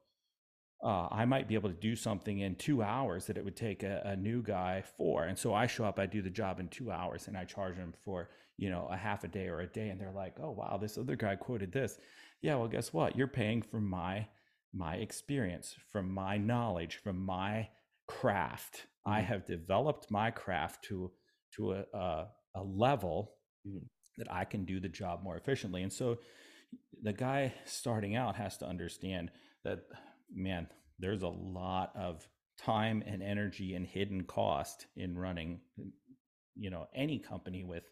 uh, 0.83 1.07
I 1.11 1.25
might 1.25 1.47
be 1.47 1.53
able 1.53 1.69
to 1.69 1.75
do 1.75 1.95
something 1.95 2.39
in 2.39 2.55
two 2.55 2.81
hours 2.81 3.27
that 3.27 3.37
it 3.37 3.45
would 3.45 3.55
take 3.55 3.83
a, 3.83 4.01
a 4.03 4.15
new 4.15 4.41
guy 4.41 4.83
four. 4.97 5.25
And 5.25 5.37
so 5.37 5.53
I 5.53 5.67
show 5.67 5.85
up, 5.85 5.99
I 5.99 6.07
do 6.07 6.21
the 6.23 6.29
job 6.29 6.59
in 6.59 6.69
two 6.69 6.91
hours, 6.91 7.27
and 7.27 7.37
I 7.37 7.45
charge 7.45 7.77
them 7.77 7.93
for 8.03 8.29
you 8.57 8.69
know 8.69 8.87
a 8.91 8.97
half 8.97 9.23
a 9.23 9.27
day 9.27 9.47
or 9.47 9.59
a 9.61 9.67
day. 9.67 9.89
And 9.89 10.01
they're 10.01 10.11
like, 10.11 10.37
"Oh 10.41 10.51
wow, 10.51 10.79
this 10.81 10.97
other 10.97 11.15
guy 11.15 11.35
quoted 11.35 11.71
this." 11.71 11.99
Yeah, 12.41 12.55
well, 12.55 12.67
guess 12.67 12.91
what? 12.93 13.15
You're 13.15 13.27
paying 13.27 13.61
for 13.61 13.79
my 13.79 14.27
my 14.73 14.95
experience, 14.95 15.75
from 15.91 16.11
my 16.11 16.37
knowledge, 16.37 16.97
from 16.97 17.23
my 17.23 17.69
craft. 18.07 18.87
I 19.05 19.21
Mhm. 19.21 19.25
have 19.25 19.45
developed 19.45 20.09
my 20.09 20.31
craft 20.31 20.83
to 20.85 21.11
to 21.57 21.73
a 21.73 21.85
a, 21.93 22.27
a 22.55 22.63
level 22.63 23.35
Mhm. 23.65 23.89
that 24.17 24.31
I 24.31 24.43
can 24.45 24.65
do 24.65 24.79
the 24.79 24.89
job 24.89 25.23
more 25.23 25.37
efficiently. 25.37 25.83
And 25.83 25.91
so 25.91 26.19
the 27.01 27.13
guy 27.13 27.53
starting 27.65 28.15
out 28.15 28.35
has 28.35 28.57
to 28.57 28.67
understand 28.67 29.31
that 29.63 29.85
man, 30.29 30.67
there's 30.99 31.23
a 31.23 31.27
lot 31.27 31.95
of 31.95 32.27
time 32.57 33.01
and 33.05 33.23
energy 33.23 33.73
and 33.75 33.85
hidden 33.87 34.23
cost 34.25 34.87
in 34.95 35.17
running 35.17 35.61
you 36.55 36.69
know 36.69 36.87
any 36.93 37.17
company 37.17 37.63
with 37.63 37.85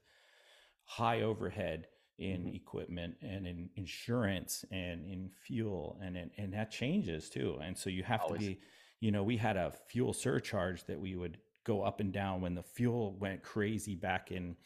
high 0.84 1.22
overhead 1.22 1.88
in 2.18 2.46
Mhm. 2.46 2.56
equipment 2.56 3.18
and 3.22 3.48
in 3.48 3.70
insurance 3.76 4.66
and 4.72 5.06
in 5.06 5.30
fuel 5.30 5.98
and 6.02 6.18
in, 6.18 6.30
and 6.38 6.54
that 6.54 6.70
changes 6.70 7.30
too 7.30 7.58
and 7.62 7.78
so 7.78 7.90
you 7.90 8.04
have 8.04 8.22
Always. 8.22 8.42
to 8.42 8.48
be 8.56 8.62
you 9.00 9.12
know 9.12 9.24
we 9.24 9.38
had 9.38 9.56
a 9.58 9.72
fuel 9.72 10.14
surcharge 10.14 10.84
that 10.86 11.00
we 11.00 11.16
would 11.16 11.42
go 11.64 11.82
up 11.82 12.00
and 12.02 12.12
down 12.14 12.42
when 12.42 12.54
the 12.54 12.64
fuel 12.64 13.18
went 13.18 13.42
crazy 13.42 13.96
back 13.96 14.32
in 14.32 14.58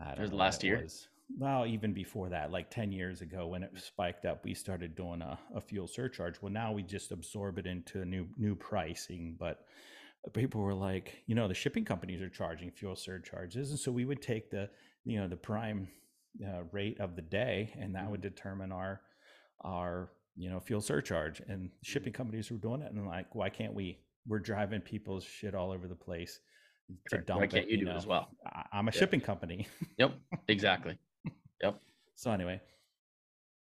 I 0.00 0.14
don't 0.14 0.22
was 0.22 0.30
know 0.30 0.36
last 0.36 0.62
year? 0.62 0.80
was. 0.82 1.08
well 1.38 1.66
even 1.66 1.92
before 1.92 2.28
that 2.28 2.50
like 2.50 2.70
10 2.70 2.92
years 2.92 3.20
ago 3.20 3.46
when 3.46 3.62
it 3.62 3.70
spiked 3.76 4.24
up 4.24 4.44
we 4.44 4.54
started 4.54 4.94
doing 4.94 5.22
a, 5.22 5.38
a 5.54 5.60
fuel 5.60 5.86
surcharge. 5.86 6.40
Well 6.40 6.52
now 6.52 6.72
we 6.72 6.82
just 6.82 7.12
absorb 7.12 7.58
it 7.58 7.66
into 7.66 8.02
a 8.02 8.04
new 8.04 8.26
new 8.36 8.54
pricing 8.54 9.36
but 9.38 9.66
people 10.32 10.62
were 10.62 10.74
like 10.74 11.22
you 11.26 11.34
know 11.34 11.48
the 11.48 11.54
shipping 11.54 11.84
companies 11.84 12.22
are 12.22 12.30
charging 12.30 12.70
fuel 12.70 12.96
surcharges 12.96 13.70
and 13.70 13.78
so 13.78 13.92
we 13.92 14.04
would 14.04 14.22
take 14.22 14.50
the 14.50 14.68
you 15.04 15.20
know 15.20 15.28
the 15.28 15.36
prime 15.36 15.88
uh, 16.44 16.62
rate 16.72 16.98
of 17.00 17.14
the 17.14 17.22
day 17.22 17.72
and 17.78 17.94
that 17.94 18.10
would 18.10 18.20
determine 18.20 18.72
our 18.72 19.00
our 19.62 20.10
you 20.36 20.50
know 20.50 20.60
fuel 20.60 20.80
surcharge 20.80 21.40
and 21.48 21.70
shipping 21.82 22.12
companies 22.12 22.50
were 22.50 22.56
doing 22.56 22.82
it 22.82 22.92
and 22.92 23.06
like 23.06 23.34
why 23.34 23.48
can't 23.48 23.74
we? 23.74 23.98
We're 24.26 24.38
driving 24.38 24.80
people's 24.80 25.22
shit 25.22 25.54
all 25.54 25.70
over 25.70 25.86
the 25.86 25.94
place 25.94 26.40
to 27.10 27.18
dump 27.18 27.40
Why 27.40 27.46
can't 27.46 27.64
it, 27.64 27.70
you 27.70 27.84
do 27.84 27.90
it 27.90 27.94
as 27.96 28.06
well? 28.06 28.28
I- 28.46 28.64
i'm 28.72 28.88
a 28.88 28.92
Yeah. 28.92 28.98
shipping 29.00 29.20
company 29.20 29.66
Yep. 29.98 30.12
Exactly. 30.48 30.98
Yep. 31.62 31.80
So 32.16 32.30
anyway 32.30 32.60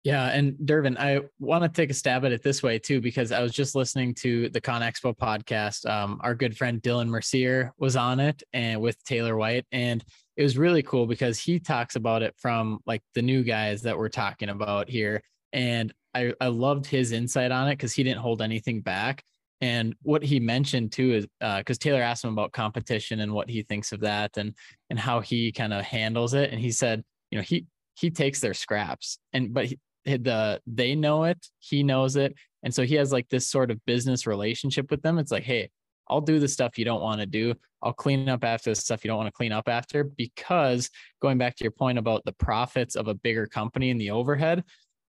Yeah, 0.04 0.26
and 0.26 0.56
Dervin, 0.58 0.98
I 0.98 1.20
want 1.38 1.64
to 1.64 1.68
take 1.70 1.90
a 1.90 1.94
stab 1.94 2.24
at 2.26 2.32
it 2.32 2.42
this 2.42 2.62
way 2.62 2.78
too, 2.78 3.00
because 3.00 3.32
I 3.32 3.40
was 3.42 3.52
just 3.52 3.74
listening 3.74 4.12
to 4.16 4.50
the 4.50 4.60
Con 4.60 4.82
Expo 4.82 5.16
podcast. 5.16 5.88
Um, 5.88 6.20
our 6.22 6.34
good 6.34 6.54
friend 6.58 6.82
Dylan 6.82 7.08
Mercier 7.08 7.72
was 7.78 7.96
on 7.96 8.20
it, 8.20 8.42
and 8.52 8.82
with 8.82 9.02
Taylor 9.04 9.34
White, 9.34 9.64
and 9.72 10.04
it 10.36 10.42
was 10.42 10.58
really 10.58 10.82
cool 10.82 11.06
because 11.06 11.38
he 11.40 11.58
talks 11.58 11.96
about 11.96 12.22
it 12.22 12.34
from 12.36 12.80
like 12.84 13.02
the 13.14 13.22
new 13.22 13.42
guys 13.44 13.80
that 13.82 13.96
we're 13.96 14.10
talking 14.10 14.50
about 14.50 14.90
here, 14.90 15.22
and 15.54 15.90
I 16.14 16.34
I 16.38 16.48
loved 16.48 16.84
his 16.84 17.12
insight 17.12 17.50
on 17.50 17.68
it 17.68 17.76
because 17.78 17.94
he 17.94 18.02
didn't 18.02 18.20
hold 18.20 18.42
anything 18.42 18.82
back. 18.82 19.24
And 19.60 19.94
what 20.02 20.22
he 20.22 20.40
mentioned 20.40 20.92
too 20.92 21.12
is 21.12 21.26
uh, 21.40 21.58
because 21.58 21.78
Taylor 21.78 22.02
asked 22.02 22.24
him 22.24 22.32
about 22.32 22.52
competition 22.52 23.20
and 23.20 23.32
what 23.32 23.48
he 23.48 23.62
thinks 23.62 23.92
of 23.92 24.00
that, 24.00 24.36
and 24.36 24.54
and 24.90 24.98
how 24.98 25.20
he 25.20 25.52
kind 25.52 25.72
of 25.72 25.84
handles 25.84 26.34
it, 26.34 26.50
and 26.50 26.60
he 26.60 26.70
said, 26.70 27.02
you 27.30 27.38
know, 27.38 27.42
he 27.42 27.66
he 27.94 28.10
takes 28.10 28.40
their 28.40 28.54
scraps, 28.54 29.18
and 29.32 29.54
but 29.54 29.66
he, 29.66 29.78
the 30.04 30.60
they 30.66 30.94
know 30.94 31.24
it 31.24 31.46
he 31.60 31.82
knows 31.82 32.16
it. 32.16 32.34
And 32.62 32.74
so 32.74 32.82
he 32.82 32.94
has 32.94 33.12
like 33.12 33.28
this 33.28 33.46
sort 33.46 33.70
of 33.70 33.84
business 33.86 34.26
relationship 34.26 34.90
with 34.90 35.02
them. 35.02 35.18
It's 35.18 35.32
like 35.32 35.44
hey 35.44 35.70
i'll 36.08 36.20
do 36.20 36.38
the 36.38 36.48
stuff 36.48 36.78
you 36.78 36.84
don't 36.84 37.00
want 37.00 37.20
to 37.20 37.26
do. 37.26 37.54
I'll 37.82 37.92
clean 37.92 38.28
up 38.28 38.44
after 38.44 38.70
the 38.70 38.76
stuff 38.76 39.04
you 39.04 39.08
don't 39.08 39.18
want 39.18 39.28
to 39.28 39.32
clean 39.32 39.52
up 39.52 39.68
after. 39.68 40.04
Because 40.04 40.90
going 41.20 41.38
back 41.38 41.56
to 41.56 41.64
your 41.64 41.70
point 41.70 41.98
about 41.98 42.24
the 42.24 42.32
profits 42.32 42.94
of 42.94 43.08
a 43.08 43.14
bigger 43.14 43.46
company 43.46 43.90
and 43.90 44.00
the 44.00 44.10
overhead 44.10 44.64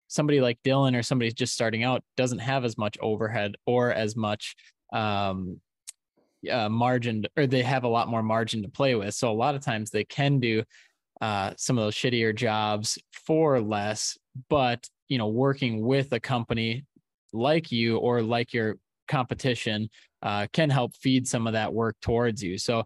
somebody 0.07 0.41
like 0.41 0.57
dylan 0.63 0.97
or 0.97 1.03
somebody 1.03 1.31
just 1.31 1.53
starting 1.53 1.83
out 1.83 2.03
doesn't 2.17 2.39
have 2.39 2.65
as 2.65 2.77
much 2.77 2.97
overhead 3.01 3.55
or 3.65 3.91
as 3.91 4.15
much 4.15 4.55
um 4.93 5.59
uh, 6.51 6.69
margin 6.69 7.25
or 7.35 7.47
they 7.47 7.63
have 7.63 7.85
a 7.85 7.87
lot 7.87 8.07
more 8.07 8.21
margin 8.21 8.61
to 8.61 8.69
play 8.69 8.93
with 8.93 9.15
so 9.15 9.31
a 9.31 9.33
lot 9.33 9.55
of 9.55 9.61
times 9.61 9.89
they 9.89 10.03
can 10.03 10.39
do 10.39 10.63
uh, 11.21 11.53
some 11.57 11.77
of 11.77 11.83
those 11.83 11.95
shittier 11.95 12.35
jobs 12.35 12.97
for 13.11 13.61
less, 13.61 14.17
but 14.49 14.87
you 15.07 15.17
know, 15.17 15.27
working 15.27 15.81
with 15.85 16.11
a 16.13 16.19
company 16.19 16.85
like 17.31 17.71
you 17.71 17.97
or 17.97 18.21
like 18.21 18.53
your 18.53 18.75
competition 19.07 19.89
uh, 20.23 20.47
can 20.51 20.69
help 20.69 20.95
feed 20.97 21.27
some 21.27 21.47
of 21.47 21.53
that 21.53 21.73
work 21.73 21.95
towards 22.01 22.41
you. 22.41 22.57
So 22.57 22.83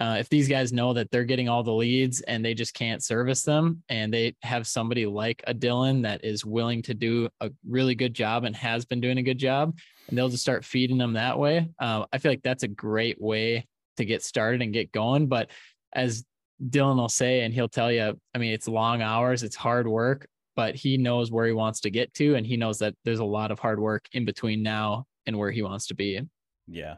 uh, 0.00 0.16
if 0.18 0.28
these 0.28 0.48
guys 0.48 0.72
know 0.72 0.92
that 0.92 1.10
they're 1.10 1.24
getting 1.24 1.48
all 1.48 1.62
the 1.62 1.72
leads 1.72 2.20
and 2.22 2.44
they 2.44 2.54
just 2.54 2.74
can't 2.74 3.02
service 3.02 3.42
them 3.42 3.82
and 3.88 4.12
they 4.12 4.34
have 4.42 4.66
somebody 4.66 5.06
like 5.06 5.42
a 5.46 5.54
dylan 5.54 6.02
that 6.02 6.24
is 6.24 6.44
willing 6.44 6.82
to 6.82 6.94
do 6.94 7.28
a 7.40 7.50
really 7.66 7.94
good 7.94 8.14
job 8.14 8.44
and 8.44 8.54
has 8.54 8.84
been 8.84 9.00
doing 9.00 9.18
a 9.18 9.22
good 9.22 9.38
job 9.38 9.76
and 10.08 10.16
they'll 10.16 10.28
just 10.28 10.42
start 10.42 10.64
feeding 10.64 10.98
them 10.98 11.14
that 11.14 11.38
way 11.38 11.68
uh, 11.80 12.04
i 12.12 12.18
feel 12.18 12.32
like 12.32 12.42
that's 12.42 12.62
a 12.62 12.68
great 12.68 13.20
way 13.20 13.66
to 13.96 14.04
get 14.04 14.22
started 14.22 14.62
and 14.62 14.72
get 14.72 14.92
going. 14.92 15.26
But 15.26 15.50
as 15.92 16.24
dylan 16.70 16.96
will 16.96 17.08
say 17.08 17.42
and 17.42 17.54
he'll 17.54 17.68
tell 17.68 17.92
you 17.92 18.18
i 18.34 18.38
mean 18.38 18.52
it's 18.52 18.66
long 18.66 19.00
hours 19.00 19.44
it's 19.44 19.54
hard 19.54 19.86
work 19.86 20.26
but 20.56 20.74
he 20.74 20.96
knows 20.96 21.30
where 21.30 21.46
he 21.46 21.52
wants 21.52 21.78
to 21.82 21.88
get 21.88 22.12
to 22.12 22.34
and 22.34 22.44
he 22.44 22.56
knows 22.56 22.80
that 22.80 22.92
there's 23.04 23.20
a 23.20 23.24
lot 23.24 23.52
of 23.52 23.60
hard 23.60 23.78
work 23.78 24.06
in 24.10 24.24
between 24.24 24.60
now 24.60 25.06
and 25.24 25.38
where 25.38 25.52
he 25.52 25.62
wants 25.62 25.86
to 25.86 25.94
be. 25.94 26.20
Yeah 26.66 26.96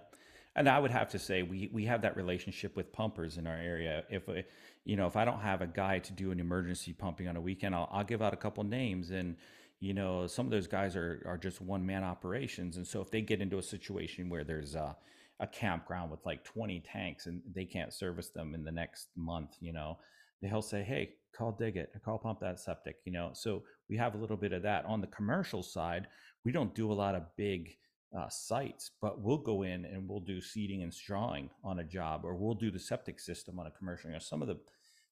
and 0.60 0.68
I 0.68 0.78
would 0.78 0.90
have 0.90 1.08
to 1.10 1.18
say 1.18 1.42
we 1.42 1.70
we 1.72 1.86
have 1.86 2.02
that 2.02 2.16
relationship 2.16 2.76
with 2.76 2.92
pumpers 2.92 3.38
in 3.38 3.46
our 3.46 3.56
area. 3.56 4.04
If 4.10 4.28
uh, 4.28 4.42
you 4.84 4.94
know, 4.94 5.06
if 5.06 5.16
I 5.16 5.24
don't 5.24 5.40
have 5.40 5.62
a 5.62 5.66
guy 5.66 6.00
to 6.00 6.12
do 6.12 6.32
an 6.32 6.38
emergency 6.38 6.92
pumping 6.92 7.28
on 7.28 7.36
a 7.36 7.40
weekend, 7.40 7.74
I'll, 7.74 7.88
I'll 7.90 8.04
give 8.04 8.20
out 8.20 8.34
a 8.34 8.36
couple 8.36 8.62
names, 8.64 9.10
and 9.10 9.36
you 9.80 9.94
know, 9.94 10.26
some 10.26 10.44
of 10.44 10.52
those 10.52 10.66
guys 10.66 10.96
are 10.96 11.22
are 11.26 11.38
just 11.38 11.62
one 11.62 11.86
man 11.86 12.04
operations, 12.04 12.76
and 12.76 12.86
so 12.86 13.00
if 13.00 13.10
they 13.10 13.22
get 13.22 13.40
into 13.40 13.56
a 13.56 13.62
situation 13.62 14.28
where 14.28 14.44
there's 14.44 14.74
a 14.74 14.94
a 15.40 15.46
campground 15.46 16.10
with 16.10 16.20
like 16.26 16.44
20 16.44 16.80
tanks 16.80 17.24
and 17.24 17.40
they 17.54 17.64
can't 17.64 17.94
service 17.94 18.28
them 18.28 18.54
in 18.54 18.62
the 18.62 18.70
next 18.70 19.08
month, 19.16 19.56
you 19.60 19.72
know, 19.72 19.96
they'll 20.42 20.60
say, 20.60 20.82
"Hey, 20.82 21.14
call 21.34 21.52
dig 21.52 21.78
it, 21.78 21.90
call 22.04 22.18
pump 22.18 22.40
that 22.40 22.60
septic," 22.60 22.96
you 23.06 23.12
know. 23.12 23.30
So 23.32 23.62
we 23.88 23.96
have 23.96 24.14
a 24.14 24.18
little 24.18 24.36
bit 24.36 24.52
of 24.52 24.60
that 24.64 24.84
on 24.84 25.00
the 25.00 25.06
commercial 25.06 25.62
side. 25.62 26.08
We 26.44 26.52
don't 26.52 26.74
do 26.74 26.92
a 26.92 27.00
lot 27.02 27.14
of 27.14 27.34
big 27.36 27.78
uh, 28.16 28.28
sites, 28.28 28.90
but 29.00 29.20
we'll 29.20 29.38
go 29.38 29.62
in 29.62 29.84
and 29.84 30.08
we'll 30.08 30.20
do 30.20 30.40
seeding 30.40 30.82
and 30.82 30.92
strawing 30.92 31.50
on 31.62 31.78
a 31.78 31.84
job, 31.84 32.24
or 32.24 32.34
we'll 32.34 32.54
do 32.54 32.70
the 32.70 32.78
septic 32.78 33.20
system 33.20 33.58
on 33.58 33.66
a 33.66 33.70
commercial. 33.70 34.10
You 34.10 34.14
know, 34.14 34.20
some 34.20 34.42
of 34.42 34.48
the, 34.48 34.58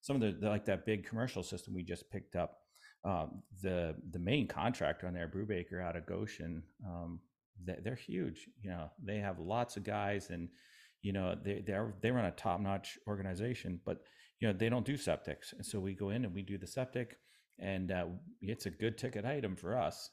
some 0.00 0.16
of 0.16 0.22
the, 0.22 0.32
the 0.32 0.48
like 0.48 0.64
that 0.66 0.86
big 0.86 1.06
commercial 1.06 1.42
system 1.42 1.74
we 1.74 1.82
just 1.82 2.10
picked 2.10 2.34
up, 2.34 2.58
um, 3.04 3.42
the 3.62 3.94
the 4.10 4.18
main 4.18 4.48
contractor 4.48 5.06
on 5.06 5.14
there, 5.14 5.28
Brubaker 5.28 5.82
out 5.82 5.96
of 5.96 6.06
Goshen, 6.06 6.62
um, 6.84 7.20
they, 7.64 7.76
they're 7.82 7.94
huge. 7.94 8.48
You 8.62 8.70
know, 8.70 8.90
they 9.02 9.18
have 9.18 9.38
lots 9.38 9.76
of 9.76 9.84
guys, 9.84 10.30
and 10.30 10.48
you 11.02 11.12
know 11.12 11.36
they 11.40 11.62
they 11.64 11.78
they 12.00 12.10
run 12.10 12.24
a 12.24 12.32
top 12.32 12.60
notch 12.60 12.98
organization, 13.06 13.80
but 13.86 13.98
you 14.40 14.48
know 14.48 14.54
they 14.54 14.68
don't 14.68 14.86
do 14.86 14.94
septics, 14.96 15.52
and 15.52 15.64
so 15.64 15.78
we 15.78 15.94
go 15.94 16.10
in 16.10 16.24
and 16.24 16.34
we 16.34 16.42
do 16.42 16.58
the 16.58 16.66
septic, 16.66 17.16
and 17.60 17.92
uh, 17.92 18.06
it's 18.40 18.66
a 18.66 18.70
good 18.70 18.98
ticket 18.98 19.24
item 19.24 19.54
for 19.54 19.78
us 19.78 20.10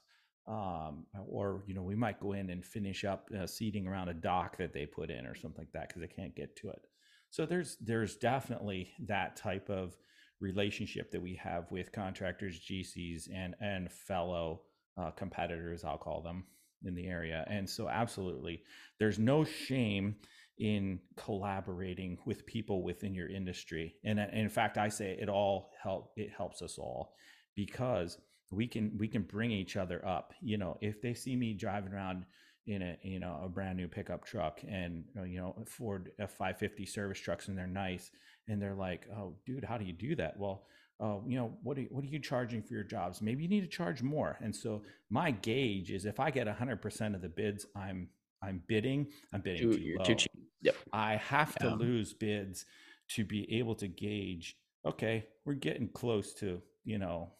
um, 0.48 1.06
or 1.26 1.64
you 1.66 1.74
know 1.74 1.82
we 1.82 1.96
might 1.96 2.20
go 2.20 2.32
in 2.32 2.50
and 2.50 2.64
finish 2.64 3.04
up 3.04 3.28
uh, 3.38 3.46
seating 3.46 3.86
around 3.86 4.08
a 4.08 4.14
dock 4.14 4.56
that 4.58 4.72
they 4.72 4.86
put 4.86 5.10
in 5.10 5.26
or 5.26 5.34
something 5.34 5.62
like 5.62 5.72
that 5.72 5.88
because 5.88 6.00
they 6.00 6.14
can't 6.14 6.36
get 6.36 6.56
to 6.56 6.68
it. 6.70 6.86
So 7.30 7.46
there's 7.46 7.76
there's 7.80 8.16
definitely 8.16 8.92
that 9.06 9.36
type 9.36 9.68
of 9.68 9.96
relationship 10.40 11.10
that 11.10 11.22
we 11.22 11.34
have 11.34 11.64
with 11.70 11.92
contractors 11.92 12.60
gcs 12.70 13.28
and 13.34 13.54
and 13.60 13.90
fellow 13.90 14.60
uh, 14.98 15.10
competitors 15.12 15.82
i'll 15.82 15.96
call 15.96 16.22
them 16.22 16.44
in 16.84 16.94
the 16.94 17.06
area. 17.06 17.44
And 17.48 17.68
so 17.68 17.88
absolutely 17.88 18.62
there's 18.98 19.18
no 19.18 19.44
shame 19.44 20.16
in 20.58 21.00
collaborating 21.16 22.18
with 22.24 22.46
people 22.46 22.82
within 22.82 23.14
your 23.14 23.28
industry. 23.28 23.94
And, 24.04 24.18
and 24.18 24.32
in 24.32 24.48
fact 24.48 24.78
i 24.78 24.88
say 24.88 25.16
it 25.20 25.28
all 25.28 25.70
help 25.82 26.12
it 26.16 26.30
helps 26.36 26.62
us 26.62 26.78
all 26.78 27.14
because 27.54 28.18
we 28.50 28.66
can 28.66 28.92
we 28.98 29.08
can 29.08 29.22
bring 29.22 29.50
each 29.50 29.76
other 29.76 30.06
up 30.06 30.32
you 30.40 30.56
know 30.56 30.76
if 30.80 31.00
they 31.02 31.14
see 31.14 31.36
me 31.36 31.52
driving 31.52 31.92
around 31.92 32.24
in 32.66 32.82
a 32.82 32.96
you 33.02 33.20
know 33.20 33.40
a 33.44 33.48
brand 33.48 33.76
new 33.76 33.88
pickup 33.88 34.24
truck 34.24 34.60
and 34.68 35.04
you 35.26 35.38
know 35.38 35.54
ford 35.66 36.10
f550 36.20 36.88
service 36.88 37.18
trucks 37.18 37.48
and 37.48 37.56
they're 37.56 37.66
nice 37.66 38.10
and 38.48 38.60
they're 38.60 38.74
like 38.74 39.06
oh 39.16 39.34
dude 39.44 39.64
how 39.64 39.78
do 39.78 39.84
you 39.84 39.92
do 39.92 40.14
that 40.16 40.36
well 40.36 40.66
uh, 40.98 41.16
you 41.26 41.36
know 41.36 41.52
what 41.62 41.78
are, 41.78 41.82
what 41.90 42.02
are 42.02 42.08
you 42.08 42.18
charging 42.18 42.62
for 42.62 42.74
your 42.74 42.84
jobs 42.84 43.20
maybe 43.20 43.42
you 43.42 43.48
need 43.48 43.60
to 43.60 43.66
charge 43.66 44.02
more 44.02 44.38
and 44.40 44.54
so 44.54 44.82
my 45.10 45.30
gauge 45.30 45.90
is 45.90 46.06
if 46.06 46.18
i 46.18 46.30
get 46.30 46.46
100% 46.46 47.14
of 47.14 47.22
the 47.22 47.28
bids 47.28 47.66
i'm 47.76 48.08
i'm 48.42 48.62
bidding 48.66 49.06
i'm 49.32 49.40
bidding 49.40 49.70
too, 49.70 49.78
too 49.78 49.94
low. 49.98 50.04
Too 50.04 50.14
cheap. 50.14 50.32
Yep. 50.62 50.76
i 50.92 51.16
have 51.16 51.54
to 51.56 51.74
lose 51.74 52.14
bids 52.14 52.64
to 53.08 53.24
be 53.24 53.58
able 53.58 53.74
to 53.76 53.86
gauge 53.86 54.56
okay 54.86 55.26
we're 55.44 55.54
getting 55.54 55.88
close 55.88 56.32
to 56.34 56.62
you 56.84 56.98
know 56.98 57.30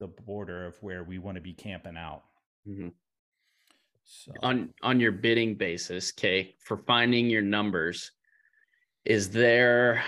the 0.00 0.08
border 0.08 0.66
of 0.66 0.82
where 0.82 1.04
we 1.04 1.18
want 1.18 1.36
to 1.36 1.40
be 1.40 1.52
camping 1.52 1.96
out. 1.96 2.22
Mm-hmm. 2.66 2.88
So. 4.04 4.32
On 4.42 4.74
on 4.82 4.98
your 4.98 5.12
bidding 5.12 5.54
basis, 5.54 6.10
Kay, 6.10 6.56
for 6.58 6.76
finding 6.76 7.30
your 7.30 7.42
numbers, 7.42 8.10
is 9.04 9.30
there 9.30 10.02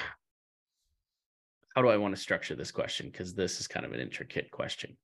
how 1.76 1.82
do 1.82 1.88
I 1.88 1.96
want 1.96 2.14
to 2.14 2.20
structure 2.20 2.54
this 2.54 2.70
question? 2.70 3.06
Because 3.06 3.34
this 3.34 3.60
is 3.60 3.68
kind 3.68 3.86
of 3.86 3.92
an 3.92 4.00
intricate 4.00 4.50
question. 4.50 4.96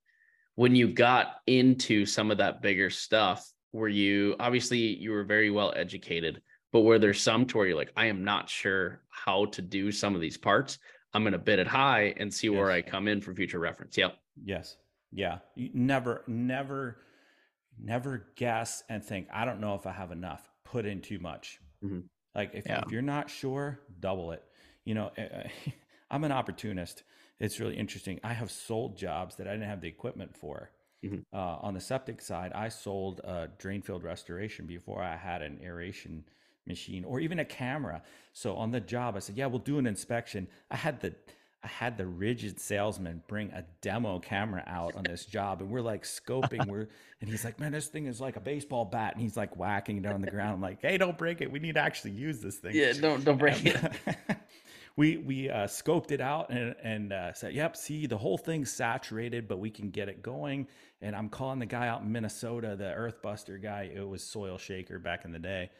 When 0.57 0.75
you 0.75 0.89
got 0.89 1.37
into 1.47 2.05
some 2.05 2.31
of 2.31 2.39
that 2.39 2.61
bigger 2.61 2.91
stuff, 2.91 3.49
were 3.73 3.89
you 3.89 4.35
obviously 4.41 4.79
you 4.79 5.13
were 5.13 5.25
very 5.25 5.51
well 5.51 5.73
educated, 5.77 6.43
but 6.73 6.81
were 6.81 6.99
there 6.99 7.15
some 7.15 7.47
to 7.47 7.59
where 7.59 7.67
you're 7.69 7.77
like, 7.77 7.93
I 7.97 8.07
am 8.07 8.25
not 8.25 8.51
sure 8.51 9.03
how 9.09 9.47
to 9.47 9.63
do 9.63 9.93
some 9.93 10.15
of 10.15 10.21
these 10.21 10.37
parts? 10.37 10.79
I'm 11.15 11.23
going 11.23 11.33
to 11.33 11.39
bid 11.39 11.59
it 11.59 11.67
high 11.67 12.15
and 12.17 12.33
see 12.33 12.49
yes. 12.49 12.57
where 12.57 12.71
I 12.71 12.83
come 12.83 13.09
in 13.09 13.21
for 13.21 13.35
future 13.35 13.59
reference. 13.59 13.97
Yep. 13.97 14.17
Yes. 14.45 14.77
Yeah. 15.11 15.39
You 15.55 15.71
never, 15.73 16.23
never, 16.27 16.99
never 17.79 18.27
guess 18.37 18.83
and 18.89 19.03
think, 19.03 19.29
I 19.33 19.45
don't 19.45 19.61
know 19.61 19.75
if 19.75 19.87
I 19.87 19.93
have 19.93 20.13
enough. 20.13 20.49
Put 20.65 20.85
in 20.85 21.01
too 21.01 21.19
much. 21.19 21.61
Mm-hmm. 21.83 22.01
Like 22.35 22.51
if, 22.55 22.67
yeah. 22.67 22.83
if, 22.85 22.93
you're 22.93 23.03
not 23.03 23.31
sure, 23.31 23.81
double 24.01 24.33
it. 24.33 24.43
You 24.85 24.95
know, 24.95 25.11
eh, 25.17 25.29
eh, 25.31 25.71
I'm 26.11 26.25
an 26.25 26.33
opportunist. 26.33 27.05
It's 27.41 27.59
really 27.61 27.77
interesting. 27.77 28.21
I 28.23 28.35
have 28.35 28.51
sold 28.51 28.99
jobs 28.99 29.37
that 29.37 29.47
I 29.47 29.53
didn't 29.53 29.69
have 29.69 29.81
the 29.81 29.89
equipment 29.89 30.37
for. 30.37 30.71
Mm-hmm. 31.05 31.21
Uh, 31.33 31.57
on 31.61 31.75
the 31.75 31.81
septic 31.81 32.21
side, 32.21 32.53
I 32.53 32.69
sold 32.69 33.21
a 33.21 33.49
drain 33.59 33.83
field 33.83 34.03
restoration 34.03 34.67
before 34.67 35.03
I 35.03 35.17
had 35.17 35.43
an 35.43 35.61
aeration 35.63 36.25
machine 36.69 37.05
or 37.05 37.19
even 37.19 37.41
a 37.41 37.45
camera. 37.45 38.03
So 38.33 38.55
on 38.55 38.71
the 38.71 38.81
job, 38.81 39.17
I 39.17 39.19
said, 39.19 39.37
"Yeah, 39.37 39.47
we'll 39.47 39.59
do 39.59 39.79
an 39.79 39.87
inspection." 39.87 40.47
I 40.71 40.77
had 40.77 41.01
the 41.01 41.15
I 41.63 41.67
had 41.67 41.99
the 41.99 42.05
RIDGID 42.05 42.61
salesman 42.61 43.23
bring 43.27 43.51
a 43.51 43.65
demo 43.81 44.21
camera 44.21 44.63
out 44.69 44.95
on 44.95 45.03
this 45.03 45.25
job, 45.25 45.61
and 45.61 45.71
we're 45.71 45.81
like 45.81 46.05
scoping. 46.05 46.65
We're 46.69 46.87
and 47.21 47.29
he's 47.29 47.45
like, 47.45 47.59
"Man, 47.59 47.73
this 47.73 47.89
thing 47.89 48.07
is 48.07 48.21
like 48.21 48.37
a 48.37 48.41
baseball 48.41 48.85
bat," 48.85 49.15
and 49.15 49.23
he's 49.23 49.37
like 49.37 49.57
whacking 49.57 49.99
it 49.99 50.07
on 50.07 50.21
the 50.21 50.31
ground. 50.31 50.55
I'm 50.55 50.61
like, 50.61 50.81
"Hey, 50.81 50.99
don't 50.99 51.19
break 51.19 51.41
it. 51.41 51.51
We 51.51 51.59
need 51.59 51.75
to 51.75 51.81
actually 51.81 52.13
use 52.13 52.41
this 52.41 52.59
thing." 52.59 52.77
Yeah, 52.77 52.93
don't 52.93 53.25
don't 53.25 53.39
break 53.39 53.67
it. 53.67 53.77
we 54.97 55.17
we 55.17 55.51
uh, 55.51 55.67
scoped 55.67 56.13
it 56.13 56.21
out 56.21 56.51
and 56.51 56.77
and 56.83 57.13
uh, 57.13 57.33
said, 57.33 57.55
"Yep, 57.55 57.77
see, 57.77 58.07
the 58.07 58.19
whole 58.19 58.39
thing's 58.39 58.73
saturated, 58.73 59.49
but 59.49 59.59
we 59.59 59.71
can 59.71 59.91
get 59.91 60.09
it 60.09 60.23
going." 60.23 60.69
And 61.01 61.17
I'm 61.17 61.29
calling 61.29 61.59
the 61.59 61.67
guy 61.67 61.89
out 61.89 62.03
in 62.03 62.13
Minnesota, 62.13 62.77
the 62.77 62.85
Earthbuster 62.85 63.61
guy. 63.61 63.91
It 63.93 64.07
was 64.07 64.23
Soil 64.23 64.59
Shaker 64.59 65.01
back 65.01 65.25
in 65.25 65.33
the 65.33 65.39
day, 65.41 65.71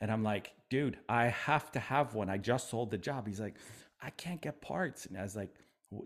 and 0.00 0.10
I'm 0.10 0.22
like, 0.22 0.52
"Dude, 0.70 0.98
I 1.08 1.26
have 1.26 1.70
to 1.72 1.80
have 1.80 2.14
one. 2.14 2.28
I 2.30 2.38
just 2.38 2.70
sold 2.70 2.90
the 2.90 2.98
job." 2.98 3.26
He's 3.26 3.40
like 3.40 3.56
I 4.00 4.10
can't 4.10 4.40
get 4.40 4.60
parts. 4.60 5.06
And 5.06 5.16
I 5.18 5.22
was 5.22 5.36
like, 5.36 5.50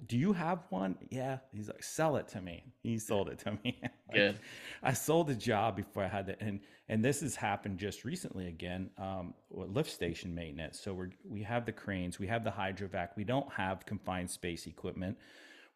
do 0.07 0.16
you 0.16 0.32
have 0.32 0.61
one? 0.70 0.97
Yeah. 1.11 1.38
He's 1.53 1.68
like, 1.68 1.82
sell 1.82 2.16
it 2.16 2.28
to 2.28 2.40
me. 2.40 2.64
He 2.82 2.99
sold 2.99 3.28
it 3.28 3.40
to 3.40 3.59
me. 3.64 3.78
like, 3.82 3.93
Good. 4.14 4.38
I 4.82 4.93
sold 4.93 5.26
the 5.26 5.34
job 5.34 5.76
before 5.76 6.05
I 6.05 6.09
had 6.09 6.26
that. 6.26 6.40
And, 6.40 6.61
and 6.88 7.05
this 7.05 7.20
has 7.20 7.34
happened 7.34 7.78
just 7.78 8.05
recently 8.05 8.47
again, 8.47 8.90
um, 8.97 9.34
lift 9.51 9.90
station 9.90 10.34
maintenance. 10.34 10.80
So 10.80 10.95
we're, 10.95 11.11
we 11.28 11.43
have 11.43 11.66
the 11.66 11.72
cranes, 11.72 12.18
we 12.18 12.28
have 12.28 12.45
the 12.45 12.51
hydrovac. 12.51 13.09
We 13.16 13.24
don't 13.24 13.53
have 13.53 13.84
confined 13.84 14.30
space 14.30 14.66
equipment. 14.66 15.18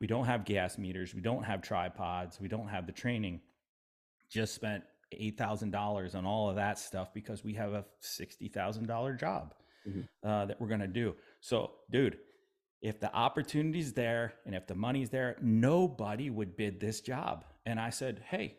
We 0.01 0.07
don't 0.07 0.27
have 0.27 0.45
gas 0.45 0.79
meters. 0.79 1.15
We 1.15 1.23
don't 1.23 1.43
have 1.43 1.63
tripods. 1.63 2.41
We 2.41 2.49
don't 2.49 2.69
have 2.69 2.87
the 2.87 2.93
training. 2.93 3.41
Just 4.31 4.55
spent 4.55 4.85
$8,000 5.15 6.15
on 6.15 6.27
all 6.27 6.51
of 6.51 6.57
that 6.57 6.79
stuff 6.79 7.13
because 7.15 7.45
we 7.45 7.55
have 7.55 7.73
a 7.73 7.85
$60,000 8.03 9.21
job 9.21 9.55
mm-hmm. 9.89 10.29
uh, 10.29 10.47
that 10.47 10.61
we're 10.61 10.69
going 10.69 10.81
to 10.81 10.87
do. 10.87 11.15
So, 11.41 11.73
dude, 11.91 12.19
if 12.83 13.01
the 13.01 13.13
opportunity's 13.15 13.93
there 13.93 14.35
and 14.45 14.55
if 14.55 14.67
the 14.67 14.75
money's 14.75 15.11
there, 15.11 15.37
nobody 15.41 16.31
would 16.31 16.57
bid 16.57 16.81
this 16.81 17.01
job. 17.01 17.45
And 17.65 17.81
I 17.81 17.91
said, 17.91 18.23
hey, 18.29 18.57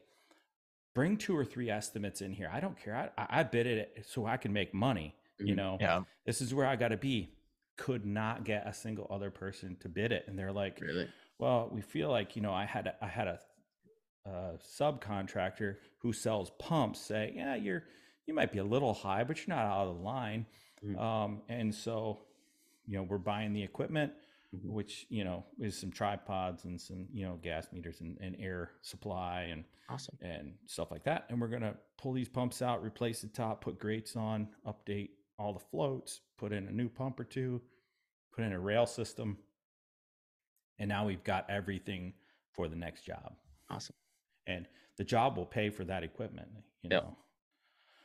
bring 0.94 1.18
two 1.18 1.38
or 1.38 1.46
three 1.46 1.70
estimates 1.70 2.22
in 2.22 2.34
here. 2.34 2.50
I 2.52 2.60
don't 2.60 2.80
care. 2.80 3.12
I, 3.18 3.40
I 3.40 3.44
bid 3.44 3.68
it 3.68 4.06
so 4.08 4.26
I 4.26 4.38
can 4.38 4.52
make 4.52 4.74
money. 4.74 5.16
You 5.40 5.48
mm-hmm. 5.48 5.56
know, 5.56 5.78
yeah. 5.80 6.02
this 6.26 6.42
is 6.42 6.54
where 6.54 6.66
I 6.66 6.76
got 6.76 6.88
to 6.88 6.98
be. 6.98 7.30
Could 7.78 8.06
not 8.06 8.44
get 8.44 8.66
a 8.66 8.74
single 8.74 9.06
other 9.12 9.30
person 9.30 9.78
to 9.82 9.90
bid 9.90 10.12
it, 10.12 10.26
and 10.28 10.38
they're 10.38 10.52
like, 10.52 10.82
really? 10.82 11.08
Well, 11.38 11.70
we 11.72 11.82
feel 11.82 12.10
like 12.10 12.36
you 12.36 12.42
know, 12.42 12.52
I 12.52 12.66
had 12.66 12.88
a, 12.88 12.96
I 13.00 13.08
had 13.08 13.28
a, 13.28 13.40
a 14.28 14.58
subcontractor 14.80 15.76
who 16.00 16.14
sells 16.14 16.52
pumps 16.60 17.00
say, 17.00 17.34
yeah, 17.36 17.56
you're 17.56 17.84
you 18.26 18.34
might 18.34 18.52
be 18.52 18.60
a 18.60 18.64
little 18.64 18.94
high, 18.94 19.24
but 19.24 19.38
you're 19.38 19.56
not 19.56 19.66
out 19.66 19.88
of 19.88 19.96
the 19.96 20.04
line. 20.04 20.46
Mm-hmm. 20.86 21.00
Um, 21.00 21.42
and 21.50 21.74
so 21.74 22.20
you 22.86 22.98
know 22.98 23.04
we're 23.04 23.18
buying 23.18 23.52
the 23.52 23.64
equipment 23.64 24.14
mm-hmm. 24.56 24.72
which 24.72 25.08
you 25.10 25.24
know 25.24 25.44
is 25.60 25.78
some 25.78 25.92
tripods 25.92 26.66
and 26.66 26.80
some 26.80 27.08
you 27.12 27.26
know 27.26 27.40
gas 27.42 27.68
meters 27.74 28.02
and, 28.02 28.18
and 28.22 28.36
air 28.40 28.72
supply 28.82 29.48
and 29.52 29.64
awesome 29.90 30.16
and 30.22 30.54
stuff 30.68 30.92
like 30.92 31.04
that 31.04 31.26
and 31.30 31.42
we're 31.42 31.48
going 31.48 31.64
to 31.64 31.74
pull 31.98 32.14
these 32.14 32.30
pumps 32.30 32.62
out 32.62 32.84
replace 32.84 33.22
the 33.22 33.28
top 33.28 33.62
put 33.62 33.80
grates 33.80 34.16
on 34.16 34.48
update 34.68 35.10
all 35.40 35.52
the 35.52 35.60
floats 35.60 36.22
put 36.38 36.54
in 36.54 36.68
a 36.68 36.72
new 36.72 36.88
pump 36.88 37.20
or 37.20 37.24
two 37.24 37.60
put 38.38 38.46
in 38.46 38.54
a 38.54 38.60
rail 38.60 38.86
system, 38.86 39.38
and 40.78 40.88
now 40.88 41.06
we've 41.06 41.24
got 41.24 41.50
everything 41.50 42.14
for 42.52 42.68
the 42.68 42.76
next 42.76 43.04
job. 43.04 43.34
Awesome. 43.70 43.96
And 44.48 44.66
the 44.98 45.04
job 45.04 45.38
will 45.38 45.46
pay 45.46 45.70
for 45.70 45.84
that 45.86 46.04
equipment, 46.04 46.48
you 46.82 46.90
Yep. 46.90 47.04
know. 47.04 47.18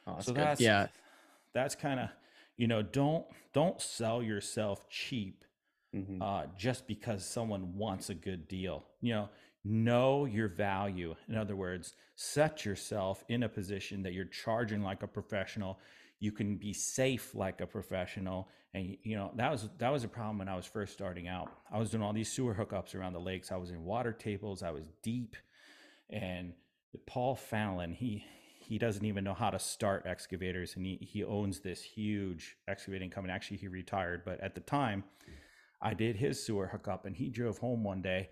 Oh, 0.07 0.15
that's 0.15 0.27
so 0.27 0.33
good. 0.33 0.43
that's 0.43 0.61
Yeah. 0.61 0.89
that's 1.55 1.75
kind 1.75 2.01
of 2.01 2.09
you 2.57 2.67
know 2.67 2.83
don't 2.83 3.25
don't 3.53 3.81
sell 3.81 4.23
yourself 4.23 4.89
cheap 4.89 5.45
Mhm. 5.95 6.21
uh, 6.23 6.47
just 6.57 6.87
because 6.87 7.25
someone 7.25 7.77
wants 7.77 8.11
a 8.11 8.15
good 8.15 8.49
deal. 8.49 8.85
You 9.01 9.15
know, 9.15 9.29
know 9.65 10.25
your 10.25 10.49
value. 10.49 11.15
In 11.29 11.37
other 11.37 11.55
words, 11.55 11.95
set 12.17 12.65
yourself 12.65 13.25
in 13.29 13.43
a 13.43 13.49
position 13.49 14.03
that 14.03 14.13
you're 14.13 14.25
charging 14.25 14.83
like 14.83 15.03
a 15.03 15.07
professional. 15.07 15.79
You 16.19 16.33
can 16.33 16.57
be 16.57 16.73
safe 16.73 17.35
like 17.35 17.61
a 17.61 17.67
professional, 17.67 18.49
and 18.75 18.97
you 19.03 19.17
know 19.17 19.33
that 19.37 19.51
was 19.51 19.69
that 19.79 19.91
was 19.91 20.03
a 20.05 20.09
problem 20.09 20.39
when 20.39 20.49
I 20.49 20.57
was 20.57 20.67
first 20.67 20.93
starting 20.95 21.29
out. 21.29 21.53
I 21.71 21.79
was 21.79 21.91
doing 21.91 22.03
all 22.03 22.13
these 22.13 22.33
sewer 22.33 22.55
hookups 22.55 22.95
around 22.95 23.13
the 23.13 23.21
lakes. 23.21 23.53
I 23.53 23.57
was 23.57 23.71
in 23.71 23.85
water 23.85 24.13
tables. 24.13 24.63
I 24.63 24.71
was 24.71 24.89
deep, 25.03 25.37
and 26.13 26.53
Paul 27.07 27.35
Fallon 27.35 27.93
he 27.93 28.25
he 28.61 28.79
doesn't 28.79 29.05
even 29.05 29.25
know 29.25 29.35
how 29.35 29.51
to 29.51 29.59
start 29.59 30.07
excavators, 30.07 30.77
and 30.77 30.87
he 30.87 30.99
he 31.01 31.25
owns 31.25 31.61
this 31.61 31.83
huge 31.83 32.57
excavating 32.69 33.11
company. 33.11 33.33
Actually, 33.33 33.57
he 33.59 33.69
retired, 33.69 34.23
but 34.25 34.41
at 34.41 34.55
the 34.55 34.61
time. 34.61 35.05
I 35.85 35.95
did 35.95 36.15
his 36.15 36.41
sewer 36.41 36.69
hookup 36.69 37.05
and 37.05 37.17
he 37.17 37.29
drove 37.29 37.59
home 37.59 37.83
one 37.83 38.03
day 38.03 38.29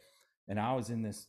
and 0.50 0.58
I 0.58 0.74
was 0.74 0.90
in 0.90 1.02
this 1.02 1.28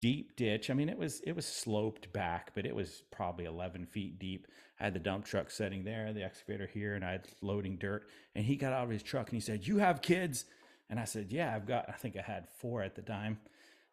deep 0.00 0.36
ditch. 0.36 0.70
I 0.70 0.74
mean, 0.74 0.88
it 0.88 0.96
was 0.96 1.20
it 1.20 1.32
was 1.32 1.44
sloped 1.44 2.12
back, 2.12 2.52
but 2.54 2.64
it 2.64 2.74
was 2.74 3.02
probably 3.10 3.44
11 3.44 3.86
feet 3.86 4.18
deep. 4.18 4.46
I 4.80 4.84
had 4.84 4.94
the 4.94 5.00
dump 5.00 5.24
truck 5.24 5.50
sitting 5.50 5.84
there, 5.84 6.12
the 6.12 6.22
excavator 6.22 6.66
here, 6.66 6.94
and 6.94 7.04
I 7.04 7.12
had 7.12 7.28
loading 7.42 7.76
dirt. 7.76 8.08
And 8.34 8.44
he 8.44 8.56
got 8.56 8.72
out 8.72 8.84
of 8.84 8.90
his 8.90 9.02
truck 9.02 9.28
and 9.28 9.36
he 9.36 9.40
said, 9.40 9.66
"You 9.66 9.78
have 9.78 10.00
kids?" 10.02 10.44
And 10.88 11.00
I 11.00 11.04
said, 11.04 11.32
"Yeah, 11.32 11.54
I've 11.54 11.66
got. 11.66 11.88
I 11.88 11.92
think 11.92 12.16
I 12.16 12.22
had 12.22 12.48
four 12.48 12.82
at 12.82 12.94
the 12.94 13.02
time." 13.02 13.38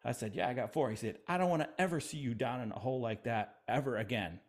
I 0.06 0.12
said, 0.12 0.34
"Yeah, 0.34 0.48
I 0.48 0.54
got 0.54 0.72
four. 0.72 0.88
He 0.88 0.96
said, 0.96 1.18
"I 1.26 1.36
don't 1.36 1.50
want 1.50 1.62
to 1.62 1.68
ever 1.80 1.98
see 2.00 2.18
you 2.18 2.32
down 2.32 2.60
in 2.60 2.70
a 2.70 2.78
hole 2.78 3.00
like 3.00 3.24
that 3.24 3.56
ever 3.68 3.96
again." 3.96 4.40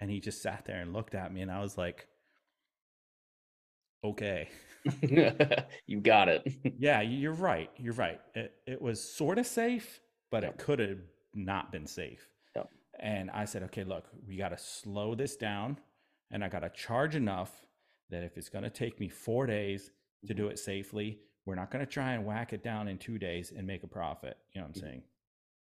And 0.00 0.10
he 0.10 0.20
just 0.20 0.42
sat 0.42 0.64
there 0.64 0.80
and 0.80 0.92
looked 0.92 1.14
at 1.14 1.32
me, 1.32 1.42
and 1.42 1.50
I 1.50 1.60
was 1.60 1.76
like, 1.76 2.08
"Okay." 4.02 4.48
you 5.86 6.00
got 6.00 6.28
it. 6.28 6.50
yeah, 6.78 7.00
you're 7.02 7.32
right. 7.32 7.70
You're 7.76 7.94
right. 7.94 8.20
It 8.34 8.54
it 8.66 8.82
was 8.82 9.02
sort 9.02 9.38
of 9.38 9.46
safe, 9.46 10.00
but 10.30 10.44
it 10.44 10.58
could 10.58 10.78
have 10.78 11.00
not 11.34 11.70
been 11.70 11.86
safe. 11.86 12.28
Yep. 12.56 12.70
And 13.00 13.30
I 13.30 13.44
said, 13.44 13.62
okay, 13.64 13.84
look, 13.84 14.04
we 14.26 14.36
got 14.36 14.50
to 14.50 14.58
slow 14.58 15.14
this 15.14 15.36
down, 15.36 15.78
and 16.30 16.44
I 16.44 16.48
got 16.48 16.60
to 16.60 16.70
charge 16.70 17.16
enough 17.16 17.50
that 18.10 18.22
if 18.22 18.36
it's 18.36 18.48
going 18.48 18.64
to 18.64 18.70
take 18.70 19.00
me 19.00 19.08
four 19.08 19.46
days 19.46 19.90
to 20.26 20.32
mm-hmm. 20.32 20.42
do 20.42 20.48
it 20.48 20.58
safely, 20.58 21.18
we're 21.46 21.54
not 21.54 21.70
going 21.70 21.84
to 21.84 21.90
try 21.90 22.12
and 22.14 22.24
whack 22.24 22.52
it 22.52 22.62
down 22.62 22.88
in 22.88 22.98
two 22.98 23.18
days 23.18 23.52
and 23.56 23.66
make 23.66 23.82
a 23.82 23.86
profit. 23.86 24.38
You 24.54 24.60
know 24.60 24.66
what 24.68 24.76
I'm 24.76 24.82
Mhm. 24.82 24.84
saying? 24.86 25.02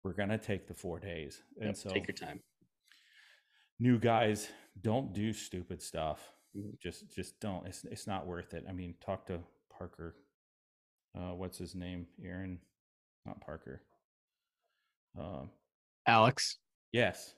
We're 0.03 0.13
going 0.13 0.29
to 0.29 0.37
take 0.37 0.67
the 0.67 0.73
four 0.73 0.99
days. 0.99 1.41
And 1.57 1.67
Yep, 1.67 1.75
so, 1.77 1.89
take 1.89 2.07
your 2.07 2.15
time. 2.15 2.43
new 3.79 3.97
guys, 3.99 4.51
don't 4.81 5.13
do 5.13 5.33
stupid 5.33 5.81
stuff. 5.81 6.33
Mhm. 6.55 6.77
Just 6.79 7.09
just 7.09 7.39
don't. 7.39 7.65
It's 7.65 7.83
it's 7.85 8.05
not 8.05 8.27
worth 8.27 8.53
it. 8.53 8.65
I 8.67 8.71
mean, 8.73 8.95
talk 8.99 9.25
to 9.27 9.43
Parker. 9.69 10.15
Uh, 11.15 11.33
what's 11.33 11.57
his 11.57 11.73
name? 11.75 12.07
Aaron, 12.23 12.59
not 13.25 13.41
Parker. 13.41 13.81
Um, 15.17 15.51
Alex. 16.07 16.57
yes. 16.91 17.35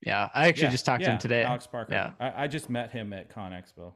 Yeah, 0.00 0.28
I 0.34 0.48
actually 0.48 0.64
Yeah, 0.64 0.70
just 0.70 0.84
talked 0.86 1.04
to 1.04 1.10
him 1.12 1.18
today. 1.18 1.44
Alex 1.44 1.66
Parker. 1.66 1.92
Yeah. 1.94 2.14
I, 2.20 2.44
I 2.44 2.46
just 2.48 2.68
met 2.68 2.90
him 2.90 3.12
at 3.12 3.30
Con 3.30 3.52
Expo. 3.52 3.94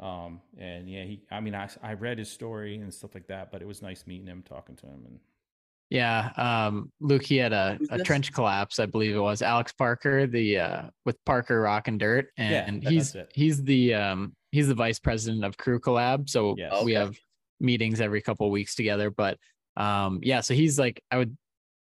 Um, 0.00 0.40
and 0.58 0.88
yeah, 0.90 1.04
he. 1.04 1.20
I 1.30 1.40
mean, 1.40 1.54
I 1.54 1.68
I 1.82 1.92
read 1.94 2.18
his 2.18 2.30
story 2.32 2.76
and 2.78 2.92
stuff 2.92 3.14
like 3.14 3.26
that, 3.28 3.52
but 3.52 3.60
it 3.62 3.66
was 3.68 3.82
nice 3.82 4.06
meeting 4.06 4.26
him, 4.26 4.42
talking 4.42 4.74
to 4.76 4.86
him, 4.86 5.02
and 5.06 5.20
Yeah, 5.90 6.30
um, 6.36 6.90
Luke, 7.00 7.24
he 7.24 7.36
had 7.36 7.52
a, 7.52 7.78
a 7.90 7.98
trench 7.98 8.32
collapse, 8.32 8.78
I 8.78 8.86
believe 8.86 9.14
it 9.14 9.18
was 9.20 9.42
Alex 9.42 9.72
Parker, 9.72 10.26
the 10.26 10.58
uh, 10.58 10.82
with 11.04 11.16
Parker 11.26 11.60
Rock 11.60 11.88
and 11.88 11.98
Dirt, 11.98 12.28
and 12.38 12.82
that- 12.82 12.90
he's 12.90 13.16
he's 13.34 13.62
the 13.62 13.94
um, 13.94 14.34
he's 14.52 14.68
the 14.68 14.74
vice 14.74 14.98
president 14.98 15.44
of 15.44 15.56
Crew 15.58 15.78
Collab. 15.80 16.30
So 16.30 16.54
Yes. 16.56 16.82
we 16.84 16.92
Okay. 16.92 17.00
have 17.00 17.16
meetings 17.60 18.00
every 18.00 18.22
couple 18.22 18.46
of 18.46 18.52
weeks 18.52 18.74
together. 18.74 19.10
But 19.10 19.36
um, 19.76 20.20
yeah, 20.22 20.40
so 20.40 20.54
he's 20.54 20.78
like 20.78 21.02
I 21.10 21.18
would, 21.18 21.36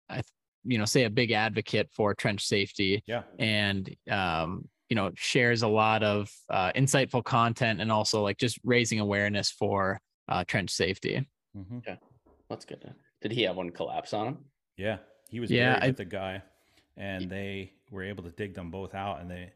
I 0.09 0.21
you 0.65 0.77
know, 0.77 0.85
say 0.85 1.05
a 1.05 1.09
big 1.09 1.31
advocate 1.31 1.89
for 1.91 2.13
trench 2.13 2.45
safety, 2.45 3.03
yeah, 3.07 3.23
and 3.39 3.89
um, 4.09 4.69
you 4.93 4.95
know, 4.95 5.09
shares 5.15 5.63
a 5.63 5.67
lot 5.67 6.03
of 6.03 6.31
uh, 6.51 6.71
insightful 6.73 7.23
content 7.23 7.81
and 7.81 7.91
also 7.91 8.21
like 8.21 8.37
just 8.37 8.59
raising 8.63 8.99
awareness 8.99 9.49
for 9.49 9.99
uh, 10.29 10.43
trench 10.47 10.69
safety. 10.69 11.27
hmm 11.55 11.79
That's 12.47 12.63
good. 12.63 12.93
Did 13.19 13.31
he 13.31 13.41
have 13.41 13.55
one 13.55 13.71
collapse 13.71 14.13
on 14.13 14.27
him? 14.27 14.37
yeah. 14.77 14.97
He 15.31 15.39
was 15.39 15.49
Yeah, 15.49 15.71
buried 15.71 15.83
I- 15.83 15.87
with 15.87 15.97
the 15.97 16.05
guy, 16.05 16.43
and 16.95 17.27
they 17.27 17.73
were 17.89 18.03
able 18.03 18.23
to 18.23 18.29
dig 18.29 18.53
them 18.53 18.69
both 18.69 18.93
out, 18.93 19.19
and 19.19 19.31
they. 19.31 19.51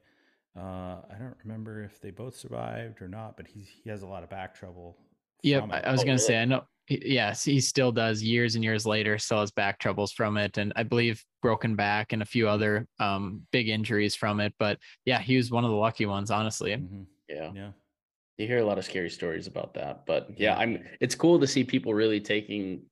Uh, 0.57 1.01
I 1.13 1.15
don't 1.19 1.37
remember 1.43 1.83
if 1.83 2.01
they 2.01 2.09
both 2.09 2.35
survived 2.35 2.99
or 3.03 3.07
not, 3.07 3.37
but 3.37 3.45
he's 3.45 3.67
he 3.69 3.91
has 3.91 4.01
a 4.01 4.07
lot 4.07 4.23
of 4.23 4.29
back 4.31 4.55
trouble. 4.55 4.97
Yep, 5.43 5.67
I. 5.69 5.81
I 5.81 5.91
was 5.91 6.01
Oh, 6.01 6.05
gonna 6.05 6.17
say? 6.17 6.41
I 6.41 6.45
know. 6.45 6.63
He- 6.87 7.13
Yes, 7.13 7.43
he 7.43 7.59
still 7.59 7.91
does. 7.91 8.23
Years 8.23 8.55
and 8.55 8.63
years 8.63 8.85
later, 8.85 9.17
still 9.17 9.41
has 9.41 9.51
back 9.51 9.77
troubles 9.77 10.11
from 10.11 10.37
it, 10.37 10.57
and 10.57 10.73
I 10.75 10.83
believe 10.83 11.23
broken 11.41 11.75
back 11.75 12.13
and 12.13 12.21
a 12.21 12.25
few 12.25 12.47
other 12.49 12.87
um, 12.99 13.45
big 13.51 13.69
injuries 13.69 14.15
from 14.15 14.39
it. 14.39 14.53
But 14.57 14.79
yeah, 15.05 15.19
he 15.19 15.37
was 15.37 15.51
one 15.51 15.63
of 15.65 15.69
the 15.69 15.77
lucky 15.77 16.05
ones, 16.05 16.31
honestly. 16.31 16.71
Mhm, 16.71 17.05
Yeah. 17.29 17.51
Yeah. 17.53 17.71
You 18.37 18.47
hear 18.47 18.59
a 18.59 18.65
lot 18.65 18.77
of 18.77 18.85
scary 18.85 19.09
stories 19.09 19.47
about 19.47 19.73
that. 19.75 20.05
But 20.05 20.39
yeah, 20.39 20.55
I'm 20.57 20.87
it's 21.01 21.15
cool 21.15 21.39
to 21.39 21.47
see 21.47 21.63
people 21.63 21.93
really 21.93 22.21
taking, 22.21 22.83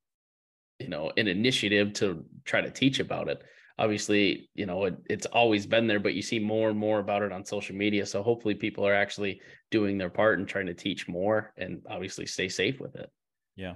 you 0.79 0.87
know, 0.87 1.11
an 1.17 1.27
initiative 1.27 1.93
to 1.93 2.25
try 2.43 2.61
to 2.61 2.71
teach 2.71 2.99
about 2.99 3.29
it. 3.29 3.43
Obviously, 3.77 4.49
you 4.55 4.65
know, 4.65 4.85
it, 4.85 4.95
it's 5.09 5.25
always 5.27 5.65
been 5.67 5.85
there, 5.85 5.99
but 5.99 6.13
you 6.15 6.21
see 6.21 6.39
more 6.39 6.69
and 6.69 6.79
more 6.79 6.99
about 6.99 7.21
it 7.21 7.31
on 7.31 7.45
social 7.45 7.75
media. 7.75 8.05
So 8.05 8.23
hopefully 8.23 8.55
people 8.55 8.87
are 8.87 8.93
actually 8.93 9.41
doing 9.69 9.97
their 9.97 10.09
part 10.09 10.39
and 10.39 10.47
trying 10.47 10.65
to 10.67 10.73
teach 10.73 11.07
more 11.07 11.53
and 11.57 11.81
obviously 11.89 12.25
stay 12.25 12.47
safe 12.49 12.79
with 12.79 12.95
it. 12.95 13.09
Yeah. 13.55 13.75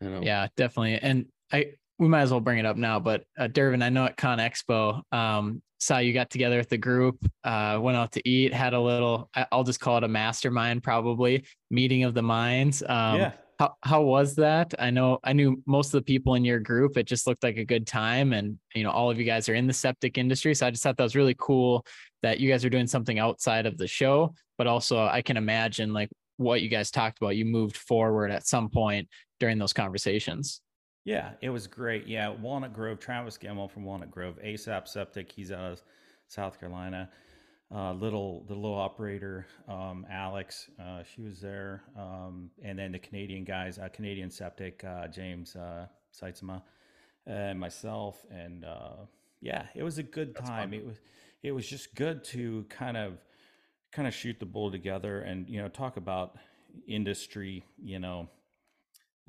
Yeah, 0.00 0.48
definitely. 0.56 0.98
And 0.98 1.26
I 1.52 1.72
we 1.98 2.08
might 2.08 2.22
as 2.22 2.30
well 2.30 2.40
bring 2.40 2.58
it 2.58 2.66
up 2.66 2.76
now. 2.76 3.00
But 3.00 3.24
uh, 3.38 3.48
Dervin, 3.48 3.82
I 3.82 3.88
know 3.88 4.04
at 4.04 4.16
Con 4.16 4.38
Expo, 4.38 5.00
um, 5.12 5.62
saw 5.78 5.98
you 5.98 6.12
got 6.12 6.30
together 6.30 6.58
with 6.58 6.68
the 6.68 6.78
group, 6.78 7.18
uh, 7.44 7.78
went 7.80 7.96
out 7.96 8.12
to 8.12 8.28
eat, 8.28 8.52
had 8.52 8.74
a 8.74 8.80
little. 8.80 9.30
I'll 9.52 9.64
just 9.64 9.80
call 9.80 9.98
it 9.98 10.04
a 10.04 10.08
mastermind, 10.08 10.82
probably 10.82 11.44
meeting 11.70 12.04
of 12.04 12.14
the 12.14 12.22
minds. 12.22 12.82
Um, 12.82 13.20
yeah. 13.20 13.32
How 13.58 13.74
how 13.82 14.02
was 14.02 14.34
that? 14.34 14.74
I 14.78 14.90
know 14.90 15.18
I 15.24 15.32
knew 15.32 15.62
most 15.66 15.86
of 15.86 15.92
the 15.92 16.02
people 16.02 16.34
in 16.34 16.44
your 16.44 16.60
group. 16.60 16.98
It 16.98 17.06
just 17.06 17.26
looked 17.26 17.42
like 17.42 17.56
a 17.56 17.64
good 17.64 17.86
time, 17.86 18.34
and 18.34 18.58
you 18.74 18.84
know 18.84 18.90
all 18.90 19.10
of 19.10 19.18
you 19.18 19.24
guys 19.24 19.48
are 19.48 19.54
in 19.54 19.66
the 19.66 19.72
septic 19.72 20.18
industry, 20.18 20.54
so 20.54 20.66
I 20.66 20.70
just 20.70 20.82
thought 20.82 20.98
that 20.98 21.02
was 21.02 21.16
really 21.16 21.36
cool 21.38 21.86
that 22.22 22.38
you 22.38 22.50
guys 22.50 22.66
are 22.66 22.70
doing 22.70 22.86
something 22.86 23.18
outside 23.18 23.64
of 23.64 23.78
the 23.78 23.86
show. 23.86 24.34
But 24.58 24.66
also, 24.66 25.06
I 25.06 25.22
can 25.22 25.38
imagine 25.38 25.94
like 25.94 26.10
what 26.36 26.62
you 26.62 26.68
guys 26.68 26.90
talked 26.90 27.18
about. 27.18 27.36
You 27.36 27.44
moved 27.44 27.76
forward 27.76 28.30
at 28.30 28.46
some 28.46 28.68
point 28.68 29.08
during 29.40 29.58
those 29.58 29.72
conversations. 29.72 30.60
Yeah, 31.04 31.30
it 31.40 31.50
was 31.50 31.66
great. 31.66 32.06
Yeah, 32.06 32.30
Walnut 32.30 32.72
Grove, 32.72 32.98
Travis 32.98 33.38
Gemmel 33.38 33.70
from 33.70 33.84
Walnut 33.84 34.10
Grove, 34.10 34.38
ASAP 34.44 34.88
Septic, 34.88 35.30
he's 35.30 35.52
out 35.52 35.72
of 35.72 35.82
South 36.26 36.58
Carolina. 36.58 37.08
Uh, 37.74 37.92
little 37.94 38.44
the 38.46 38.54
little 38.54 38.76
operator, 38.76 39.44
um, 39.68 40.06
Alex, 40.08 40.70
uh, 40.80 41.02
she 41.02 41.20
was 41.20 41.40
there, 41.40 41.82
um, 41.98 42.48
and 42.62 42.78
then 42.78 42.92
the 42.92 42.98
Canadian 42.98 43.42
guys, 43.42 43.78
uh, 43.80 43.88
Canadian 43.88 44.30
Septic, 44.30 44.84
uh, 44.84 45.08
James 45.08 45.56
uh, 45.56 45.86
Seitzema, 46.12 46.62
and 47.26 47.58
myself, 47.58 48.24
and 48.30 48.64
uh, 48.64 48.94
yeah, 49.40 49.66
it 49.74 49.82
was 49.82 49.98
a 49.98 50.04
good 50.04 50.32
That's 50.34 50.48
time. 50.48 50.70
fun. 50.70 50.78
It 50.78 50.86
was 50.86 50.96
it 51.42 51.52
was 51.52 51.68
just 51.68 51.94
good 51.96 52.22
to 52.24 52.64
kind 52.68 52.96
of 52.96 53.18
kind 53.96 54.06
of 54.06 54.14
shoot 54.14 54.38
the 54.38 54.46
bull 54.46 54.70
together 54.70 55.22
and 55.22 55.48
you 55.48 55.60
know 55.60 55.68
talk 55.68 55.96
about 55.96 56.36
industry, 56.86 57.64
you 57.82 57.98
know, 57.98 58.28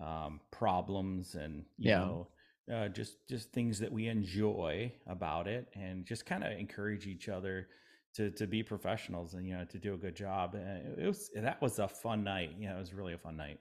um, 0.03 0.41
problems 0.51 1.35
and 1.35 1.65
you 1.77 1.89
Yeah. 1.89 1.95
know 1.95 2.27
uh, 2.73 2.89
just 2.89 3.27
just 3.29 3.51
things 3.53 3.79
that 3.79 3.91
we 3.91 4.07
enjoy 4.07 4.91
about 5.07 5.47
it 5.47 5.67
and 5.73 6.05
just 6.05 6.25
kind 6.25 6.43
of 6.43 6.51
encourage 6.51 7.07
each 7.07 7.29
other 7.29 7.69
to 8.15 8.29
to 8.31 8.45
be 8.47 8.61
professionals 8.61 9.33
and 9.35 9.47
you 9.47 9.55
know 9.57 9.65
to 9.65 9.79
do 9.79 9.93
a 9.93 9.97
good 9.97 10.15
job. 10.15 10.55
And 10.55 10.99
it 10.99 11.07
was 11.07 11.29
that 11.35 11.61
was 11.61 11.79
a 11.79 11.87
fun 11.87 12.23
night. 12.25 12.51
You 12.59 12.69
know 12.69 12.75
it 12.75 12.79
was 12.79 12.93
really 12.93 13.13
a 13.13 13.17
fun 13.17 13.37
night. 13.37 13.59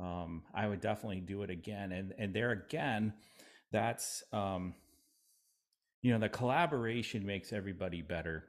Um 0.00 0.42
i 0.54 0.66
would 0.66 0.80
definitely 0.80 1.20
do 1.20 1.42
it 1.42 1.50
again 1.50 1.92
and 1.92 2.14
and 2.18 2.34
there 2.34 2.50
again 2.52 3.14
that's 3.72 4.24
um 4.32 4.74
you 6.02 6.12
know 6.12 6.18
the 6.18 6.28
collaboration 6.28 7.24
makes 7.26 7.52
everybody 7.52 8.02
better 8.02 8.44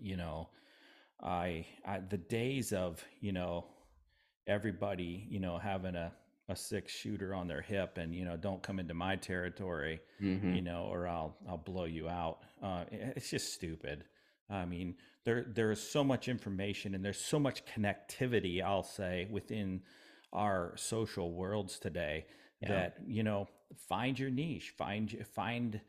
you 0.00 0.16
know 0.16 0.48
i, 1.22 1.64
I 1.86 2.00
the 2.08 2.18
days 2.18 2.72
of 2.72 3.02
you 3.20 3.32
know 3.32 3.66
everybody 4.46 5.26
you 5.28 5.40
know 5.40 5.58
having 5.58 5.96
a 5.96 6.12
a 6.48 6.54
six 6.54 6.92
shooter 6.92 7.34
on 7.34 7.48
their 7.48 7.60
hip 7.60 7.98
and 7.98 8.14
you 8.14 8.24
know 8.24 8.36
don't 8.36 8.62
come 8.62 8.78
into 8.78 8.94
my 8.94 9.16
territory 9.16 10.00
Mhm. 10.22 10.54
you 10.54 10.62
know 10.62 10.84
or 10.84 11.08
i'll 11.08 11.36
i'll 11.48 11.56
blow 11.56 11.84
you 11.86 12.08
out 12.08 12.38
uh 12.62 12.84
it's 12.90 13.30
just 13.30 13.52
stupid 13.52 14.04
I 14.48 14.64
mean, 14.64 14.94
there 15.24 15.44
there 15.52 15.72
is 15.72 15.82
so 15.82 16.04
much 16.04 16.28
information 16.28 16.94
and 16.94 17.04
there's 17.04 17.18
so 17.18 17.40
much 17.40 17.64
connectivity. 17.64 18.62
I'll 18.62 18.84
say 18.84 19.26
within 19.28 19.82
our 20.32 20.72
social 20.76 21.32
worlds 21.32 21.80
today 21.80 22.26
yeah. 22.60 22.68
that 22.68 22.98
you 23.08 23.24
know 23.24 23.48
find 23.88 24.16
your 24.16 24.30
niche, 24.30 24.72
find 24.78 25.26
find 25.34 25.80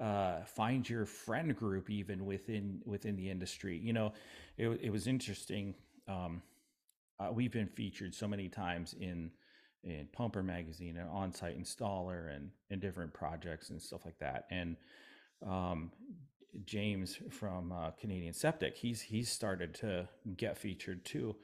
uh, 0.00 0.44
find 0.44 0.88
your 0.88 1.06
friend 1.06 1.54
group 1.54 1.90
even 1.90 2.24
within 2.24 2.80
within 2.84 3.16
the 3.16 3.30
industry. 3.30 3.78
You 3.78 3.92
know, 3.92 4.12
it 4.56 4.68
it 4.82 4.90
was 4.90 5.06
interesting. 5.06 5.74
Um, 6.08 6.42
uh, 7.20 7.30
we've 7.32 7.52
been 7.52 7.68
featured 7.68 8.14
so 8.14 8.26
many 8.26 8.48
times 8.48 8.94
in 8.98 9.30
in 9.84 10.08
Pumper 10.12 10.42
Magazine 10.42 10.96
and 10.96 11.08
On-Site 11.10 11.60
Installer 11.60 12.34
and 12.34 12.50
and 12.70 12.80
different 12.80 13.12
projects 13.12 13.70
and 13.70 13.80
stuff 13.80 14.04
like 14.04 14.18
that. 14.18 14.46
And 14.50 14.76
um, 15.46 15.92
James 16.64 17.18
from 17.30 17.72
uh, 17.72 17.90
Canadian 17.92 18.32
Septic, 18.32 18.76
he's 18.76 19.00
he's 19.00 19.30
started 19.30 19.74
to 19.74 20.08
get 20.36 20.58
featured 20.58 21.04
too. 21.04 21.36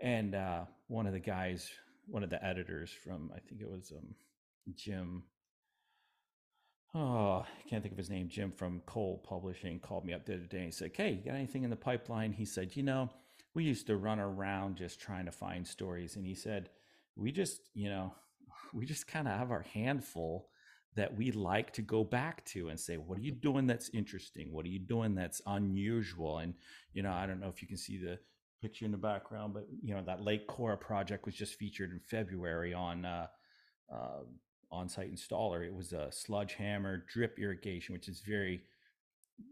And 0.00 0.34
uh, 0.34 0.64
one 0.86 1.06
of 1.06 1.12
the 1.12 1.20
guys, 1.20 1.70
one 2.06 2.22
of 2.22 2.30
the 2.30 2.42
editors 2.44 2.90
from 2.90 3.30
I 3.34 3.40
think 3.40 3.60
it 3.60 3.70
was 3.70 3.92
um, 3.96 4.14
Jim. 4.74 5.24
Oh, 6.94 7.44
I 7.46 7.68
can't 7.68 7.82
think 7.82 7.92
of 7.92 7.98
his 7.98 8.10
name. 8.10 8.28
Jim 8.28 8.50
from 8.50 8.80
Cole 8.86 9.18
Publishing 9.18 9.78
called 9.78 10.04
me 10.04 10.14
up 10.14 10.24
the 10.24 10.34
other 10.34 10.46
day 10.46 10.62
and 10.62 10.74
said, 10.74 10.92
"Hey, 10.94 11.12
you 11.12 11.24
got 11.24 11.34
anything 11.34 11.62
in 11.64 11.70
the 11.70 11.76
pipeline?" 11.76 12.32
He 12.32 12.44
said, 12.44 12.76
"You 12.76 12.82
know, 12.82 13.10
we 13.54 13.64
used 13.64 13.86
to 13.88 13.96
run 13.96 14.18
around 14.18 14.76
just 14.76 15.00
trying 15.00 15.26
to 15.26 15.32
find 15.32 15.66
stories," 15.66 16.16
and 16.16 16.26
he 16.26 16.34
said, 16.34 16.70
"We 17.14 17.30
just, 17.30 17.60
you 17.74 17.90
know, 17.90 18.14
we 18.72 18.86
just 18.86 19.06
kind 19.06 19.28
of 19.28 19.36
have 19.38 19.50
our 19.50 19.62
handful." 19.62 20.50
that 20.94 21.16
we 21.16 21.30
like 21.30 21.72
to 21.72 21.82
go 21.82 22.02
back 22.02 22.44
to 22.44 22.70
and 22.70 22.80
say, 22.80 22.96
what 22.96 23.16
are 23.16 23.22
you 23.22 23.30
doing 23.30 23.68
that's 23.68 23.88
interesting? 23.90 24.52
What 24.52 24.64
are 24.64 24.70
you 24.70 24.80
doing 24.80 25.14
that's 25.14 25.40
unusual? 25.46 26.38
And, 26.38 26.54
you 26.92 27.04
know, 27.04 27.12
I 27.12 27.24
don't 27.24 27.38
know 27.38 27.48
if 27.48 27.62
you 27.62 27.68
can 27.68 27.76
see 27.76 27.98
the 27.98 28.18
picture 28.60 28.84
in 28.84 28.90
the 28.90 28.98
background, 28.98 29.54
but, 29.54 29.68
you 29.80 29.94
know, 29.94 30.02
that 30.02 30.22
Lake 30.24 30.48
Cora 30.48 30.76
project 30.76 31.24
was 31.24 31.36
just 31.36 31.54
featured 31.54 31.92
in 31.92 32.00
February 32.00 32.74
on, 32.74 33.04
uh, 33.04 33.26
uh, 33.92 34.22
on-site 34.70 35.14
installer. 35.14 35.66
It 35.66 35.74
was 35.74 35.92
a 35.92 36.10
Sludgehammer 36.10 37.06
drip 37.06 37.38
irrigation, 37.38 37.92
which 37.92 38.08
is 38.08 38.20
very, 38.20 38.62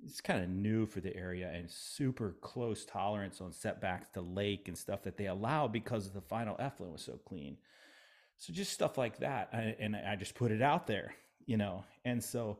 it's 0.05 0.21
kind 0.21 0.43
of 0.43 0.49
new 0.51 0.87
for 0.87 1.01
the 1.01 1.15
area 1.17 1.51
and 1.55 1.71
super 1.71 2.37
close 2.41 2.85
tolerance 2.85 3.41
on 3.41 3.53
setbacks 3.53 4.09
to 4.11 4.21
lake 4.21 4.69
and 4.69 4.77
stuff 4.77 5.03
that 5.03 5.17
they 5.17 5.27
allow 5.27 5.69
because 5.69 6.11
the 6.11 6.21
final 6.21 6.57
effluent 6.59 6.93
was 6.93 7.03
so 7.03 7.19
clean. 7.27 7.57
So 8.39 8.53
just 8.53 8.73
stuff 8.73 8.99
like 8.99 9.19
that. 9.19 9.51
and 9.53 9.97
I 9.97 10.17
just 10.17 10.35
put 10.35 10.51
it 10.53 10.63
out 10.63 10.87
there 10.87 11.15
you 11.47 11.57
know, 11.57 11.85
and 12.05 12.23
so 12.23 12.59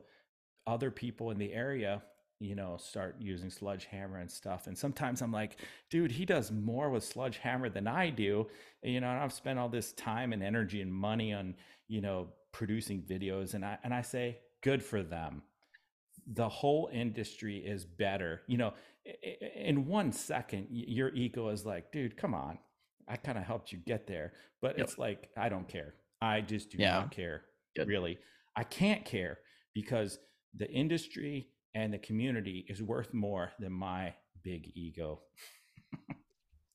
other 0.65 0.89
people 0.89 1.31
in 1.31 1.37
the 1.37 1.53
area 1.53 2.01
you 2.39 2.53
know, 2.53 2.77
start 2.79 3.15
using 3.19 3.49
Sludgehammer 3.49 4.21
and 4.21 4.29
stuff. 4.29 4.67
And 4.67 4.77
sometimes 4.77 5.23
I'm 5.23 5.31
like, 5.31 5.57
dude, 5.89 6.11
he 6.11 6.23
does 6.23 6.51
more 6.51 6.91
with 6.91 7.03
Sludgehammer 7.03 7.73
than 7.73 7.87
I 7.87 8.11
do. 8.11 8.45
And, 8.83 8.93
you 8.93 9.01
know, 9.01 9.09
and 9.09 9.19
I've 9.19 9.33
spent 9.33 9.57
all 9.57 9.69
this 9.69 9.91
time 9.93 10.33
and 10.33 10.43
energy 10.43 10.81
and 10.81 10.93
money 10.93 11.33
on, 11.33 11.55
you 11.87 11.99
know, 11.99 12.27
producing 12.57 13.03
videos. 13.03 13.53
And 13.53 13.63
I 13.63 13.77
and 13.83 13.93
I 13.93 14.01
say, 14.01 14.39
good 14.63 14.83
for 14.83 15.03
them. 15.03 15.43
The 16.33 16.49
whole 16.49 16.89
industry 16.91 17.57
is 17.57 17.85
better. 17.85 18.41
You 18.47 18.57
know, 18.57 18.73
in 19.55 19.85
one 19.85 20.11
second, 20.11 20.67
your 20.71 21.09
ego 21.13 21.49
is 21.49 21.65
like, 21.65 21.91
dude, 21.91 22.17
come 22.17 22.33
on. 22.33 22.57
I 23.07 23.15
kind 23.15 23.37
of 23.37 23.43
helped 23.45 23.71
you 23.71 23.77
get 23.77 24.07
there. 24.07 24.33
But 24.59 24.77
yep. 24.77 24.87
it's 24.87 24.97
like, 24.97 25.29
I 25.37 25.49
don't 25.49 25.67
care. 25.67 25.93
I 26.19 26.41
just 26.41 26.71
do 26.71 26.77
yeah. 26.79 26.93
not 26.93 27.11
care. 27.11 27.43
Good. 27.75 27.87
Really. 27.87 28.17
I 28.55 28.63
can't 28.63 29.05
care 29.05 29.37
because 29.75 30.17
the 30.55 30.69
industry 30.69 31.49
and 31.75 31.93
the 31.93 31.99
community 31.99 32.65
is 32.67 32.81
worth 32.81 33.13
more 33.13 33.51
than 33.59 33.71
my 33.71 34.15
big 34.43 34.71
ego. 34.73 35.21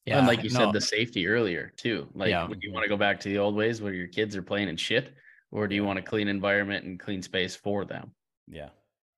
yeah, 0.07 0.19
and 0.19 0.29
like 0.29 0.43
you 0.45 0.51
no. 0.51 0.61
said, 0.61 0.73
the 0.73 0.81
safety 0.81 1.27
earlier 1.27 1.73
too. 1.77 2.07
Like, 2.15 2.31
yeah. 2.31 2.47
do 2.47 2.57
you 2.63 2.73
want 2.73 2.85
to 2.85 2.89
go 2.89 2.97
back 2.97 3.19
to 3.21 3.29
the 3.29 3.39
old 3.39 3.57
ways 3.57 3.83
where 3.83 3.93
your 3.93 4.07
kids 4.07 4.37
are 4.37 4.43
playing 4.43 4.69
in 4.69 4.77
shit, 4.77 5.13
or 5.53 5.69
do 5.69 5.75
you 5.75 5.85
want 5.85 5.99
a 5.99 6.03
clean 6.03 6.27
environment 6.27 6.85
and 6.85 6.99
clean 6.99 7.23
space 7.23 7.55
for 7.55 7.85
them? 7.85 8.11
Yeah. 8.49 8.71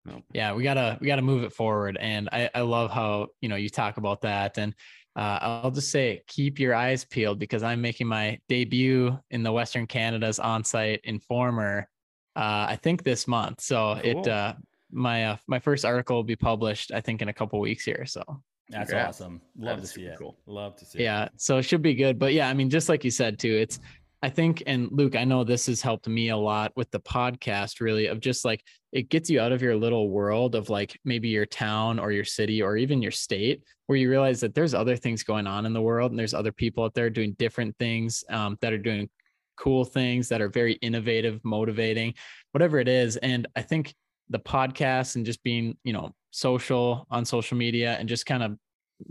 No. 0.05 0.22
Yeah, 0.35 0.53
we 0.53 0.62
gotta 0.64 0.99
we 1.01 1.07
gotta 1.07 1.22
move 1.22 1.45
it 1.45 1.53
forward, 1.55 1.97
and 1.99 2.28
I 2.30 2.51
I 2.55 2.61
love 2.61 2.91
how 2.91 3.28
you 3.41 3.49
know 3.49 3.57
you 3.57 3.70
talk 3.70 3.97
about 3.97 4.20
that, 4.20 4.59
and 4.59 4.74
uh, 5.16 5.39
I'll 5.41 5.70
just 5.70 5.91
say 5.91 6.22
keep 6.26 6.59
your 6.59 6.74
eyes 6.74 7.07
peeled 7.07 7.39
because 7.39 7.62
I'm 7.62 7.80
making 7.80 8.07
my 8.07 8.39
debut 8.47 9.18
in 9.30 9.43
the 9.43 9.51
Western 9.53 9.87
Canada's 9.87 10.39
on-site 10.39 11.01
informer 11.05 11.89
uh, 12.37 12.66
I 12.68 12.78
think 12.82 13.03
this 13.03 13.28
month. 13.28 13.61
So 13.61 13.99
cool. 14.03 14.20
it 14.22 14.28
uh, 14.28 14.55
my 14.91 15.26
uh, 15.26 15.37
my 15.47 15.59
first 15.59 15.85
article 15.85 16.16
will 16.16 16.24
be 16.24 16.37
published 16.37 16.93
I 16.93 17.01
think 17.01 17.22
in 17.22 17.28
a 17.28 17.32
couple 17.32 17.61
weeks 17.61 17.85
here. 17.85 18.05
So 18.07 18.22
that's 18.68 18.93
awesome. 18.93 19.41
Love 19.57 19.80
to 19.80 19.87
see 19.87 20.03
it. 20.03 20.18
Cool. 20.18 20.37
Love 20.47 20.76
to 20.76 20.85
see 20.85 21.03
yeah, 21.03 21.24
it. 21.24 21.24
Yeah. 21.24 21.28
So 21.37 21.59
it 21.59 21.62
should 21.62 21.82
be 21.82 21.95
good. 21.95 22.18
But 22.18 22.32
yeah, 22.32 22.49
I 22.49 22.55
mean, 22.55 22.70
just 22.70 22.89
like 22.89 23.05
you 23.05 23.11
said 23.11 23.39
too, 23.39 23.55
it's 23.55 23.78
I 24.24 24.30
think, 24.30 24.62
and 24.66 24.88
Luke, 24.90 25.16
I 25.16 25.24
know 25.24 25.44
this 25.44 25.66
has 25.66 25.82
helped 25.82 26.08
me 26.08 26.30
a 26.30 26.36
lot 26.36 26.72
with 26.76 26.90
the 26.90 26.98
podcast, 26.98 27.82
really, 27.82 28.06
of 28.06 28.20
just 28.20 28.42
like 28.42 28.64
it 28.90 29.10
gets 29.10 29.28
you 29.28 29.38
out 29.38 29.52
of 29.52 29.60
your 29.60 29.76
little 29.76 30.08
world 30.08 30.54
of 30.54 30.70
like 30.70 30.98
maybe 31.04 31.28
your 31.28 31.44
town 31.44 31.98
or 31.98 32.10
your 32.10 32.24
city 32.24 32.62
or 32.62 32.78
even 32.78 33.02
your 33.02 33.10
state, 33.10 33.62
where 33.84 33.98
you 33.98 34.08
realize 34.08 34.40
that 34.40 34.54
there's 34.54 34.72
other 34.72 34.96
things 34.96 35.24
going 35.24 35.46
on 35.46 35.66
in 35.66 35.74
the 35.74 35.82
world 35.82 36.10
and 36.10 36.18
there's 36.18 36.32
other 36.32 36.52
people 36.52 36.84
out 36.84 36.94
there 36.94 37.10
doing 37.10 37.34
different 37.34 37.76
things 37.76 38.24
um, 38.30 38.56
that 38.62 38.72
are 38.72 38.78
doing 38.78 39.10
cool 39.58 39.84
things 39.84 40.30
that 40.30 40.40
are 40.40 40.48
very 40.48 40.72
innovative, 40.80 41.38
motivating, 41.44 42.14
whatever 42.52 42.78
it 42.78 42.88
is. 42.88 43.18
And 43.18 43.46
I 43.54 43.60
think 43.60 43.94
the 44.30 44.38
podcast 44.38 45.16
and 45.16 45.26
just 45.26 45.42
being, 45.42 45.76
you 45.84 45.92
know, 45.92 46.14
social 46.30 47.06
on 47.10 47.26
social 47.26 47.58
media 47.58 47.98
and 48.00 48.08
just 48.08 48.24
kind 48.24 48.42
of 48.42 48.56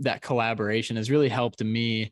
that 0.00 0.22
collaboration 0.22 0.96
has 0.96 1.08
really 1.08 1.28
helped 1.28 1.62
me 1.62 2.10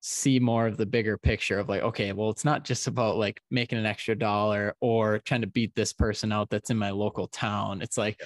see 0.00 0.38
more 0.38 0.66
of 0.66 0.76
the 0.76 0.86
bigger 0.86 1.18
picture 1.18 1.58
of 1.58 1.68
like, 1.68 1.82
okay, 1.82 2.12
well, 2.12 2.30
it's 2.30 2.44
not 2.44 2.64
just 2.64 2.86
about 2.86 3.16
like 3.16 3.40
making 3.50 3.78
an 3.78 3.86
extra 3.86 4.14
dollar 4.14 4.74
or 4.80 5.18
trying 5.20 5.40
to 5.40 5.46
beat 5.46 5.74
this 5.74 5.92
person 5.92 6.32
out 6.32 6.50
that's 6.50 6.70
in 6.70 6.76
my 6.76 6.90
local 6.90 7.28
town. 7.28 7.82
It's 7.82 7.98
like, 7.98 8.20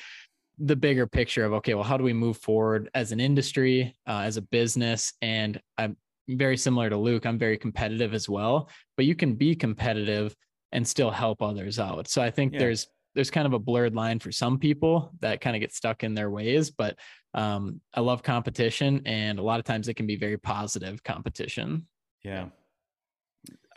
the 0.59 0.77
bigger 0.77 1.07
picture 1.07 1.47
of 1.47 1.55
okay 1.55 1.73
well 1.73 1.83
how 1.83 1.97
do 1.97 2.05
we 2.05 2.13
move 2.13 2.37
forward 2.37 2.91
as 2.95 3.11
an 3.11 3.19
industry 3.19 3.97
uh, 4.07 4.21
as 4.21 4.37
a 4.37 4.43
business 4.43 5.15
and 5.23 5.59
i'm 5.79 5.97
very 6.29 6.57
similar 6.57 6.91
to 6.91 6.97
Luke. 6.97 7.27
I'm 7.27 7.39
very 7.39 7.59
competitive 7.59 8.15
as 8.15 8.29
well, 8.29 8.69
but 8.97 9.07
you 9.07 9.15
can 9.15 9.35
be 9.35 9.55
competitive 9.55 10.35
and 10.73 10.87
still 10.87 11.11
help 11.11 11.43
others 11.43 11.79
out. 11.79 12.09
So 12.09 12.23
I 12.23 12.31
think 12.31 12.53
yeah. 12.53 12.61
there's 12.61 12.87
there's 13.15 13.31
kind 13.31 13.47
of 13.47 13.53
a 13.53 13.59
blurred 13.59 13.95
line 13.95 14.19
for 14.19 14.33
some 14.33 14.59
people 14.59 15.13
that 15.21 15.41
kind 15.41 15.57
of 15.57 15.61
get 15.61 15.75
stuck 15.75 16.05
in 16.05 16.15
their 16.15 16.31
ways, 16.31 16.71
but 16.71 16.99
um, 17.35 17.81
I 17.95 18.01
love 18.01 18.23
competition, 18.23 19.03
and 19.07 19.39
a 19.39 19.43
lot 19.43 19.59
of 19.59 19.65
times 19.65 19.89
it 19.89 19.95
can 19.95 20.07
be 20.07 20.17
very 20.17 20.39
positive 20.39 21.03
competition. 21.03 21.87
Yeah, 22.25 22.47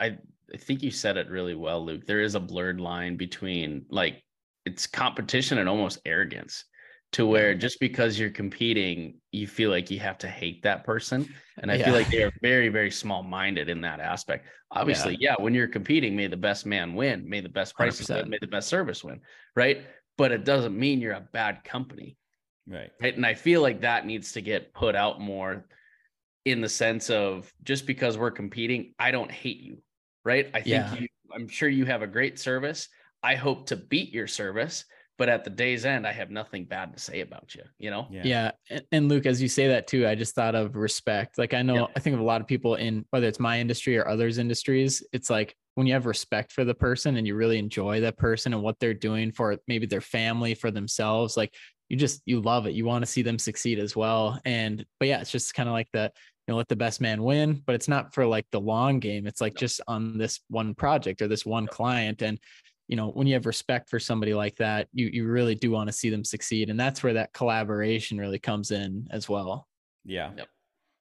I 0.00 0.18
I 0.52 0.56
think 0.58 0.82
you 0.82 0.90
said 0.90 1.16
it 1.16 1.30
really 1.30 1.54
well, 1.54 1.84
Luke. 1.84 2.06
There 2.06 2.20
is 2.20 2.34
a 2.34 2.40
blurred 2.40 2.80
line 2.80 3.16
between 3.16 3.86
like 3.90 4.22
it's 4.64 4.86
competition 4.86 5.58
and 5.58 5.68
almost 5.68 6.00
arrogance 6.04 6.64
to 7.12 7.26
where 7.26 7.54
just 7.54 7.80
because 7.80 8.18
you're 8.18 8.30
competing, 8.30 9.14
you 9.32 9.46
feel 9.46 9.70
like 9.70 9.90
you 9.90 9.98
have 10.00 10.18
to 10.18 10.28
hate 10.28 10.62
that 10.62 10.84
person. 10.84 11.28
And 11.58 11.70
I 11.70 11.76
yeah. 11.76 11.86
feel 11.86 11.94
like 11.94 12.10
they 12.10 12.22
are 12.22 12.32
very, 12.42 12.68
very 12.68 12.90
small 12.90 13.22
minded 13.22 13.68
in 13.68 13.80
that 13.82 14.00
aspect. 14.00 14.46
Obviously, 14.70 15.16
yeah. 15.18 15.34
yeah. 15.38 15.42
when 15.42 15.54
you're 15.54 15.68
competing, 15.68 16.16
may 16.16 16.26
the 16.26 16.36
best 16.36 16.66
man 16.66 16.94
win, 16.94 17.28
may 17.28 17.40
the 17.40 17.48
best 17.48 17.74
prices 17.74 18.08
win, 18.08 18.28
may 18.28 18.38
the 18.40 18.46
best 18.46 18.68
service 18.68 19.02
win, 19.02 19.20
right? 19.54 19.86
But 20.18 20.32
it 20.32 20.44
doesn't 20.44 20.78
mean 20.78 21.00
you're 21.00 21.12
a 21.12 21.28
bad 21.32 21.64
company. 21.64 22.16
Right. 22.68 22.90
right. 23.00 23.16
And 23.16 23.24
I 23.24 23.34
feel 23.34 23.62
like 23.62 23.82
that 23.82 24.06
needs 24.06 24.32
to 24.32 24.40
get 24.40 24.74
put 24.74 24.96
out 24.96 25.20
more 25.20 25.66
in 26.44 26.60
the 26.60 26.68
sense 26.68 27.10
of 27.10 27.52
just 27.62 27.86
because 27.86 28.18
we're 28.18 28.32
competing, 28.32 28.94
I 28.98 29.10
don't 29.10 29.30
hate 29.30 29.60
you. 29.60 29.78
Right. 30.24 30.48
I 30.52 30.60
think 30.60 30.66
yeah. 30.66 30.94
you, 30.94 31.06
I'm 31.32 31.48
sure 31.48 31.68
you 31.68 31.84
have 31.84 32.02
a 32.02 32.06
great 32.06 32.38
service. 32.38 32.88
I 33.22 33.36
hope 33.36 33.66
to 33.66 33.76
beat 33.76 34.12
your 34.12 34.26
service 34.26 34.84
but 35.18 35.28
at 35.28 35.44
the 35.44 35.50
day's 35.50 35.84
end 35.84 36.06
i 36.06 36.12
have 36.12 36.30
nothing 36.30 36.64
bad 36.64 36.92
to 36.92 36.98
say 36.98 37.20
about 37.20 37.54
you 37.54 37.62
you 37.78 37.90
know 37.90 38.06
yeah, 38.10 38.22
yeah. 38.24 38.50
And, 38.70 38.82
and, 38.92 39.08
luke 39.08 39.26
as 39.26 39.40
you 39.40 39.48
say 39.48 39.68
that 39.68 39.86
too 39.86 40.06
i 40.06 40.14
just 40.14 40.34
thought 40.34 40.54
of 40.54 40.76
respect 40.76 41.38
like 41.38 41.54
i 41.54 41.62
know 41.62 41.74
yeah. 41.74 41.86
i 41.96 42.00
think 42.00 42.14
of 42.14 42.20
a 42.20 42.24
lot 42.24 42.40
of 42.40 42.46
people 42.46 42.74
in 42.74 43.04
whether 43.10 43.26
it's 43.26 43.40
my 43.40 43.60
industry 43.60 43.96
or 43.98 44.08
others 44.08 44.38
industries 44.38 45.02
it's 45.12 45.30
like 45.30 45.56
when 45.74 45.86
you 45.86 45.92
have 45.92 46.06
respect 46.06 46.52
for 46.52 46.64
the 46.64 46.74
person 46.74 47.16
and 47.16 47.26
you 47.26 47.34
really 47.34 47.58
enjoy 47.58 48.00
that 48.00 48.16
person 48.16 48.54
and 48.54 48.62
what 48.62 48.78
they're 48.80 48.94
doing 48.94 49.30
for 49.30 49.56
maybe 49.68 49.86
their 49.86 50.00
family 50.00 50.54
for 50.54 50.70
themselves 50.70 51.36
like 51.36 51.54
you 51.88 51.96
just 51.96 52.22
you 52.24 52.40
love 52.40 52.66
it 52.66 52.74
you 52.74 52.84
want 52.84 53.02
to 53.02 53.10
see 53.10 53.22
them 53.22 53.38
succeed 53.38 53.78
as 53.78 53.94
well 53.94 54.40
and 54.44 54.84
but 54.98 55.08
yeah 55.08 55.20
it's 55.20 55.30
just 55.30 55.54
kind 55.54 55.68
of 55.68 55.72
like 55.72 55.88
the 55.92 56.10
you 56.46 56.52
know 56.52 56.56
let 56.56 56.68
the 56.68 56.76
best 56.76 57.00
man 57.00 57.22
win 57.22 57.62
but 57.66 57.74
it's 57.74 57.88
not 57.88 58.14
for 58.14 58.26
like 58.26 58.46
the 58.50 58.60
long 58.60 58.98
game 58.98 59.26
it's 59.26 59.40
like 59.40 59.54
just 59.54 59.80
on 59.86 60.18
this 60.18 60.40
one 60.48 60.74
project 60.74 61.22
or 61.22 61.28
this 61.28 61.46
one 61.46 61.66
client 61.66 62.22
and 62.22 62.38
you 62.88 62.96
know 62.96 63.08
when 63.08 63.26
you 63.26 63.34
have 63.34 63.46
respect 63.46 63.88
for 63.88 63.98
somebody 63.98 64.34
like 64.34 64.56
that 64.56 64.88
you 64.92 65.08
you 65.12 65.26
really 65.26 65.54
do 65.54 65.70
want 65.70 65.88
to 65.88 65.92
see 65.92 66.10
them 66.10 66.24
succeed 66.24 66.70
and 66.70 66.78
that's 66.78 67.02
where 67.02 67.12
that 67.12 67.32
collaboration 67.32 68.18
really 68.18 68.38
comes 68.38 68.70
in 68.70 69.06
as 69.10 69.28
well 69.28 69.66
yeah 70.04 70.30
yep. 70.36 70.48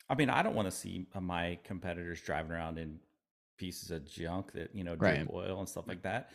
i 0.10 0.16
mean 0.16 0.30
i 0.30 0.42
don't 0.42 0.56
want 0.56 0.68
to 0.68 0.76
see 0.76 1.06
uh, 1.16 1.20
my 1.20 1.58
competitors 1.64 2.22
driving 2.22 2.52
around 2.52 2.78
in 2.78 3.00
pieces 3.58 3.92
of 3.92 4.06
junk 4.06 4.52
that 4.52 4.74
you 4.74 4.84
know 4.84 4.96
drip 4.96 5.18
right. 5.18 5.28
oil 5.34 5.60
and 5.60 5.70
stuff 5.70 5.88
like 5.88 6.02
that 6.02 6.32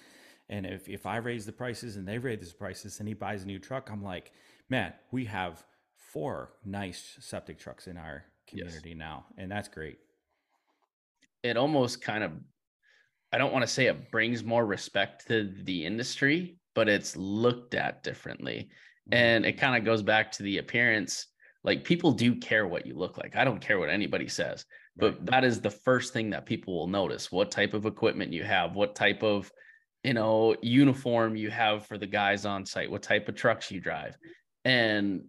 and 0.48 0.64
if 0.64 0.88
if 0.88 1.04
i 1.06 1.16
raise 1.16 1.44
the 1.44 1.52
prices 1.52 1.96
and 1.96 2.06
they 2.06 2.18
raise 2.18 2.48
the 2.50 2.56
prices 2.56 2.98
and 3.00 3.08
he 3.08 3.14
buys 3.14 3.42
a 3.42 3.46
new 3.46 3.58
truck 3.58 3.90
i'm 3.90 4.02
like 4.02 4.32
man 4.68 4.92
we 5.10 5.24
have 5.24 5.64
four 5.96 6.52
nice 6.64 7.16
septic 7.20 7.58
trucks 7.58 7.86
in 7.86 7.96
our 7.96 8.24
community 8.50 8.90
yes. 8.90 8.98
now, 8.98 9.24
and 9.38 9.50
that's 9.50 9.68
great. 9.68 9.98
It 11.42 11.56
almost 11.56 12.02
kind 12.02 12.24
of, 12.24 12.32
I 13.32 13.38
don't 13.38 13.52
want 13.52 13.62
to 13.62 13.72
say 13.72 13.86
it 13.86 14.10
brings 14.10 14.44
more 14.44 14.66
respect 14.66 15.28
to 15.28 15.52
the 15.62 15.84
industry, 15.84 16.56
but 16.74 16.88
it's 16.88 17.16
looked 17.16 17.74
at 17.74 18.02
differently. 18.02 18.70
Mm-hmm. 19.10 19.14
And 19.14 19.46
it 19.46 19.58
kind 19.58 19.76
of 19.76 19.84
goes 19.84 20.02
back 20.02 20.32
to 20.32 20.42
the 20.42 20.58
appearance. 20.58 21.26
Like 21.62 21.84
people 21.84 22.12
do 22.12 22.36
care 22.36 22.66
what 22.66 22.86
you 22.86 22.94
look 22.94 23.18
like. 23.18 23.36
I 23.36 23.44
don't 23.44 23.60
care 23.60 23.78
what 23.78 23.90
anybody 23.90 24.28
says, 24.28 24.64
but 24.96 25.14
right. 25.14 25.26
that 25.26 25.44
is 25.44 25.60
the 25.60 25.70
first 25.70 26.12
thing 26.12 26.30
that 26.30 26.46
people 26.46 26.74
will 26.74 26.86
notice 26.86 27.30
what 27.30 27.50
type 27.50 27.74
of 27.74 27.86
equipment 27.86 28.32
you 28.32 28.44
have, 28.44 28.74
what 28.74 28.94
type 28.94 29.22
of 29.22 29.50
you 30.04 30.14
know 30.14 30.56
uniform 30.62 31.36
you 31.36 31.50
have 31.50 31.86
for 31.86 31.98
the 31.98 32.06
guys 32.06 32.46
on 32.46 32.64
site 32.64 32.90
what 32.90 33.02
type 33.02 33.28
of 33.28 33.34
trucks 33.34 33.70
you 33.70 33.80
drive 33.80 34.16
and 34.64 35.22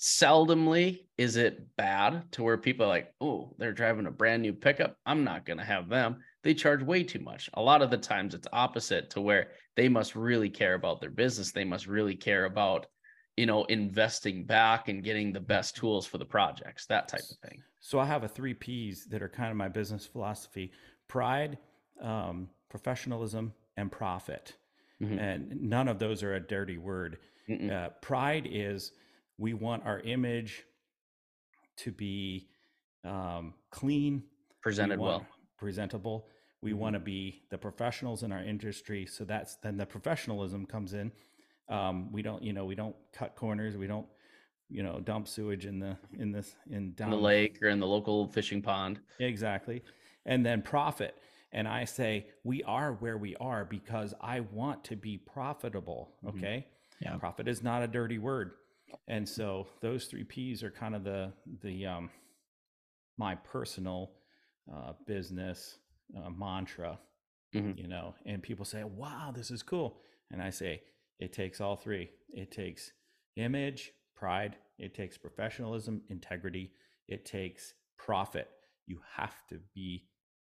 seldomly 0.00 1.00
is 1.16 1.36
it 1.36 1.66
bad 1.76 2.30
to 2.32 2.42
where 2.42 2.56
people 2.56 2.86
are 2.86 2.88
like 2.88 3.12
oh 3.20 3.54
they're 3.58 3.72
driving 3.72 4.06
a 4.06 4.10
brand 4.10 4.42
new 4.42 4.52
pickup 4.52 4.96
i'm 5.06 5.24
not 5.24 5.44
going 5.44 5.58
to 5.58 5.64
have 5.64 5.88
them 5.88 6.16
they 6.48 6.54
charge 6.54 6.82
way 6.82 7.04
too 7.04 7.20
much 7.20 7.50
a 7.54 7.62
lot 7.62 7.82
of 7.82 7.90
the 7.90 7.98
times 7.98 8.34
it's 8.34 8.48
opposite 8.52 9.10
to 9.10 9.20
where 9.20 9.48
they 9.76 9.88
must 9.88 10.16
really 10.16 10.48
care 10.48 10.74
about 10.74 11.00
their 11.00 11.10
business 11.10 11.52
they 11.52 11.64
must 11.64 11.86
really 11.86 12.14
care 12.14 12.46
about 12.46 12.86
you 13.36 13.46
know 13.46 13.64
investing 13.64 14.44
back 14.44 14.88
and 14.88 15.04
getting 15.04 15.32
the 15.32 15.40
best 15.40 15.76
tools 15.76 16.06
for 16.06 16.18
the 16.18 16.24
projects 16.24 16.86
that 16.86 17.06
type 17.06 17.20
of 17.20 17.50
thing 17.50 17.62
so 17.80 17.98
i 17.98 18.04
have 18.04 18.24
a 18.24 18.28
three 18.28 18.54
p's 18.54 19.06
that 19.06 19.22
are 19.22 19.28
kind 19.28 19.50
of 19.50 19.56
my 19.56 19.68
business 19.68 20.06
philosophy 20.06 20.72
pride 21.06 21.58
um, 22.02 22.48
professionalism 22.68 23.52
and 23.76 23.90
profit. 23.90 24.56
Mm-hmm. 25.02 25.18
And 25.18 25.62
none 25.62 25.88
of 25.88 25.98
those 25.98 26.22
are 26.22 26.34
a 26.34 26.40
dirty 26.40 26.76
word. 26.76 27.18
Uh, 27.50 27.88
pride 28.02 28.46
is 28.50 28.92
we 29.38 29.54
want 29.54 29.86
our 29.86 30.00
image 30.00 30.64
to 31.78 31.92
be 31.92 32.48
um, 33.04 33.54
clean, 33.70 34.22
presented 34.60 34.98
we 34.98 35.06
well, 35.06 35.26
presentable. 35.56 36.26
We 36.60 36.70
mm-hmm. 36.70 36.80
want 36.80 36.94
to 36.94 37.00
be 37.00 37.42
the 37.50 37.58
professionals 37.58 38.22
in 38.22 38.32
our 38.32 38.42
industry. 38.42 39.06
So 39.06 39.24
that's 39.24 39.56
then 39.56 39.76
the 39.76 39.86
professionalism 39.86 40.66
comes 40.66 40.92
in. 40.92 41.12
Um, 41.68 42.10
we 42.12 42.22
don't, 42.22 42.42
you 42.42 42.52
know, 42.52 42.64
we 42.64 42.74
don't 42.74 42.96
cut 43.12 43.36
corners. 43.36 43.76
We 43.76 43.86
don't, 43.86 44.06
you 44.68 44.82
know, 44.82 45.00
dump 45.00 45.28
sewage 45.28 45.66
in 45.66 45.78
the 45.78 45.96
in 46.18 46.32
this 46.32 46.54
in 46.70 46.92
down 46.92 47.12
in 47.12 47.18
the 47.18 47.22
lake 47.22 47.58
or 47.62 47.68
in 47.68 47.80
the 47.80 47.86
local 47.86 48.28
fishing 48.28 48.62
pond. 48.62 49.00
Exactly, 49.18 49.82
and 50.26 50.44
then 50.44 50.62
profit 50.62 51.14
and 51.52 51.66
I 51.66 51.84
say, 51.84 52.26
we 52.44 52.62
are 52.64 52.92
where 52.94 53.16
we 53.16 53.34
are 53.36 53.64
because 53.64 54.14
I 54.20 54.40
want 54.40 54.84
to 54.84 54.96
be 54.96 55.16
profitable. 55.16 56.12
Mm-hmm. 56.24 56.38
Okay. 56.38 56.66
Mm-hmm. 56.66 57.04
Yeah. 57.04 57.16
Profit 57.16 57.48
is 57.48 57.62
not 57.62 57.82
a 57.82 57.86
dirty 57.86 58.18
word. 58.18 58.52
And 59.06 59.28
so 59.28 59.68
those 59.80 60.06
three 60.06 60.24
P's 60.24 60.62
are 60.62 60.70
kind 60.70 60.94
of 60.94 61.04
the, 61.04 61.32
the, 61.62 61.86
um, 61.86 62.10
my 63.16 63.34
personal, 63.36 64.10
uh, 64.72 64.92
business, 65.06 65.78
uh, 66.16 66.30
mantra, 66.30 66.98
mm-hmm. 67.54 67.78
you 67.78 67.88
know, 67.88 68.14
and 68.26 68.42
people 68.42 68.64
say, 68.64 68.84
wow, 68.84 69.32
this 69.34 69.50
is 69.50 69.62
cool. 69.62 70.00
And 70.30 70.42
I 70.42 70.50
say, 70.50 70.82
it 71.18 71.32
takes 71.32 71.60
all 71.60 71.76
three. 71.76 72.10
It 72.30 72.50
takes 72.50 72.92
image, 73.36 73.92
pride, 74.14 74.56
it 74.78 74.94
takes 74.94 75.18
professionalism, 75.18 76.02
integrity, 76.08 76.72
it 77.06 77.24
takes 77.24 77.74
profit. 77.96 78.48
You 78.86 79.00
have 79.16 79.34
to 79.48 79.58
be 79.74 80.04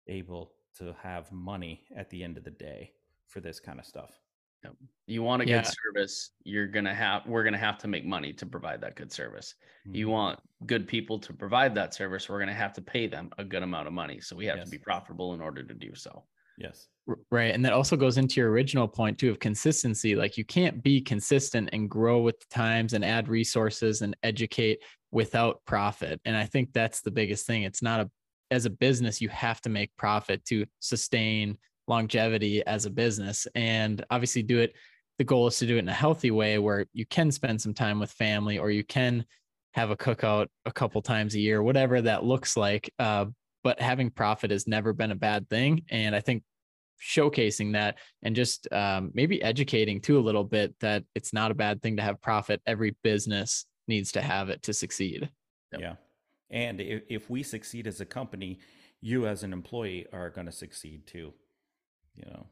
able 0.07 0.53
to 0.79 0.95
have 1.03 1.31
money 1.33 1.85
at 1.97 2.11
the 2.11 2.23
end 2.23 2.37
of 2.37 2.45
the 2.45 2.51
day 2.51 2.93
for 3.27 3.41
this 3.41 3.61
kind 3.61 3.79
of 3.79 3.87
stuff. 3.87 4.19
Yep. 4.65 4.75
You 5.07 5.23
want 5.23 5.43
a 5.43 5.47
yeah. 5.47 5.63
good 5.63 5.73
service, 5.85 6.31
you're 6.45 6.67
gonna 6.67 6.95
have 6.95 7.27
we're 7.27 7.45
gonna 7.45 7.59
have 7.59 7.79
to 7.79 7.89
make 7.89 8.05
money 8.05 8.33
to 8.35 8.47
provide 8.47 8.81
that 8.83 8.97
good 8.97 9.13
service. 9.13 9.55
Mm-hmm. 9.87 9.97
You 9.97 10.09
want 10.09 10.41
good 10.67 10.87
people 10.87 11.19
to 11.21 11.33
provide 11.33 11.75
that 11.77 11.95
service, 11.95 12.29
we're 12.29 12.41
gonna 12.41 12.55
have 12.55 12.73
to 12.75 12.83
pay 12.83 13.07
them 13.07 13.31
a 13.39 13.45
good 13.45 13.63
amount 13.63 13.87
of 13.87 13.93
money. 13.93 14.21
So 14.21 14.37
we 14.37 14.47
have 14.47 14.59
yes. 14.59 14.67
to 14.67 14.71
be 14.71 14.79
profitable 14.79 15.35
in 15.35 15.41
order 15.41 15.63
to 15.63 15.75
do 15.75 15.95
so. 15.95 16.25
Yes. 16.59 16.89
Right. 17.31 17.55
And 17.55 17.65
that 17.65 17.73
also 17.73 17.97
goes 17.97 18.19
into 18.19 18.41
your 18.41 18.51
original 18.51 18.89
point 18.89 19.17
too 19.19 19.31
of 19.31 19.39
consistency. 19.39 20.17
Like 20.17 20.37
you 20.37 20.45
can't 20.45 20.83
be 20.83 21.01
consistent 21.01 21.71
and 21.73 21.89
grow 21.89 22.21
with 22.21 22.41
the 22.41 22.47
times 22.51 22.93
and 22.93 23.05
add 23.05 23.29
resources 23.29 24.03
and 24.03 24.17
educate 24.25 24.83
without 25.13 25.63
profit. 25.65 26.21
And 26.25 26.37
I 26.37 26.45
think 26.45 26.73
that's 26.73 27.01
the 27.01 27.13
biggest 27.13 27.47
thing. 27.47 27.63
It's 27.63 27.81
not 27.81 28.01
a 28.01 28.11
as 28.51 28.65
a 28.65 28.71
business, 28.71 29.21
you 29.21 29.29
have 29.29 29.61
to 29.63 29.69
make 29.69 29.95
profit 29.97 30.45
to 30.47 30.65
sustain 30.81 31.59
longevity 31.89 32.65
as 32.67 32.87
a 32.87 32.91
business. 32.91 33.47
And 33.55 34.05
obviously, 34.11 34.43
do 34.43 34.59
it. 34.61 34.75
The 35.19 35.25
goal 35.25 35.49
is 35.49 35.59
to 35.59 35.67
do 35.67 35.77
it 35.77 35.81
in 35.81 35.89
a 35.89 35.93
healthy 35.93 36.31
way 36.31 36.59
where 36.59 36.87
you 36.93 37.05
can 37.07 37.33
spend 37.33 37.61
some 37.61 37.75
time 37.75 37.99
with 37.99 38.11
family 38.13 38.59
or 38.59 38.71
you 38.71 38.85
can 38.85 39.25
have 39.73 39.91
a 39.91 39.97
cookout 39.97 40.47
a 40.65 40.73
couple 40.73 41.03
times 41.03 41.35
a 41.35 41.41
year, 41.41 41.63
whatever 41.63 42.01
that 42.01 42.25
looks 42.25 42.57
like. 42.57 42.93
Uh, 42.99 43.27
but 43.65 43.81
having 43.81 44.11
profit 44.11 44.51
has 44.51 44.67
never 44.67 44.93
been 44.93 45.11
a 45.11 45.17
bad 45.17 45.49
thing. 45.49 45.83
And 45.91 46.15
I 46.15 46.21
think 46.21 46.43
showcasing 47.01 47.73
that 47.73 47.99
and 48.23 48.35
just 48.35 48.73
um, 48.73 49.11
maybe 49.15 49.43
educating 49.43 50.01
too 50.01 50.19
a 50.19 50.21
little 50.21 50.45
bit 50.45 50.75
that 50.81 51.05
it's 51.15 51.33
not 51.33 51.51
a 51.51 51.55
bad 51.55 51.83
thing 51.83 51.97
to 51.97 52.03
have 52.03 52.21
profit. 52.21 52.61
Every 52.67 52.97
business 53.03 53.67
needs 53.87 54.13
to 54.13 54.21
have 54.21 54.49
it 54.49 54.63
to 54.65 54.73
succeed. 54.73 55.29
Yep. 55.73 55.81
Yeah. 55.81 55.95
And 56.51 56.81
if, 56.81 57.03
if 57.09 57.31
we 57.31 57.43
succeed 57.43 57.87
as 57.87 58.01
a 58.01 58.05
company, 58.05 58.59
you 59.01 59.27
as 59.27 59.43
an 59.43 59.53
employee 59.53 60.07
are 60.13 60.31
going 60.31 60.47
to 60.47 60.53
succeed 60.53 61.07
too. 61.07 61.33
You 62.19 62.31
know, 62.33 62.47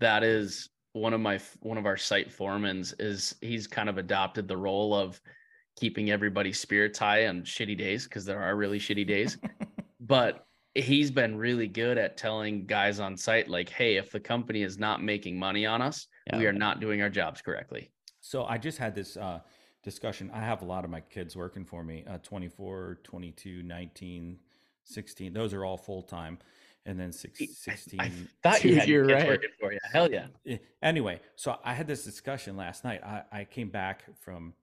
that 0.00 0.24
is 0.24 0.70
one 0.92 1.12
of 1.12 1.20
my 1.20 1.38
one 1.60 1.78
of 1.78 1.86
our 1.86 1.96
site 1.96 2.30
foremans 2.30 2.94
is 2.98 3.34
he's 3.40 3.66
kind 3.66 3.88
of 3.88 3.98
adopted 3.98 4.48
the 4.48 4.56
role 4.56 4.94
of 4.94 5.20
keeping 5.76 6.10
everybody's 6.10 6.58
spirits 6.58 6.98
high 6.98 7.26
on 7.28 7.42
shitty 7.42 7.78
days 7.78 8.04
because 8.04 8.24
there 8.24 8.42
are 8.42 8.56
really 8.56 8.78
shitty 8.78 9.06
days. 9.06 9.38
but 10.00 10.46
he's 10.74 11.10
been 11.10 11.36
really 11.36 11.68
good 11.68 11.98
at 11.98 12.16
telling 12.16 12.66
guys 12.66 13.00
on 13.00 13.16
site 13.16 13.48
like, 13.48 13.68
hey, 13.68 13.96
if 13.96 14.10
the 14.10 14.20
company 14.20 14.62
is 14.62 14.78
not 14.78 15.02
making 15.02 15.38
money 15.38 15.66
on 15.66 15.82
us, 15.82 16.06
yeah. 16.26 16.38
we 16.38 16.46
are 16.46 16.52
not 16.52 16.80
doing 16.80 17.02
our 17.02 17.10
jobs 17.10 17.40
correctly. 17.40 17.90
So 18.20 18.44
I 18.44 18.58
just 18.58 18.78
had 18.78 18.94
this 18.94 19.16
uh, 19.16 19.40
discussion. 19.82 20.30
I 20.32 20.40
have 20.40 20.62
a 20.62 20.64
lot 20.64 20.84
of 20.84 20.90
my 20.90 21.00
kids 21.00 21.36
working 21.36 21.64
for 21.64 21.82
me 21.82 22.04
uh, 22.08 22.18
24, 22.18 23.00
22, 23.04 23.62
19, 23.62 24.38
16. 24.84 25.32
Those 25.32 25.54
are 25.54 25.64
all 25.64 25.76
full 25.76 26.02
time. 26.02 26.38
And 26.88 26.98
then 26.98 27.12
six, 27.12 27.38
16. 27.38 28.00
I, 28.00 28.04
I 28.04 28.12
thought 28.42 28.64
you 28.64 28.74
had 28.76 28.88
your 28.88 29.06
kids 29.06 29.20
right. 29.20 29.28
working 29.28 29.50
for 29.60 29.72
you. 29.74 29.78
Hell 29.92 30.10
yeah. 30.10 30.28
Eh, 30.46 30.56
anyway, 30.82 31.20
so 31.36 31.58
I 31.62 31.74
had 31.74 31.86
this 31.86 32.02
discussion 32.02 32.56
last 32.56 32.82
night. 32.82 33.02
I, 33.04 33.22
I 33.30 33.44
came 33.44 33.68
back 33.68 34.04
from, 34.20 34.54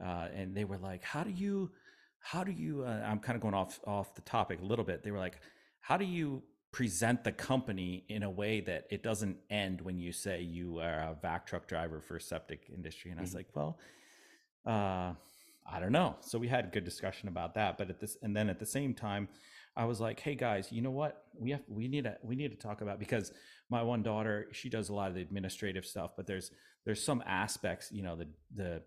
uh, 0.00 0.28
and 0.32 0.54
they 0.54 0.64
were 0.64 0.78
like, 0.78 1.02
how 1.02 1.24
do 1.24 1.32
you, 1.32 1.72
how 2.20 2.44
do 2.44 2.52
you, 2.52 2.84
uh, 2.84 3.02
I'm 3.04 3.18
kind 3.18 3.34
of 3.34 3.42
going 3.42 3.54
off, 3.54 3.80
off 3.88 4.14
the 4.14 4.20
topic 4.20 4.60
a 4.62 4.64
little 4.64 4.84
bit. 4.84 5.02
They 5.02 5.10
were 5.10 5.18
like, 5.18 5.40
how 5.80 5.96
do 5.96 6.04
you 6.04 6.44
present 6.70 7.24
the 7.24 7.32
company 7.32 8.04
in 8.08 8.22
a 8.22 8.30
way 8.30 8.60
that 8.60 8.86
it 8.90 9.02
doesn't 9.02 9.36
end 9.50 9.80
when 9.80 9.98
you 9.98 10.12
say 10.12 10.42
you 10.42 10.78
are 10.78 11.00
a 11.00 11.16
vac 11.20 11.44
truck 11.44 11.66
driver 11.66 12.00
for 12.00 12.20
septic 12.20 12.70
industry? 12.72 13.10
And 13.10 13.18
I 13.18 13.22
was 13.22 13.30
mm-hmm. 13.30 13.38
like, 13.38 13.48
well, 13.52 13.78
uh, 14.64 15.12
I 15.66 15.80
don't 15.80 15.92
know. 15.92 16.14
So 16.20 16.38
we 16.38 16.46
had 16.46 16.66
a 16.66 16.68
good 16.68 16.84
discussion 16.84 17.28
about 17.28 17.54
that. 17.54 17.78
But 17.78 17.90
at 17.90 17.98
this, 17.98 18.16
and 18.22 18.36
then 18.36 18.48
at 18.48 18.60
the 18.60 18.66
same 18.66 18.94
time, 18.94 19.28
I 19.76 19.84
was 19.86 20.00
like, 20.00 20.20
"Hey 20.20 20.34
guys, 20.34 20.70
you 20.70 20.82
know 20.82 20.90
what? 20.90 21.24
We 21.38 21.50
have 21.50 21.62
we 21.68 21.88
need 21.88 22.04
to 22.04 22.16
we 22.22 22.36
need 22.36 22.50
to 22.50 22.56
talk 22.56 22.80
about 22.80 22.98
because 22.98 23.32
my 23.70 23.82
one 23.82 24.02
daughter 24.02 24.48
she 24.52 24.68
does 24.68 24.88
a 24.88 24.94
lot 24.94 25.08
of 25.08 25.14
the 25.14 25.22
administrative 25.22 25.84
stuff, 25.84 26.12
but 26.16 26.26
there's 26.26 26.50
there's 26.84 27.02
some 27.02 27.22
aspects, 27.26 27.90
you 27.92 28.02
know, 28.02 28.16
the 28.16 28.28
the 28.54 28.82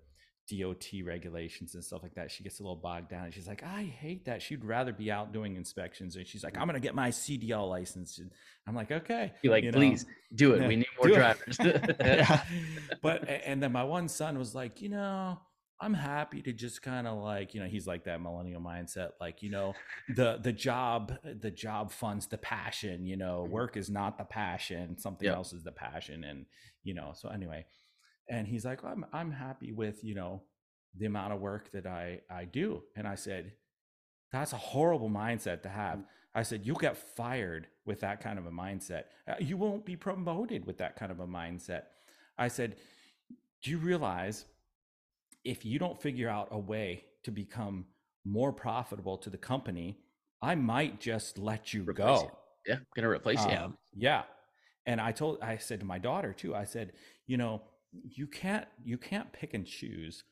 DOT 0.50 0.86
regulations 1.04 1.76
and 1.76 1.84
stuff 1.84 2.02
like 2.04 2.16
that. 2.16 2.32
She 2.32 2.44
gets 2.44 2.60
a 2.60 2.64
little 2.64 2.76
bogged 2.76 3.10
down 3.10 3.26
and 3.26 3.34
she's 3.34 3.48
like, 3.48 3.64
I 3.64 3.84
hate 3.84 4.26
that. 4.26 4.42
She'd 4.42 4.64
rather 4.64 4.94
be 4.94 5.12
out 5.12 5.34
doing 5.34 5.56
inspections. 5.56 6.16
And 6.16 6.26
she's 6.26 6.44
like, 6.44 6.54
mm. 6.54 6.62
I'm 6.62 6.68
going 6.68 6.80
to 6.80 6.86
get 6.86 6.96
my 6.96 7.10
CDL 7.10 7.70
license. 7.70 8.18
And 8.20 8.32
I'm 8.66 8.74
like, 8.74 8.92
okay. 8.92 9.34
You're 9.42 9.52
like, 9.52 9.66
you 9.66 9.72
know, 9.72 9.78
please 9.78 10.06
do 10.36 10.54
it. 10.54 10.62
Yeah, 10.62 10.68
we 10.68 10.76
need 10.78 10.88
more 10.98 11.10
drivers. 11.10 11.58
But, 13.02 13.28
and 13.28 13.62
then 13.62 13.72
my 13.72 13.84
one 13.84 14.08
son 14.08 14.38
was 14.38 14.56
like, 14.56 14.82
you 14.82 14.90
know, 14.90 15.38
I'm 15.80 15.94
happy 15.94 16.42
to 16.42 16.54
just 16.54 16.82
kind 16.82 17.06
of 17.08 17.20
like, 17.20 17.54
you 17.54 17.62
know, 17.62 17.68
he's 17.68 17.86
like 17.86 18.06
that 18.06 18.20
millennial 18.20 18.62
mindset, 18.62 19.12
like, 19.22 19.44
you 19.44 19.52
know, 19.52 19.76
the 20.16 20.40
the 20.42 20.52
job, 20.52 21.14
the 21.24 21.52
job 21.52 21.92
funds 21.92 22.26
the 22.28 22.38
passion, 22.38 23.06
you 23.06 23.16
know, 23.16 23.44
mm-hmm. 23.44 23.54
work 23.54 23.78
is 23.78 23.90
not 23.90 24.18
the 24.18 24.24
passion, 24.24 24.98
something 24.98 25.28
yep. 25.28 25.36
else 25.36 25.54
is 25.54 25.64
the 25.64 25.72
passion. 25.72 26.24
And, 26.24 26.46
you 26.84 26.94
know, 26.96 27.12
so 27.14 27.30
anyway. 27.30 27.66
And 28.30 28.48
he's 28.48 28.66
like, 28.66 28.84
I'm 28.84 29.06
I'm 29.14 29.32
happy 29.32 29.72
with, 29.72 30.04
you 30.04 30.16
know, 30.16 30.42
the 30.98 31.06
amount 31.06 31.34
of 31.34 31.40
work 31.40 31.72
that 31.74 31.86
I 31.86 32.22
I 32.30 32.46
do. 32.46 32.82
And 32.96 33.08
I 33.08 33.16
said, 33.16 33.54
that's 34.32 34.54
a 34.54 34.58
horrible 34.58 35.10
mindset 35.10 35.62
to 35.62 35.70
have. 35.70 36.00
Mm-hmm. 36.00 36.12
I 36.36 36.44
said, 36.44 36.66
you'll 36.66 36.76
get 36.78 36.98
fired 36.98 37.68
with 37.86 38.02
that 38.02 38.22
kind 38.22 38.38
of 38.38 38.46
a 38.46 38.52
mindset. 38.52 39.04
Uh, 39.28 39.36
you 39.40 39.58
won't 39.58 39.86
be 39.86 39.96
promoted 39.96 40.66
with 40.66 40.78
that 40.80 40.96
kind 40.96 41.12
of 41.12 41.20
a 41.20 41.28
mindset. 41.28 41.84
I 42.38 42.48
said, 42.48 42.76
do 43.64 43.72
you 43.72 43.78
realize 43.78 44.46
if 45.48 45.66
you 45.66 45.80
don't 45.80 46.00
figure 46.02 46.30
out 46.30 46.50
a 46.52 46.60
way 46.60 47.06
to 47.24 47.32
become 47.32 47.86
more 48.26 48.52
profitable 48.52 49.18
to 49.18 49.30
the 49.30 49.38
company, 49.38 49.98
I 50.42 50.56
might 50.56 51.00
just 51.00 51.38
let 51.38 51.74
you 51.74 51.84
replace 51.84 52.22
go. 52.22 52.32
Yeah, 52.66 52.78
gonna 52.96 53.10
replace 53.10 53.40
um, 53.40 53.50
you. 53.52 53.78
Yeah. 53.96 54.24
And 54.86 55.00
I 55.00 55.12
told 55.12 55.42
I 55.42 55.58
said 55.58 55.80
to 55.80 55.86
my 55.86 55.98
daughter 55.98 56.34
too, 56.34 56.54
I 56.54 56.66
said, 56.66 56.94
you 57.26 57.38
know, 57.38 57.62
you 57.92 58.28
can't 58.28 58.66
you 58.84 58.98
can't 58.98 59.32
pick 59.32 59.54
and 59.54 59.66
choose 59.66 60.24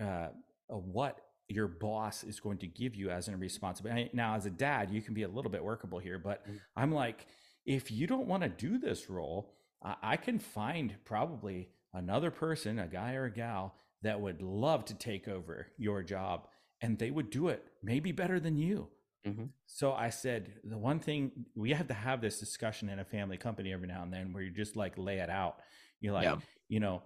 uh, 0.00 0.28
what 0.68 1.20
your 1.48 1.68
boss 1.68 2.24
is 2.24 2.40
going 2.40 2.58
to 2.58 2.66
give 2.66 2.96
you 2.96 3.10
as 3.10 3.28
a 3.28 3.36
responsibility. 3.36 4.10
Now, 4.12 4.34
as 4.34 4.46
a 4.46 4.50
dad, 4.50 4.90
you 4.90 5.00
can 5.00 5.14
be 5.14 5.22
a 5.22 5.28
little 5.28 5.50
bit 5.50 5.62
workable 5.62 6.00
here, 6.00 6.18
but 6.18 6.42
mm-hmm. 6.42 6.56
I'm 6.76 6.92
like, 6.92 7.26
if 7.64 7.90
you 7.90 8.08
don't 8.08 8.26
want 8.26 8.42
to 8.42 8.48
do 8.48 8.78
this 8.78 9.08
role, 9.08 9.54
I, 9.82 9.94
I 10.02 10.16
can 10.16 10.40
find 10.40 10.94
probably 11.04 11.68
another 11.94 12.32
person, 12.32 12.80
a 12.80 12.88
guy 12.88 13.14
or 13.14 13.26
a 13.26 13.30
gal, 13.30 13.74
that 14.06 14.20
would 14.20 14.42
love 14.42 14.84
to 14.86 14.94
take 14.94 15.28
over 15.28 15.68
your 15.78 16.02
job 16.02 16.48
and 16.80 16.98
they 16.98 17.10
would 17.10 17.30
do 17.30 17.48
it 17.48 17.64
maybe 17.82 18.12
better 18.12 18.38
than 18.38 18.56
you. 18.56 18.88
Mm-hmm. 19.26 19.46
So 19.66 19.92
I 19.92 20.10
said, 20.10 20.52
the 20.62 20.78
one 20.78 21.00
thing 21.00 21.32
we 21.54 21.70
have 21.70 21.88
to 21.88 21.94
have 21.94 22.20
this 22.20 22.38
discussion 22.38 22.88
in 22.88 23.00
a 23.00 23.04
family 23.04 23.36
company 23.36 23.72
every 23.72 23.88
now 23.88 24.02
and 24.02 24.12
then 24.12 24.32
where 24.32 24.42
you 24.42 24.50
just 24.50 24.76
like 24.76 24.96
lay 24.96 25.18
it 25.18 25.30
out. 25.30 25.56
You're 26.00 26.12
like, 26.12 26.24
yeah. 26.24 26.36
you 26.68 26.80
know, 26.80 27.02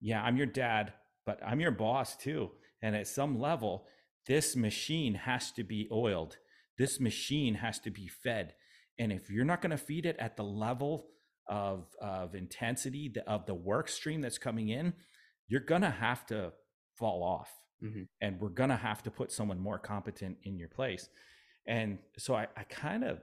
yeah, 0.00 0.22
I'm 0.22 0.36
your 0.36 0.46
dad, 0.46 0.92
but 1.24 1.40
I'm 1.44 1.60
your 1.60 1.70
boss 1.70 2.16
too. 2.16 2.50
And 2.82 2.94
at 2.94 3.08
some 3.08 3.40
level, 3.40 3.86
this 4.26 4.56
machine 4.56 5.14
has 5.14 5.52
to 5.52 5.64
be 5.64 5.88
oiled. 5.90 6.36
This 6.76 7.00
machine 7.00 7.54
has 7.54 7.78
to 7.80 7.90
be 7.90 8.08
fed. 8.08 8.54
And 8.98 9.12
if 9.12 9.30
you're 9.30 9.44
not 9.44 9.62
going 9.62 9.70
to 9.70 9.78
feed 9.78 10.04
it 10.04 10.16
at 10.18 10.36
the 10.36 10.44
level 10.44 11.06
of, 11.48 11.86
of 12.00 12.34
intensity 12.34 13.12
of 13.26 13.46
the 13.46 13.54
work 13.54 13.88
stream 13.88 14.20
that's 14.20 14.38
coming 14.38 14.68
in, 14.68 14.92
you're 15.48 15.60
going 15.60 15.82
to 15.82 15.90
have 15.90 16.26
to 16.26 16.52
fall 16.94 17.22
off. 17.22 17.50
Mm-hmm. 17.82 18.02
And 18.20 18.40
we're 18.40 18.48
going 18.48 18.70
to 18.70 18.76
have 18.76 19.02
to 19.02 19.10
put 19.10 19.32
someone 19.32 19.60
more 19.60 19.78
competent 19.78 20.38
in 20.44 20.58
your 20.58 20.68
place. 20.68 21.08
And 21.66 21.98
so 22.18 22.34
I, 22.34 22.46
I 22.56 22.62
kind 22.64 23.04
of, 23.04 23.18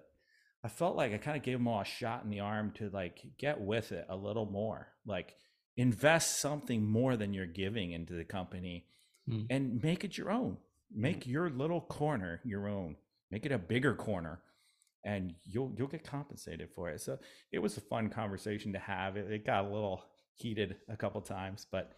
I 0.63 0.67
felt 0.67 0.95
like 0.95 1.13
I 1.13 1.17
kind 1.17 1.37
of 1.37 1.43
gave 1.43 1.57
them 1.57 1.67
all 1.67 1.81
a 1.81 1.85
shot 1.85 2.23
in 2.23 2.29
the 2.29 2.41
arm 2.41 2.71
to 2.75 2.89
like 2.89 3.21
get 3.39 3.59
with 3.59 3.91
it 3.91 4.05
a 4.09 4.15
little 4.15 4.45
more, 4.45 4.89
like 5.05 5.35
invest 5.77 6.39
something 6.39 6.85
more 6.85 7.15
than 7.15 7.33
you're 7.33 7.47
giving 7.47 7.91
into 7.91 8.13
the 8.13 8.23
company 8.23 8.85
mm. 9.27 9.47
and 9.49 9.81
make 9.81 10.03
it 10.03 10.17
your 10.17 10.29
own. 10.29 10.57
Make 10.93 11.21
mm. 11.21 11.31
your 11.31 11.49
little 11.49 11.81
corner 11.81 12.41
your 12.43 12.67
own. 12.67 12.97
Make 13.31 13.45
it 13.45 13.51
a 13.51 13.57
bigger 13.57 13.95
corner 13.95 14.41
and 15.03 15.33
you'll 15.45 15.73
you'll 15.77 15.87
get 15.87 16.03
compensated 16.03 16.69
for 16.75 16.89
it. 16.89 17.01
So 17.01 17.17
it 17.51 17.59
was 17.59 17.77
a 17.77 17.81
fun 17.81 18.09
conversation 18.09 18.73
to 18.73 18.79
have. 18.79 19.17
It, 19.17 19.31
it 19.31 19.45
got 19.45 19.65
a 19.65 19.67
little 19.67 20.03
heated 20.35 20.77
a 20.89 20.97
couple 20.97 21.21
times, 21.21 21.65
but 21.71 21.93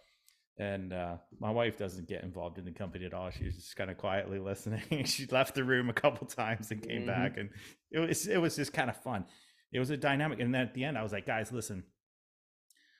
and 0.57 0.93
uh, 0.93 1.15
my 1.39 1.49
wife 1.49 1.77
doesn't 1.77 2.07
get 2.07 2.23
involved 2.23 2.59
in 2.59 2.65
the 2.65 2.71
company 2.71 3.05
at 3.05 3.13
all. 3.13 3.31
She's 3.31 3.55
just 3.55 3.75
kind 3.75 3.89
of 3.89 3.97
quietly 3.97 4.39
listening. 4.39 4.81
she 5.05 5.25
left 5.27 5.55
the 5.55 5.63
room 5.63 5.89
a 5.89 5.93
couple 5.93 6.27
times 6.27 6.69
and 6.71 6.81
came 6.81 7.01
mm-hmm. 7.01 7.07
back, 7.07 7.37
and 7.37 7.49
it 7.91 7.99
was 7.99 8.27
it 8.27 8.41
was 8.41 8.55
just 8.55 8.73
kind 8.73 8.89
of 8.89 8.97
fun. 8.97 9.25
It 9.71 9.79
was 9.79 9.89
a 9.89 9.97
dynamic, 9.97 10.39
and 10.39 10.53
then 10.53 10.61
at 10.61 10.73
the 10.73 10.83
end, 10.83 10.97
I 10.97 11.03
was 11.03 11.11
like, 11.11 11.25
guys, 11.25 11.51
listen, 11.51 11.83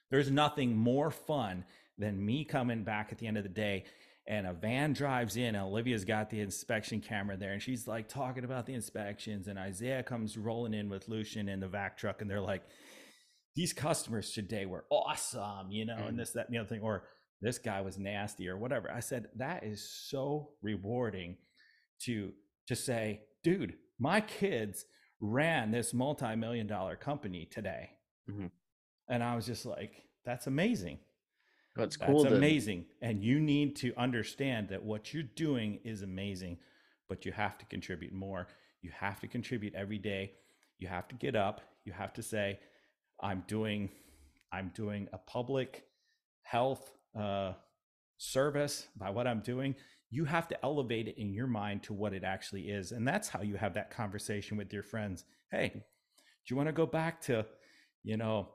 there's 0.10 0.32
nothing 0.32 0.76
more 0.76 1.12
fun 1.12 1.66
than 1.97 2.24
me 2.24 2.43
coming 2.45 2.84
back 2.84 3.10
at 3.12 3.20
the 3.20 3.28
end 3.28 3.38
of 3.38 3.43
the 3.43 3.49
day. 3.49 3.86
And 4.26 4.47
a 4.47 4.54
van 4.54 4.93
drives 4.93 5.36
in, 5.36 5.56
and 5.56 5.58
Olivia's 5.58 6.06
got 6.06 6.30
the 6.30 6.39
inspection 6.39 7.01
camera 7.01 7.36
there, 7.36 7.51
and 7.51 7.62
she's 7.62 7.88
like 7.88 8.08
talking 8.08 8.45
about 8.45 8.66
the 8.66 8.74
inspections. 8.74 9.47
And 9.47 9.60
Isaiah 9.60 10.01
comes 10.01 10.38
rolling 10.38 10.74
in 10.74 10.89
with 10.89 11.10
Lucian 11.10 11.49
in 11.49 11.60
the 11.60 11.68
vac 11.68 11.97
truck, 11.97 12.22
and 12.22 12.32
they're 12.32 12.39
like, 12.39 12.64
"These 13.56 13.74
customers 13.74 14.32
today 14.32 14.66
were 14.66 14.86
awesome," 14.89 15.72
you 15.72 15.86
know, 15.86 15.95
mm-hmm. 15.95 16.08
and 16.08 16.20
this, 16.20 16.32
that, 16.32 16.47
and 16.47 16.56
the 16.56 16.60
other 16.60 16.70
thing. 16.70 16.82
Or 16.82 17.04
this 17.44 17.58
guy 17.58 17.82
was 17.82 17.98
nasty 17.98 18.48
or 18.48 18.58
whatever. 18.58 18.91
I 18.91 19.00
said, 19.00 19.28
that 19.36 19.64
is 19.64 19.88
so 20.10 20.52
rewarding 20.62 21.38
to 22.02 22.34
to 22.68 22.76
say, 22.76 23.22
dude, 23.44 23.76
my 24.00 24.22
kids 24.22 24.86
ran 25.20 25.72
this 25.72 25.94
multi-million 25.94 26.68
dollar 26.68 26.96
company 26.96 27.46
today. 27.46 27.89
Mm-hmm. 28.30 28.48
And 29.10 29.24
I 29.24 29.36
was 29.36 29.46
just 29.46 29.66
like, 29.66 30.04
that's 30.26 30.48
amazing. 30.48 31.00
That's 31.76 31.98
cool. 31.98 32.24
That's 32.24 32.36
amazing. 32.36 32.86
And 33.02 33.24
you 33.24 33.39
need 33.39 33.76
to 33.78 33.94
understand 33.98 34.70
that 34.70 34.84
what 34.84 35.14
you're 35.14 35.24
doing 35.24 35.80
is 35.84 36.04
amazing, 36.04 36.58
but 37.10 37.26
you 37.26 37.32
have 37.32 37.58
to 37.58 37.66
contribute 37.66 38.14
more. 38.14 38.48
You 38.82 38.91
have 38.98 39.20
to 39.22 39.28
contribute 39.28 39.74
every 39.76 39.98
day. 39.98 40.34
You 40.78 40.88
have 40.88 41.08
to 41.10 41.16
get 41.16 41.36
up. 41.36 41.62
You 41.84 41.94
have 41.94 42.14
to 42.14 42.24
say, 42.24 42.60
I'm 43.22 43.44
doing, 43.48 43.89
I'm 44.52 44.72
doing 44.76 45.08
a 45.14 45.18
public 45.18 45.84
health 46.44 46.91
uh, 47.20 47.53
service, 48.18 48.88
by 48.95 49.09
what 49.09 49.28
I'm 49.28 49.41
doing, 49.41 49.76
you 50.09 50.26
have 50.26 50.47
to 50.47 50.64
elevate 50.64 51.07
it 51.07 51.18
in 51.18 51.34
your 51.34 51.47
mind 51.47 51.84
to 51.84 51.93
what 51.93 52.14
it 52.14 52.24
actually 52.24 52.70
is. 52.70 52.91
And 52.91 53.07
that's 53.07 53.28
how 53.28 53.41
you 53.41 53.55
have 53.55 53.74
that 53.74 53.89
conversation 53.89 54.57
with 54.57 54.72
your 54.72 54.84
friends. 54.84 55.26
Hey, 55.51 55.70
do 55.74 55.82
you 56.47 56.55
want 56.55 56.70
to 56.70 56.74
go 56.74 56.86
back 56.86 57.22
to, 57.22 57.45
you 58.03 58.18
know, 58.18 58.49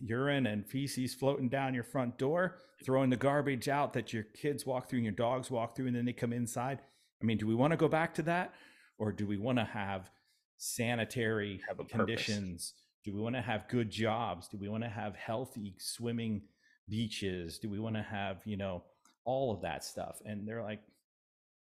urine 0.00 0.46
and 0.46 0.66
feces 0.66 1.14
floating 1.14 1.48
down 1.48 1.74
your 1.74 1.84
front 1.84 2.16
door, 2.18 2.58
throwing 2.84 3.10
the 3.10 3.16
garbage 3.16 3.68
out 3.68 3.92
that 3.92 4.12
your 4.12 4.22
kids 4.22 4.64
walk 4.64 4.88
through 4.88 4.98
and 4.98 5.04
your 5.04 5.14
dogs 5.14 5.50
walk 5.50 5.76
through 5.76 5.88
and 5.88 5.96
then 5.96 6.04
they 6.04 6.12
come 6.12 6.32
inside? 6.32 6.80
I 7.20 7.24
mean, 7.24 7.38
do 7.38 7.46
we 7.46 7.54
want 7.54 7.72
to 7.72 7.76
go 7.76 7.88
back 7.88 8.14
to 8.14 8.22
that? 8.22 8.54
Or 8.98 9.12
do 9.12 9.26
we 9.26 9.36
want 9.36 9.58
to 9.58 9.64
have 9.64 10.10
sanitary 10.58 11.60
have 11.66 11.78
conditions? 11.88 12.72
Purpose. 12.72 12.74
Do 13.04 13.14
we 13.14 13.20
want 13.20 13.34
to 13.34 13.42
have 13.42 13.68
good 13.68 13.90
jobs? 13.90 14.46
Do 14.48 14.58
we 14.58 14.68
want 14.68 14.84
to 14.84 14.90
have 14.90 15.16
healthy 15.16 15.74
swimming 15.78 16.42
beaches? 16.90 17.58
Do 17.58 17.70
we 17.70 17.78
want 17.78 17.96
to 17.96 18.02
have, 18.02 18.42
you 18.44 18.56
know, 18.56 18.84
all 19.24 19.52
of 19.52 19.62
that 19.62 19.84
stuff? 19.84 20.20
And 20.26 20.46
they're 20.46 20.62
like, 20.62 20.80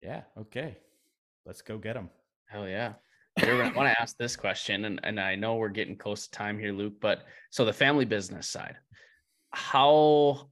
yeah, 0.02 0.22
okay, 0.38 0.76
let's 1.46 1.62
go 1.62 1.78
get 1.78 1.94
them. 1.94 2.10
Hell 2.46 2.68
yeah. 2.68 2.92
I 3.38 3.72
want 3.74 3.92
to 3.92 4.00
ask 4.00 4.16
this 4.16 4.36
question, 4.36 4.84
and, 4.84 5.00
and 5.02 5.18
I 5.18 5.34
know 5.34 5.56
we're 5.56 5.68
getting 5.70 5.96
close 5.96 6.28
to 6.28 6.30
time 6.30 6.56
here, 6.58 6.72
Luke, 6.72 6.94
but 7.00 7.24
so 7.50 7.64
the 7.64 7.72
family 7.72 8.04
business 8.04 8.48
side, 8.48 8.76
how 9.50 10.50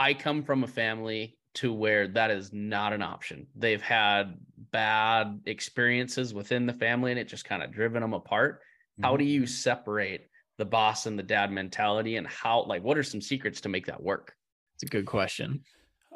I 0.00 0.14
come 0.14 0.42
from 0.42 0.64
a 0.64 0.68
family 0.68 1.38
to 1.54 1.72
where 1.72 2.08
that 2.08 2.30
is 2.30 2.52
not 2.52 2.92
an 2.92 3.02
option. 3.02 3.46
They've 3.54 3.82
had 3.82 4.38
bad 4.72 5.40
experiences 5.46 6.32
within 6.32 6.66
the 6.66 6.72
family 6.72 7.10
and 7.10 7.20
it 7.20 7.28
just 7.28 7.44
kind 7.44 7.62
of 7.62 7.72
driven 7.72 8.00
them 8.00 8.14
apart. 8.14 8.56
Mm-hmm. 8.60 9.04
How 9.04 9.16
do 9.16 9.24
you 9.24 9.46
separate 9.46 10.28
the 10.62 10.70
boss 10.70 11.06
and 11.06 11.18
the 11.18 11.24
dad 11.24 11.50
mentality 11.50 12.18
and 12.18 12.26
how 12.28 12.62
like 12.68 12.84
what 12.84 12.96
are 12.96 13.02
some 13.02 13.20
secrets 13.20 13.60
to 13.60 13.68
make 13.68 13.84
that 13.84 14.00
work? 14.00 14.36
It's 14.76 14.84
a 14.84 14.86
good 14.86 15.06
question. 15.06 15.64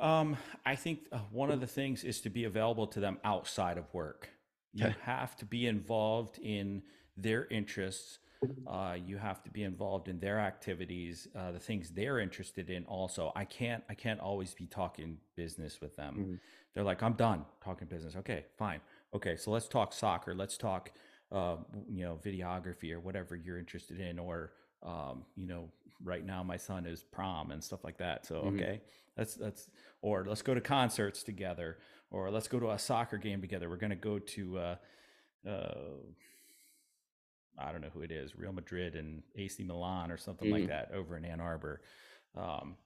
Um 0.01 0.37
i 0.65 0.77
think 0.77 0.99
uh, 1.11 1.19
one 1.43 1.51
of 1.51 1.61
the 1.61 1.67
things 1.67 2.05
is 2.05 2.21
to 2.21 2.31
be 2.31 2.45
available 2.45 2.87
to 2.95 3.01
them 3.01 3.19
outside 3.25 3.77
of 3.77 3.93
work. 3.93 4.29
You 4.73 4.95
have 5.03 5.37
to 5.39 5.47
be 5.47 5.67
involved 5.67 6.39
in 6.39 6.83
their 7.17 7.47
interests. 7.47 8.19
Uh, 8.67 8.97
you 9.09 9.17
have 9.17 9.43
to 9.43 9.51
be 9.51 9.63
involved 9.63 10.07
in 10.13 10.21
their 10.21 10.39
activities 10.39 11.27
uh, 11.35 11.51
the 11.51 11.59
things 11.59 11.85
they're 11.91 12.21
interested 12.21 12.69
in 12.77 12.85
also. 12.85 13.33
I 13.43 13.45
can't 13.59 13.83
i 13.93 13.95
can't 13.95 14.21
always 14.21 14.55
be 14.55 14.67
talking 14.67 15.19
business 15.35 15.81
with 15.81 15.97
them. 15.97 16.15
Mm-hmm. 16.15 16.35
they're 16.73 16.89
like 16.93 17.03
i'm 17.03 17.17
done 17.29 17.41
talking 17.67 17.89
business. 17.89 18.15
Okay 18.23 18.41
fine. 18.65 18.81
Okay 19.13 19.35
so 19.43 19.51
let's 19.51 19.69
talk 19.77 19.93
soccer. 19.93 20.33
Let's 20.43 20.57
talk 20.69 20.93
uh, 21.33 21.57
you 21.89 22.05
know, 22.05 22.19
videography 22.25 22.93
or 22.93 23.01
whatever 23.01 23.37
you're 23.37 23.59
interested 23.59 24.01
in, 24.01 24.19
or 24.19 24.53
um, 24.83 25.25
you 25.37 25.47
know, 25.47 25.69
right 26.03 26.25
now 26.25 26.43
my 26.43 26.57
son 26.57 26.87
is 26.87 27.03
prom 27.03 27.51
and 27.51 27.63
stuff 27.63 27.85
like 27.85 27.99
that. 27.99 28.27
So 28.27 28.37
mm-hmm. 28.37 28.57
okay, 28.57 28.81
that's 29.17 29.35
that's 29.35 29.71
or 30.03 30.25
let's 30.27 30.43
go 30.43 30.55
to 30.55 30.61
concerts 30.61 31.23
together, 31.23 31.79
or 32.11 32.31
let's 32.31 32.49
go 32.49 32.61
to 32.61 32.71
a 32.71 32.79
soccer 32.79 33.19
game 33.19 33.41
together. 33.41 33.69
We're 33.69 33.77
gonna 33.77 33.97
go 33.97 34.19
to 34.19 34.59
uh, 34.59 34.77
uh, 35.49 35.75
I 37.59 37.73
don't 37.73 37.81
know 37.81 37.91
who 37.93 38.03
it 38.03 38.13
is, 38.13 38.37
Real 38.37 38.53
Madrid 38.53 38.95
and 38.95 39.23
AC 39.35 39.65
Milan 39.65 40.11
or 40.11 40.17
something 40.17 40.49
mm-hmm. 40.49 40.61
like 40.61 40.69
that 40.69 40.93
over 40.95 41.17
in 41.17 41.25
Ann 41.25 41.41
Arbor. 41.41 41.81
Um, 42.37 42.77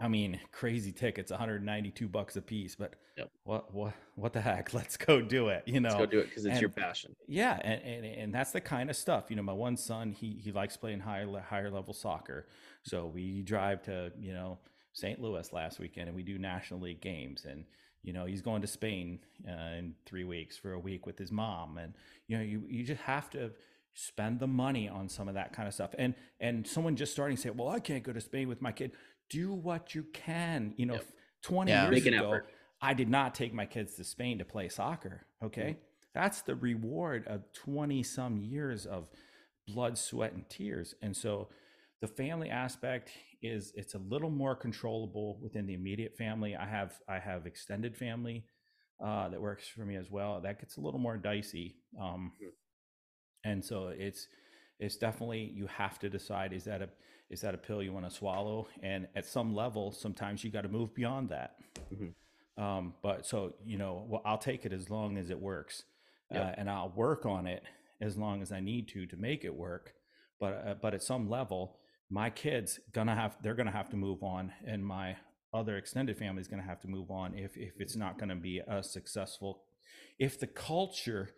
I 0.00 0.08
mean, 0.08 0.40
crazy 0.52 0.92
tickets, 0.92 1.30
192 1.30 2.08
bucks 2.08 2.36
a 2.36 2.42
piece, 2.42 2.74
but 2.74 2.94
yep. 3.16 3.30
what 3.44 3.72
what 3.74 3.94
what 4.16 4.32
the 4.32 4.40
heck? 4.40 4.72
Let's 4.74 4.96
go 4.96 5.20
do 5.20 5.48
it. 5.48 5.62
You 5.66 5.80
know, 5.80 5.90
Let's 5.90 6.00
go 6.00 6.06
do 6.06 6.18
it 6.20 6.28
because 6.28 6.44
it's 6.44 6.52
and, 6.52 6.60
your 6.60 6.70
passion. 6.70 7.14
Yeah, 7.26 7.58
and, 7.62 7.82
and 7.82 8.04
and 8.04 8.34
that's 8.34 8.52
the 8.52 8.60
kind 8.60 8.90
of 8.90 8.96
stuff. 8.96 9.26
You 9.28 9.36
know, 9.36 9.42
my 9.42 9.52
one 9.52 9.76
son, 9.76 10.12
he 10.12 10.38
he 10.42 10.52
likes 10.52 10.76
playing 10.76 11.00
higher 11.00 11.26
higher 11.40 11.70
level 11.70 11.94
soccer, 11.94 12.46
so 12.82 13.06
we 13.06 13.42
drive 13.42 13.82
to 13.84 14.12
you 14.18 14.32
know 14.32 14.58
St. 14.92 15.20
Louis 15.20 15.52
last 15.52 15.78
weekend, 15.78 16.08
and 16.08 16.16
we 16.16 16.22
do 16.22 16.38
National 16.38 16.80
League 16.80 17.00
games, 17.00 17.44
and 17.44 17.64
you 18.02 18.12
know 18.12 18.26
he's 18.26 18.42
going 18.42 18.62
to 18.62 18.68
Spain 18.68 19.20
uh, 19.48 19.76
in 19.76 19.94
three 20.06 20.24
weeks 20.24 20.56
for 20.56 20.72
a 20.72 20.80
week 20.80 21.06
with 21.06 21.18
his 21.18 21.30
mom, 21.30 21.78
and 21.78 21.94
you 22.26 22.36
know 22.36 22.42
you 22.42 22.62
you 22.68 22.84
just 22.84 23.02
have 23.02 23.30
to 23.30 23.52
spend 23.94 24.38
the 24.38 24.46
money 24.46 24.88
on 24.88 25.08
some 25.08 25.28
of 25.28 25.34
that 25.34 25.52
kind 25.52 25.68
of 25.68 25.74
stuff. 25.74 25.90
And 25.98 26.14
and 26.40 26.66
someone 26.66 26.96
just 26.96 27.12
starting 27.12 27.36
to 27.36 27.42
say, 27.42 27.50
well, 27.50 27.68
I 27.68 27.80
can't 27.80 28.02
go 28.02 28.12
to 28.12 28.20
Spain 28.20 28.48
with 28.48 28.62
my 28.62 28.72
kid 28.72 28.92
do 29.30 29.52
what 29.52 29.94
you 29.94 30.04
can. 30.12 30.74
You 30.76 30.86
know, 30.86 30.94
yep. 30.94 31.06
20 31.44 31.70
yeah, 31.70 31.90
years 31.90 32.06
ago, 32.06 32.16
effort. 32.16 32.46
I 32.82 32.94
did 32.94 33.08
not 33.08 33.34
take 33.34 33.54
my 33.54 33.66
kids 33.66 33.94
to 33.94 34.04
Spain 34.04 34.38
to 34.38 34.44
play 34.44 34.68
soccer. 34.68 35.26
Okay. 35.42 35.62
Mm-hmm. 35.62 35.80
That's 36.14 36.42
the 36.42 36.56
reward 36.56 37.26
of 37.28 37.44
20 37.52 38.02
some 38.02 38.38
years 38.38 38.84
of 38.84 39.08
blood, 39.68 39.96
sweat, 39.96 40.32
and 40.32 40.48
tears. 40.48 40.94
And 41.02 41.16
so 41.16 41.48
the 42.00 42.08
family 42.08 42.50
aspect 42.50 43.10
is 43.42 43.72
it's 43.76 43.94
a 43.94 43.98
little 43.98 44.30
more 44.30 44.54
controllable 44.54 45.38
within 45.40 45.66
the 45.66 45.74
immediate 45.74 46.16
family. 46.16 46.56
I 46.56 46.66
have 46.66 46.98
I 47.08 47.18
have 47.18 47.46
extended 47.46 47.96
family 47.96 48.44
uh, 49.04 49.28
that 49.28 49.40
works 49.40 49.68
for 49.68 49.84
me 49.84 49.96
as 49.96 50.10
well. 50.10 50.40
That 50.40 50.60
gets 50.60 50.76
a 50.76 50.80
little 50.80 51.00
more 51.00 51.16
dicey. 51.16 51.76
Um, 52.00 52.32
mm-hmm. 52.36 53.50
and 53.50 53.64
so 53.64 53.88
it's 53.96 54.26
it's 54.78 54.96
definitely 54.96 55.52
you 55.54 55.66
have 55.66 55.98
to 56.00 56.08
decide 56.08 56.52
is 56.52 56.64
that 56.64 56.82
a 56.82 56.88
is 57.30 57.40
that 57.40 57.54
a 57.54 57.58
pill 57.58 57.82
you 57.82 57.92
want 57.92 58.08
to 58.08 58.14
swallow 58.14 58.68
and 58.82 59.06
at 59.14 59.24
some 59.26 59.54
level 59.54 59.92
sometimes 59.92 60.44
you 60.44 60.50
got 60.50 60.62
to 60.62 60.68
move 60.68 60.94
beyond 60.94 61.28
that 61.28 61.56
mm-hmm. 61.92 62.08
Um, 62.60 62.94
but 63.02 63.24
so 63.26 63.54
you 63.64 63.78
know, 63.78 64.04
well, 64.08 64.22
I'll 64.24 64.38
take 64.38 64.66
it 64.66 64.72
as 64.72 64.90
long 64.90 65.16
as 65.16 65.30
it 65.30 65.40
works, 65.40 65.84
Yep. 66.30 66.42
uh, 66.44 66.52
and 66.58 66.70
I'll 66.70 66.90
work 66.90 67.26
on 67.26 67.46
it 67.46 67.64
as 68.00 68.16
long 68.16 68.42
as 68.42 68.52
I 68.52 68.60
need 68.60 68.88
to 68.88 69.06
to 69.06 69.16
make 69.16 69.44
it 69.44 69.54
work. 69.54 69.94
But 70.38 70.52
uh, 70.66 70.74
but 70.80 70.94
at 70.94 71.02
some 71.02 71.28
level, 71.28 71.78
my 72.10 72.28
kids 72.28 72.78
gonna 72.92 73.14
have 73.14 73.38
they're 73.42 73.54
gonna 73.54 73.70
have 73.70 73.88
to 73.90 73.96
move 73.96 74.22
on, 74.22 74.52
and 74.66 74.84
my 74.84 75.16
other 75.54 75.76
extended 75.76 76.18
family 76.18 76.40
is 76.42 76.48
gonna 76.48 76.62
have 76.62 76.80
to 76.82 76.88
move 76.88 77.10
on 77.10 77.34
if 77.34 77.56
if 77.56 77.80
it's 77.80 77.96
not 77.96 78.18
gonna 78.18 78.36
be 78.36 78.60
a 78.66 78.82
successful. 78.82 79.62
If 80.18 80.38
the 80.38 80.46
culture 80.46 81.30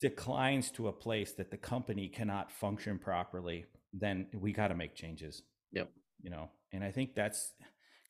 declines 0.00 0.70
to 0.72 0.88
a 0.88 0.92
place 0.92 1.32
that 1.32 1.50
the 1.50 1.56
company 1.56 2.08
cannot 2.08 2.50
function 2.50 2.98
properly, 2.98 3.66
then 3.92 4.26
we 4.32 4.52
got 4.52 4.68
to 4.68 4.74
make 4.74 4.94
changes. 4.94 5.42
Yep. 5.72 5.90
You 6.22 6.30
know, 6.30 6.50
and 6.72 6.84
I 6.84 6.90
think 6.90 7.14
that's 7.14 7.54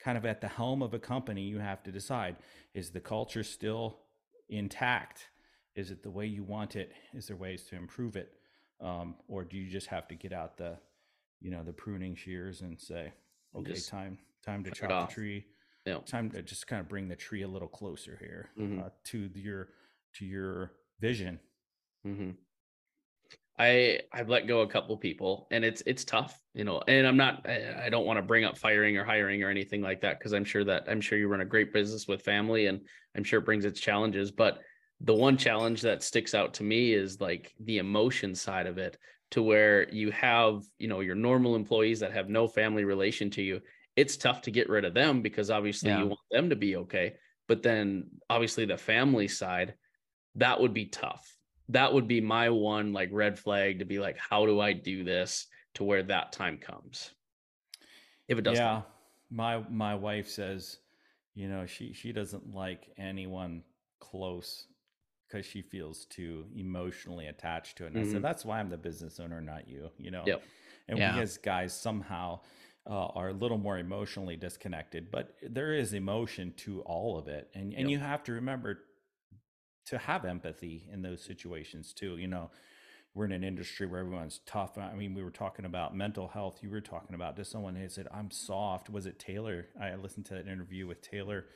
kind 0.03 0.17
of 0.19 0.25
at 0.25 0.41
the 0.41 0.49
helm 0.49 0.83
of 0.83 0.95
a 0.95 0.99
company. 0.99 1.43
You 1.43 1.59
have 1.59 1.83
to 1.85 1.93
decide: 1.93 2.37
is 2.75 2.91
the 2.91 3.01
culture 3.01 3.43
still 3.45 4.01
intact? 4.49 5.29
Is 5.77 5.91
it 5.91 6.03
the 6.03 6.11
way 6.11 6.27
you 6.27 6.43
want 6.43 6.77
it? 6.77 6.93
Is 7.15 7.29
there 7.29 7.37
ways 7.37 7.65
to 7.65 7.77
improve 7.77 8.17
it, 8.17 8.33
um, 8.81 9.15
or 9.29 9.45
do 9.45 9.57
you 9.57 9.71
just 9.71 9.87
have 9.87 10.09
to 10.09 10.15
get 10.15 10.33
out 10.33 10.57
the, 10.57 10.77
you 11.41 11.51
know, 11.51 11.63
the 11.63 11.73
pruning 11.73 12.17
shears 12.17 12.61
and 12.63 12.81
say, 12.81 13.13
okay, 13.55 13.73
Just 13.75 13.89
time 13.89 14.19
time 14.45 14.65
to 14.65 14.71
chop 14.73 15.09
the 15.09 15.15
tree. 15.15 15.47
Yep. 15.87 16.07
Time 16.07 16.31
to 16.31 16.43
just 16.43 16.67
kind 16.67 16.81
of 16.81 16.89
bring 16.89 17.09
the 17.09 17.17
tree 17.17 17.43
a 17.43 17.49
little 17.49 17.69
closer 17.69 18.17
here 18.21 18.51
Mhm. 18.59 18.85
uh, 18.85 18.91
to 19.05 19.31
your 19.35 19.69
to 20.15 20.25
your 20.27 20.73
vision. 21.01 21.39
hmm 22.03 22.31
I 23.61 24.01
I've 24.11 24.31
let 24.31 24.47
go 24.47 24.63
a 24.63 24.67
couple 24.67 24.97
people, 24.97 25.47
and 25.51 25.67
it's 25.67 25.83
it's 25.85 26.03
tough, 26.03 26.41
you 26.55 26.65
know. 26.65 26.83
And 26.89 27.07
I'm 27.07 27.19
not 27.19 27.47
I, 27.47 27.85
I 27.85 27.89
don't 27.91 28.07
want 28.07 28.17
to 28.17 28.23
bring 28.23 28.47
up 28.47 28.57
firing 28.57 28.97
or 28.97 29.05
hiring 29.05 29.43
or 29.43 29.51
anything 29.51 29.83
like 29.83 30.01
that 30.01 30.19
because 30.19 30.33
I'm 30.33 30.47
sure 30.47 30.65
that 30.65 30.85
I'm 30.89 31.03
sure 31.03 31.19
you 31.19 31.29
run 31.29 31.43
a 31.43 31.45
great 31.45 31.71
business 31.71 32.09
with 32.09 32.23
family, 32.23 32.67
and 32.67 32.81
I'm 33.15 33.23
sure 33.23 33.39
it 33.39 33.45
brings 33.45 33.67
its 33.67 33.79
challenges. 33.79 34.31
But 34.31 34.61
the 35.03 35.15
one 35.15 35.37
challenge 35.37 35.83
that 35.83 36.03
sticks 36.03 36.35
out 36.35 36.55
to 36.55 36.63
me 36.63 36.95
is 36.95 37.21
like 37.21 37.53
the 37.61 37.79
emotion 37.79 38.35
side 38.35 38.67
of 38.67 38.79
it, 38.79 38.97
to 39.33 39.43
where 39.43 39.93
you 39.93 40.11
have 40.13 40.63
you 40.79 40.89
know 40.89 41.01
your 41.01 41.15
normal 41.15 41.55
employees 41.55 42.01
that 42.01 42.15
have 42.15 42.31
no 42.31 42.49
family 42.49 42.85
relation 42.85 43.29
to 43.33 43.43
you. 43.43 43.61
It's 43.95 44.17
tough 44.17 44.41
to 44.43 44.51
get 44.51 44.71
rid 44.71 44.87
of 44.87 44.95
them 44.95 45.21
because 45.21 45.51
obviously 45.51 45.91
Yeah. 45.91 45.99
you 45.99 46.07
want 46.07 46.21
them 46.31 46.49
to 46.49 46.57
be 46.57 46.77
okay, 46.77 47.17
but 47.47 47.63
then 47.63 48.09
obviously 48.31 48.65
the 48.65 48.79
family 48.79 49.29
side, 49.29 49.75
that 50.37 50.59
would 50.59 50.73
be 50.73 50.87
tough 50.87 51.37
that 51.73 51.93
would 51.93 52.09
be 52.09 52.21
my 52.21 52.51
one 52.51 52.93
like 52.93 53.09
red 53.13 53.39
flag 53.39 53.79
to 53.79 53.85
be 53.85 53.99
like 53.99 54.17
how 54.19 54.47
do 54.47 54.61
i 54.61 54.73
do 54.73 55.05
this 55.05 55.47
to 55.75 55.85
where 55.85 56.03
that 56.03 56.33
time 56.33 56.59
comes 56.59 57.11
if 58.29 58.39
it 58.39 58.43
does 58.43 58.57
yeah 58.57 58.83
my 59.31 59.63
my 59.71 59.95
wife 59.95 60.29
says 60.29 60.79
you 61.35 61.49
know 61.49 61.67
she 61.67 61.93
she 61.93 62.13
doesn't 62.13 62.53
like 62.55 62.91
anyone 62.99 63.63
close 64.01 64.67
because 65.29 65.47
she 65.47 65.63
feels 65.63 66.07
too 66.07 66.45
emotionally 66.57 67.27
attached 67.27 67.77
to 67.79 67.85
it 67.85 67.89
and 67.89 67.99
i 67.99 68.03
Mhm. 68.03 68.13
said 68.13 68.23
that's 68.23 68.45
why 68.45 68.59
i'm 68.59 68.69
the 68.71 68.77
business 68.77 69.21
owner 69.21 69.41
not 69.41 69.69
you 69.69 69.91
you 69.99 70.11
know 70.11 70.25
Yep. 70.27 70.43
and 70.89 70.99
Yeah. 70.99 71.15
we 71.15 71.21
as 71.23 71.39
guys 71.39 71.73
somehow 71.73 72.41
uh, 72.87 73.07
are 73.15 73.29
a 73.29 73.33
little 73.33 73.59
more 73.59 73.79
emotionally 73.79 74.37
disconnected 74.37 75.11
but 75.11 75.37
there 75.43 75.73
is 75.75 75.93
emotion 75.93 76.53
to 76.57 76.81
all 76.83 77.19
of 77.19 77.29
it 77.29 77.49
and 77.55 77.73
and 77.75 77.83
Yep. 77.83 77.91
you 77.91 77.99
have 77.99 78.25
to 78.25 78.33
remember 78.33 78.85
to 79.87 79.99
have 79.99 80.25
empathy 80.25 80.89
in 80.93 81.03
those 81.03 81.23
situations 81.23 81.93
too 81.93 82.17
you 82.17 82.27
know 82.27 82.51
we're 83.15 83.25
in 83.25 83.33
an 83.33 83.43
industry 83.43 83.89
where 83.89 84.01
everyone's 84.01 84.39
tough. 84.47 84.79
I 84.79 84.95
mean, 84.95 85.15
we 85.15 85.23
were 85.25 85.33
talking 85.33 85.65
about 85.65 85.97
mental 85.97 86.29
health. 86.29 86.61
You 86.63 86.71
were 86.71 86.81
talking 86.81 87.17
about 87.17 87.37
just 87.37 87.51
someone 87.51 87.75
who 87.75 87.89
said, 87.89 88.07
I'm 88.15 88.31
soft. 88.31 88.89
Was 88.89 89.07
it 89.07 89.19
Taylor? 89.19 89.67
I 89.81 89.97
listened 89.97 90.27
to 90.27 90.35
that 90.35 90.47
interview 90.47 90.87
with 90.87 91.03
Taylor 91.03 91.47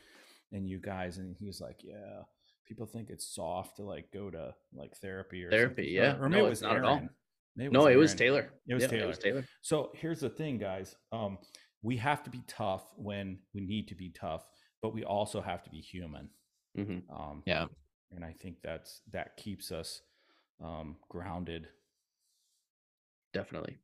and 0.50 0.68
you 0.68 0.80
guys, 0.80 1.18
and 1.18 1.36
he 1.38 1.46
was 1.46 1.60
like, 1.60 1.80
Yeah, 1.84 2.22
people 2.66 2.86
think 2.86 3.08
it's 3.08 3.32
soft 3.32 3.76
to 3.76 3.82
like 3.84 4.10
go 4.12 4.30
to 4.30 4.52
like 4.74 4.96
therapy 4.96 5.44
or 5.44 5.50
Therapy, 5.50 5.82
something." 5.82 5.94
yeah. 5.94 6.16
Or, 6.16 6.24
or 6.24 6.28
No, 6.28 6.36
maybe 6.38 6.46
it 6.46 6.50
was 6.50 6.62
not 6.62 6.76
at 6.76 6.82
all. 6.84 6.90
Aaron. 6.96 7.10
Maybe 7.54 7.70
no 7.70 7.86
it 7.86 7.94
was 7.96 8.16
taylor 8.16 8.52
It 8.66 8.74
was 8.74 8.82
Yeah, 8.82 8.88
Taylor. 8.88 9.04
it 9.04 9.06
was 9.06 9.18
taylor 9.18 9.44
So 9.62 9.92
here's 9.94 10.18
the 10.18 10.30
thing, 10.30 10.58
guys. 10.58 10.96
Um, 11.12 11.38
we 11.82 11.96
have 11.98 12.24
to 12.24 12.30
be 12.30 12.42
tough 12.48 12.82
when 12.96 13.38
we 13.54 13.60
need 13.60 13.86
to 13.88 13.94
be 13.94 14.10
tough, 14.10 14.44
but 14.82 14.92
we 14.92 15.04
also 15.04 15.40
have 15.40 15.62
to 15.62 15.70
be 15.70 15.80
human. 15.80 16.30
hmm 16.74 16.98
Um, 17.08 17.44
Yeah. 17.46 17.66
And 18.14 18.24
I 18.24 18.32
think 18.32 18.56
that's 18.62 19.00
that 19.12 19.36
keeps 19.36 19.70
us 19.72 20.02
um, 20.62 20.96
grounded. 21.08 21.68
definitely. 23.32 23.78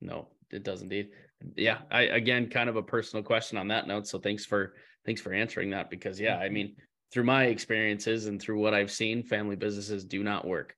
No 0.00 0.28
it 0.52 0.62
does 0.62 0.82
indeed. 0.82 1.08
Yeah 1.56 1.78
i 1.90 2.02
again 2.02 2.48
kind 2.48 2.68
of 2.68 2.76
a 2.76 2.82
personal 2.82 3.22
question 3.22 3.58
on 3.58 3.68
that 3.68 3.86
note 3.88 4.06
so 4.06 4.18
thanks 4.18 4.44
for 4.46 4.74
thanks 5.04 5.20
for 5.20 5.32
answering 5.32 5.70
that 5.70 5.90
because 5.90 6.20
yeah 6.20 6.38
i 6.38 6.48
Mhm. 6.48 6.52
mean 6.52 6.76
through 7.12 7.24
my 7.24 7.46
experiences 7.46 8.26
and 8.26 8.40
through 8.40 8.58
what 8.60 8.72
i've 8.74 8.90
seen 8.90 9.22
family 9.24 9.56
businesses 9.56 10.04
do 10.04 10.22
not 10.22 10.46
work. 10.46 10.74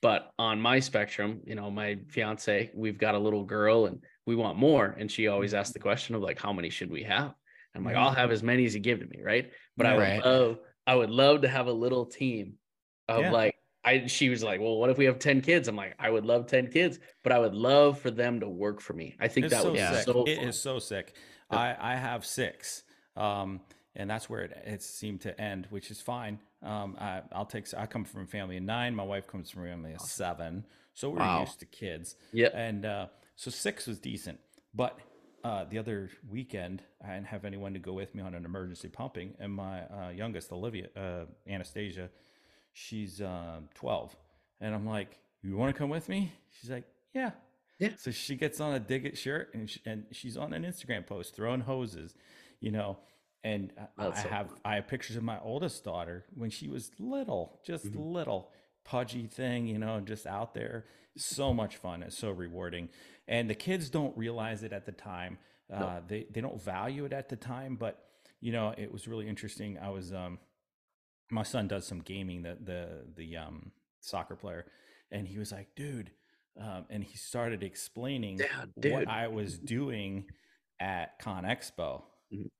But 0.00 0.30
on 0.38 0.60
my 0.60 0.80
spectrum 0.80 1.40
you 1.44 1.54
know 1.54 1.70
my 1.70 1.98
fiance 2.08 2.70
we've 2.74 2.98
got 2.98 3.14
a 3.14 3.18
little 3.18 3.44
girl 3.44 3.86
and 3.86 4.02
we 4.26 4.34
want 4.34 4.58
more 4.58 4.86
and 4.98 5.10
she 5.10 5.28
always 5.28 5.54
asks 5.54 5.72
the 5.72 5.78
question 5.78 6.14
of 6.16 6.22
like 6.22 6.40
how 6.40 6.52
many 6.52 6.70
should 6.70 6.90
we 6.90 7.04
have? 7.04 7.34
I'm 7.76 7.84
like 7.84 7.96
i'll 7.96 8.10
have 8.12 8.32
as 8.32 8.42
many 8.42 8.64
as 8.66 8.74
you 8.74 8.80
give 8.80 8.98
to 9.00 9.06
me 9.06 9.20
right? 9.22 9.52
But 9.76 9.86
i 9.86 9.96
Right. 9.96 10.24
love 10.24 10.58
i 10.86 10.94
would 10.94 11.10
love 11.10 11.42
to 11.42 11.48
have 11.48 11.66
a 11.66 11.72
little 11.72 12.04
team 12.06 12.54
of 13.08 13.20
Yeah. 13.20 13.30
like 13.32 13.54
I 13.84 14.06
she 14.06 14.28
was 14.28 14.44
like, 14.44 14.60
well, 14.60 14.76
what 14.76 14.90
if 14.90 14.96
we 14.96 15.06
have 15.06 15.18
10 15.18 15.40
kids? 15.40 15.66
I'm 15.66 15.74
like, 15.74 15.96
I 15.98 16.08
would 16.08 16.24
love 16.24 16.46
10 16.46 16.68
kids, 16.68 17.00
but 17.24 17.32
I 17.32 17.40
would 17.40 17.52
love 17.52 17.98
for 17.98 18.12
them 18.12 18.38
to 18.38 18.48
work 18.48 18.80
for 18.80 18.92
me. 18.92 19.16
I 19.18 19.26
think 19.26 19.46
It's 19.46 19.54
that 19.56 19.62
so 19.62 19.70
would 19.70 19.74
be 19.74 19.80
sick. 19.80 20.04
so 20.04 20.24
It 20.24 20.36
fun. 20.38 20.48
is 20.48 20.56
so 20.60 20.78
sick. 20.78 21.14
I 21.50 21.74
I 21.80 21.96
have 21.96 22.24
six, 22.24 22.84
um, 23.16 23.60
and 23.96 24.08
that's 24.08 24.30
where 24.30 24.42
it, 24.42 24.52
it 24.64 24.82
seemed 24.84 25.20
to 25.22 25.38
end, 25.40 25.66
which 25.70 25.90
is 25.90 26.00
fine. 26.00 26.38
Um, 26.62 26.96
I, 27.00 27.22
I'll 27.32 27.44
take. 27.44 27.66
I 27.76 27.86
come 27.86 28.04
from 28.04 28.22
a 28.22 28.26
family 28.26 28.56
of 28.56 28.62
nine. 28.62 28.94
My 28.94 29.02
wife 29.02 29.26
comes 29.26 29.50
from 29.50 29.64
a 29.64 29.66
family 29.70 29.94
of 29.94 30.00
seven, 30.00 30.64
so 30.94 31.10
we're 31.10 31.18
Wow. 31.18 31.40
used 31.40 31.58
to 31.58 31.66
kids. 31.66 32.14
Yeah. 32.32 32.50
and 32.54 32.86
uh, 32.86 33.06
so 33.34 33.50
six 33.50 33.88
was 33.88 33.98
decent. 33.98 34.38
But 34.74 34.96
uh, 35.44 35.64
the 35.64 35.78
other 35.78 36.10
weekend, 36.28 36.82
I 37.04 37.14
didn't 37.14 37.26
have 37.26 37.44
anyone 37.44 37.72
to 37.74 37.78
go 37.78 37.92
with 37.92 38.14
me 38.14 38.22
on 38.22 38.34
an 38.34 38.44
emergency 38.44 38.88
pumping, 38.88 39.34
and 39.38 39.52
my 39.52 39.82
uh, 39.82 40.10
youngest, 40.10 40.52
Olivia, 40.52 40.88
uh, 40.96 41.24
Anastasia, 41.48 42.08
she's 42.72 43.20
uh, 43.20 43.60
twelve, 43.74 44.14
and 44.60 44.74
I'm 44.74 44.86
like, 44.86 45.18
"You 45.42 45.56
want 45.56 45.74
to 45.74 45.78
come 45.78 45.90
with 45.90 46.08
me?" 46.08 46.32
She's 46.60 46.70
like, 46.70 46.84
"Yeah." 47.12 47.32
Yeah. 47.78 47.90
So 47.98 48.12
she 48.12 48.36
gets 48.36 48.60
on 48.60 48.74
a 48.74 48.78
dig 48.80 49.04
it 49.06 49.18
shirt, 49.18 49.52
and 49.54 49.68
she, 49.68 49.80
and 49.84 50.04
she's 50.12 50.36
on 50.36 50.52
an 50.52 50.62
Instagram 50.62 51.04
post 51.06 51.34
throwing 51.34 51.60
hoses, 51.62 52.14
you 52.60 52.70
know. 52.70 52.98
And 53.42 53.72
I- 53.76 54.04
That's 54.04 54.20
I 54.20 54.22
so 54.22 54.28
have 54.28 54.48
I 54.64 54.74
have 54.76 54.86
pictures 54.86 55.16
of 55.16 55.24
my 55.24 55.40
oldest 55.40 55.82
daughter 55.82 56.24
when 56.36 56.50
she 56.50 56.68
was 56.68 56.92
little, 57.00 57.58
just 57.66 57.86
Mhm. 57.86 58.12
little 58.12 58.52
pudgy 58.84 59.26
thing, 59.26 59.66
you 59.66 59.78
know, 59.78 60.00
just 60.00 60.26
out 60.26 60.54
there. 60.54 60.84
So 61.16 61.52
much 61.52 61.76
fun. 61.76 62.02
It's 62.04 62.16
so 62.16 62.30
rewarding. 62.30 62.88
And 63.28 63.48
the 63.48 63.54
kids 63.54 63.90
don't 63.90 64.16
realize 64.16 64.62
it 64.62 64.72
at 64.72 64.84
the 64.86 64.92
time. 64.92 65.38
Uh, 65.72 65.78
No. 65.78 66.02
they, 66.06 66.26
they 66.30 66.40
don't 66.40 66.60
value 66.60 67.04
it 67.04 67.12
at 67.12 67.28
the 67.28 67.36
time, 67.36 67.76
but 67.76 68.04
you 68.40 68.50
know, 68.52 68.74
it 68.76 68.90
was 68.92 69.06
really 69.06 69.28
interesting. 69.28 69.78
I 69.78 69.90
was, 69.90 70.12
um, 70.12 70.38
my 71.30 71.44
son 71.44 71.68
does 71.68 71.86
some 71.86 72.00
gaming, 72.00 72.42
the, 72.42 72.58
the, 72.60 73.04
the, 73.16 73.36
um, 73.36 73.70
soccer 74.00 74.34
player. 74.34 74.66
And 75.12 75.28
he 75.28 75.38
was 75.38 75.52
like, 75.52 75.68
dude, 75.76 76.10
um, 76.60 76.86
and 76.90 77.04
he 77.04 77.16
started 77.16 77.62
explaining 77.62 78.40
what. 78.74 79.06
I 79.08 79.28
was 79.28 79.58
doing 79.58 80.26
at 80.80 81.18
Con 81.20 81.44
Expo 81.44 82.02
Mhm. 82.34 82.50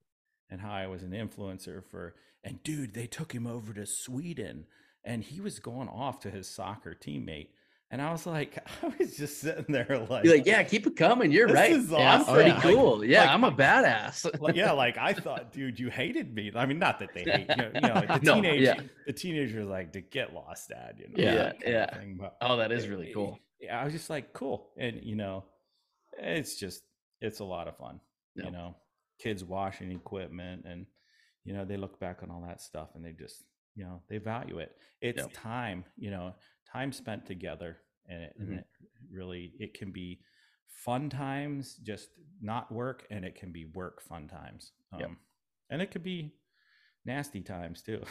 and 0.51 0.61
how 0.61 0.73
I 0.73 0.87
was 0.87 1.03
an 1.03 1.11
influencer 1.11 1.83
for, 1.85 2.15
and 2.45 2.63
dude, 2.63 2.95
they 2.95 3.07
took 3.09 3.33
him 3.35 3.47
over 3.47 3.73
to 3.75 3.85
Sweden 3.85 4.67
and 5.05 5.25
he 5.25 5.41
was 5.41 5.59
going 5.59 5.89
off 5.89 6.21
to 6.21 6.31
his 6.31 6.49
soccer 6.49 6.95
teammate. 6.95 7.49
And 7.93 8.01
I 8.01 8.11
was 8.11 8.27
like, 8.27 8.59
I 8.83 8.91
was 8.99 9.17
just 9.17 9.41
sitting 9.41 9.67
there 9.69 9.87
like, 10.11 10.25
You're 10.25 10.37
like, 10.37 10.47
yeah, 10.47 10.63
keep 10.63 10.87
it 10.87 10.97
coming. 10.97 11.31
You're 11.31 11.47
This 11.47 11.55
right. 11.57 11.73
is 11.73 11.91
Yeah, 11.91 12.15
I'm 12.15 12.21
awesome. 12.23 12.35
pretty 12.35 12.51
Like- 12.53 12.63
cool. 12.63 13.05
yeah, 13.05 13.21
like- 13.21 13.31
I'm 13.31 13.45
a 13.45 13.53
badass. 13.53 14.41
like, 14.41 14.57
yeah, 14.63 14.73
like 14.73 14.97
I 14.99 15.13
thought, 15.13 15.53
dude, 15.53 15.79
you 15.79 15.91
hated 15.91 16.35
me. 16.35 16.51
I 16.57 16.65
mean, 16.67 16.79
not 16.79 16.99
that 17.01 17.11
they 17.15 17.23
hate 17.25 17.47
you. 17.51 17.57
know, 17.57 17.71
You 17.75 17.81
know 17.83 17.95
like 17.95 18.09
the 18.09 18.21
No, 18.27 18.35
teenage, 18.37 18.63
yeah. 18.63 18.81
the 19.07 19.13
teenager 19.13 19.65
like 19.65 19.93
to 19.93 20.01
get 20.01 20.33
lost, 20.35 20.71
dad. 20.71 20.95
You 20.99 21.09
know, 21.09 21.15
Yeah, 21.23 21.35
that 21.35 21.61
kind 21.61 21.65
of 21.67 21.73
yeah. 21.73 21.99
thing, 21.99 22.29
oh, 22.41 22.57
that 22.57 22.73
is 22.73 22.89
really 22.89 23.13
cool. 23.13 23.39
yeah, 23.61 23.79
I 23.79 23.85
was 23.85 23.93
just 23.93 24.09
like, 24.11 24.33
cool, 24.33 24.71
and 24.79 25.01
you 25.05 25.15
know, 25.15 25.45
it's 26.19 26.57
just 26.57 26.83
it's 27.21 27.41
a 27.41 27.45
lot 27.45 27.69
of 27.69 27.77
fun. 27.77 28.01
Yeah. 28.35 28.47
You 28.47 28.51
know, 28.53 28.77
kids 29.21 29.45
washing 29.45 29.93
equipment, 29.93 30.65
and 30.67 30.87
you 31.45 31.53
know 31.53 31.65
they 31.67 31.77
look 31.77 32.01
back 32.01 32.23
on 32.23 32.31
all 32.31 32.43
that 32.49 32.63
stuff, 32.63 32.89
and 32.95 33.05
they 33.05 33.13
just 33.13 33.43
you 33.75 33.85
know 33.85 34.01
they 34.09 34.17
value 34.19 34.59
it. 34.61 34.73
It's 35.03 35.19
Yeah. 35.23 35.29
time, 35.35 35.85
you 35.99 36.11
know, 36.11 36.35
time 36.73 36.93
spent 36.93 37.27
together, 37.27 37.79
and, 38.09 38.23
it, 38.23 38.37
Mhm. 38.41 38.43
and 38.49 38.59
it 38.61 38.67
really 39.11 39.53
it 39.59 39.75
can 39.75 39.93
be 39.93 40.21
fun 40.67 41.11
times, 41.11 41.77
just 41.77 42.11
not 42.41 42.73
work, 42.73 43.07
and 43.11 43.25
it 43.25 43.35
can 43.35 43.53
be 43.53 43.67
work 43.67 44.01
fun 44.01 44.27
times. 44.29 44.73
Um, 44.93 45.01
Yep. 45.01 45.11
and 45.71 45.83
it 45.83 45.91
could 45.91 46.03
be 46.03 46.33
nasty 47.05 47.41
times 47.43 47.83
too. 47.83 48.03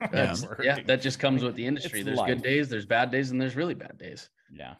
That's, 0.12 0.44
yeah, 0.62 0.80
that 0.82 1.00
just 1.00 1.18
comes 1.20 1.42
with 1.44 1.54
the 1.54 1.64
industry. 1.64 2.00
it's 2.00 2.06
There's 2.06 2.18
life. 2.18 2.26
good 2.28 2.42
days, 2.42 2.68
there's 2.68 2.86
bad 2.86 3.10
days, 3.12 3.30
and 3.30 3.40
there's 3.40 3.54
really 3.56 3.74
bad 3.74 3.98
days. 3.98 4.28
yeah. 4.52 4.74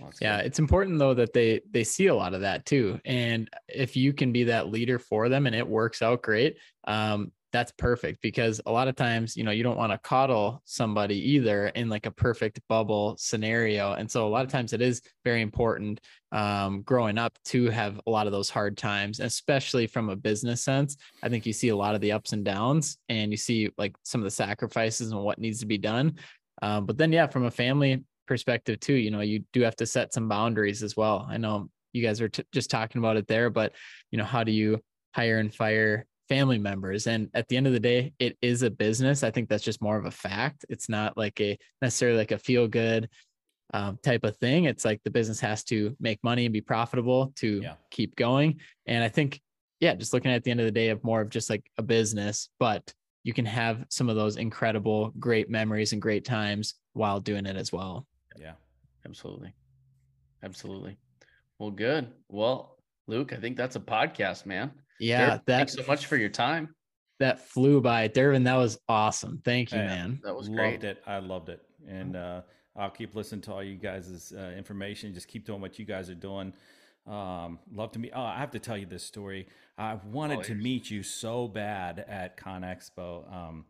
Well, 0.00 0.12
Yeah, 0.20 0.38
good. 0.38 0.46
it's 0.46 0.58
important 0.58 0.98
though 0.98 1.14
that 1.14 1.32
they 1.32 1.60
they 1.70 1.84
see 1.84 2.08
a 2.08 2.14
lot 2.14 2.34
of 2.34 2.40
that 2.42 2.66
too. 2.66 3.00
And 3.04 3.48
if 3.68 3.96
you 3.96 4.12
can 4.12 4.32
be 4.32 4.44
that 4.44 4.68
leader 4.68 4.98
for 4.98 5.28
them 5.28 5.46
and 5.46 5.54
it 5.54 5.66
works 5.66 6.02
out 6.02 6.22
great, 6.22 6.58
um, 6.86 7.32
that's 7.52 7.72
perfect 7.72 8.20
because 8.22 8.60
a 8.66 8.72
lot 8.72 8.88
of 8.88 8.96
times, 8.96 9.36
you 9.36 9.44
know, 9.44 9.50
you 9.50 9.62
don't 9.62 9.76
want 9.76 9.92
to 9.92 9.98
coddle 9.98 10.60
somebody 10.64 11.16
either 11.32 11.68
in 11.68 11.88
like 11.88 12.06
a 12.06 12.10
perfect 12.10 12.60
bubble 12.68 13.16
scenario. 13.18 13.92
And 13.92 14.10
so 14.10 14.26
a 14.26 14.30
lot 14.30 14.44
of 14.44 14.50
times 14.50 14.72
it 14.72 14.82
is 14.82 15.00
very 15.24 15.42
important 15.42 16.00
um, 16.32 16.82
growing 16.82 17.18
up 17.18 17.38
to 17.46 17.70
have 17.70 18.00
a 18.06 18.10
lot 18.10 18.26
of 18.26 18.32
those 18.32 18.50
hard 18.50 18.76
times, 18.76 19.20
especially 19.20 19.86
from 19.86 20.08
a 20.08 20.16
business 20.16 20.62
sense. 20.62 20.96
I 21.22 21.28
think 21.28 21.46
you 21.46 21.52
see 21.52 21.68
a 21.68 21.76
lot 21.76 21.94
of 21.94 22.00
the 22.00 22.12
ups 22.12 22.32
and 22.32 22.44
downs 22.44 22.98
and 23.08 23.30
you 23.30 23.36
see 23.36 23.70
like 23.78 23.94
some 24.02 24.20
of 24.20 24.24
the 24.24 24.30
sacrifices 24.30 25.12
and 25.12 25.22
what 25.22 25.38
needs 25.38 25.60
to 25.60 25.66
be 25.66 25.78
done. 25.78 26.16
Um, 26.62 26.84
but 26.84 26.98
then, 26.98 27.12
yeah, 27.12 27.26
from 27.26 27.44
a 27.44 27.50
family 27.50 28.02
perspective 28.26 28.80
too, 28.80 28.94
you 28.94 29.10
know, 29.10 29.20
you 29.20 29.44
do 29.52 29.62
have 29.62 29.76
to 29.76 29.86
set 29.86 30.12
some 30.12 30.28
boundaries 30.28 30.82
as 30.82 30.96
well. 30.96 31.26
I 31.28 31.36
know 31.36 31.70
you 31.92 32.02
guys 32.02 32.20
are 32.20 32.28
t- 32.28 32.44
just 32.52 32.70
talking 32.70 32.98
about 32.98 33.16
it 33.16 33.28
there, 33.28 33.50
but 33.50 33.72
you 34.10 34.18
know, 34.18 34.24
how 34.24 34.44
do 34.44 34.52
you 34.52 34.80
hire 35.14 35.38
and 35.38 35.54
fire 35.54 36.06
family 36.28 36.58
members. 36.58 37.06
And 37.06 37.28
at 37.34 37.48
the 37.48 37.56
end 37.56 37.66
of 37.66 37.72
the 37.72 37.80
day, 37.80 38.12
it 38.18 38.36
is 38.42 38.62
a 38.62 38.70
business. 38.70 39.22
I 39.22 39.30
think 39.30 39.48
that's 39.48 39.64
just 39.64 39.82
more 39.82 39.96
of 39.96 40.06
a 40.06 40.10
fact. 40.10 40.64
It's 40.68 40.88
not 40.88 41.16
like 41.16 41.40
a 41.40 41.58
necessarily 41.82 42.18
like 42.18 42.32
a 42.32 42.38
feel 42.38 42.68
good 42.68 43.08
um, 43.72 43.98
type 44.02 44.24
of 44.24 44.36
thing. 44.36 44.64
It's 44.64 44.84
like 44.84 45.02
the 45.04 45.10
business 45.10 45.40
has 45.40 45.64
to 45.64 45.96
make 46.00 46.22
money 46.22 46.46
and 46.46 46.52
be 46.52 46.60
profitable 46.60 47.32
to 47.36 47.60
yeah. 47.62 47.74
keep 47.90 48.16
going. 48.16 48.60
And 48.86 49.02
I 49.02 49.08
think, 49.08 49.40
yeah, 49.80 49.94
just 49.94 50.12
looking 50.12 50.30
at 50.30 50.44
the 50.44 50.50
end 50.50 50.60
of 50.60 50.66
the 50.66 50.72
day 50.72 50.88
of 50.88 51.02
more 51.04 51.20
of 51.20 51.30
just 51.30 51.50
like 51.50 51.70
a 51.78 51.82
business, 51.82 52.48
but 52.58 52.92
you 53.24 53.32
can 53.32 53.44
have 53.44 53.84
some 53.88 54.08
of 54.08 54.16
those 54.16 54.36
incredible, 54.36 55.12
great 55.18 55.50
memories 55.50 55.92
and 55.92 56.00
great 56.00 56.24
times 56.24 56.74
while 56.92 57.20
doing 57.20 57.44
it 57.44 57.56
as 57.56 57.72
well. 57.72 58.06
Yeah, 58.38 58.52
absolutely. 59.04 59.52
Absolutely. 60.42 60.96
Well, 61.58 61.72
good. 61.72 62.08
Well, 62.28 62.78
Luke, 63.08 63.32
I 63.32 63.36
think 63.36 63.56
that's 63.56 63.76
a 63.76 63.80
podcast, 63.80 64.46
man. 64.46 64.70
Yeah, 64.98 65.26
that, 65.26 65.46
thanks 65.46 65.74
so 65.74 65.82
much 65.86 66.06
for 66.06 66.16
your 66.16 66.28
time. 66.28 66.74
That 67.18 67.48
flew 67.48 67.80
by, 67.80 68.08
Dervin. 68.08 68.44
That 68.44 68.56
was 68.56 68.78
awesome. 68.88 69.40
Thank 69.44 69.72
you, 69.72 69.78
man. 69.78 70.20
That 70.22 70.34
was 70.34 70.48
great. 70.48 70.72
Loved 70.72 70.84
it. 70.84 71.02
I 71.06 71.18
loved 71.18 71.48
it, 71.48 71.62
and 71.88 72.16
uh, 72.16 72.42
I'll 72.76 72.90
keep 72.90 73.14
listening 73.14 73.40
to 73.42 73.52
all 73.52 73.62
you 73.62 73.76
guys' 73.76 74.32
uh, 74.36 74.52
information. 74.56 75.14
Just 75.14 75.28
keep 75.28 75.46
doing 75.46 75.60
what 75.60 75.78
you 75.78 75.84
guys 75.84 76.10
are 76.10 76.14
doing. 76.14 76.52
Um, 77.06 77.58
love 77.72 77.92
to 77.92 77.98
meet. 77.98 78.12
Oh, 78.14 78.22
I 78.22 78.38
have 78.38 78.50
to 78.50 78.58
tell 78.58 78.76
you 78.76 78.86
this 78.86 79.04
story. 79.04 79.46
I 79.78 79.94
wanted 80.12 80.40
oh, 80.40 80.42
to 80.42 80.54
meet 80.54 80.90
you 80.90 81.02
so 81.02 81.48
bad 81.48 82.04
at 82.08 82.36
Con 82.36 82.62
Expo. 82.62 83.32
Um, 83.32 83.64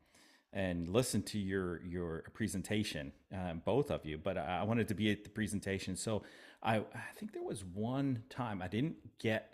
and 0.53 0.89
listen 0.89 1.23
to 1.23 1.39
your 1.39 1.83
your 1.83 2.25
presentation, 2.33 3.13
uh, 3.37 3.53
both 3.53 3.91
of 3.91 4.05
you. 4.07 4.19
But 4.19 4.39
I 4.39 4.63
wanted 4.65 4.89
to 4.89 4.95
be 4.95 5.11
at 5.11 5.23
the 5.23 5.31
presentation, 5.31 5.97
so 5.97 6.23
I, 6.63 6.77
I 6.77 7.15
think 7.17 7.33
there 7.33 7.43
was 7.43 7.63
one 7.63 8.23
time 8.31 8.63
I 8.63 8.69
didn't 8.69 8.97
get 9.19 9.53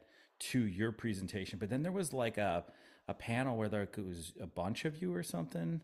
to 0.50 0.66
your 0.66 0.92
presentation, 0.92 1.58
but 1.58 1.68
then 1.70 1.82
there 1.82 1.92
was 1.92 2.12
like 2.12 2.38
a 2.38 2.64
a 3.08 3.14
panel 3.14 3.56
where 3.56 3.68
there 3.68 3.88
was 3.98 4.32
a 4.40 4.46
bunch 4.46 4.84
of 4.84 5.00
you 5.00 5.14
or 5.14 5.22
something. 5.22 5.80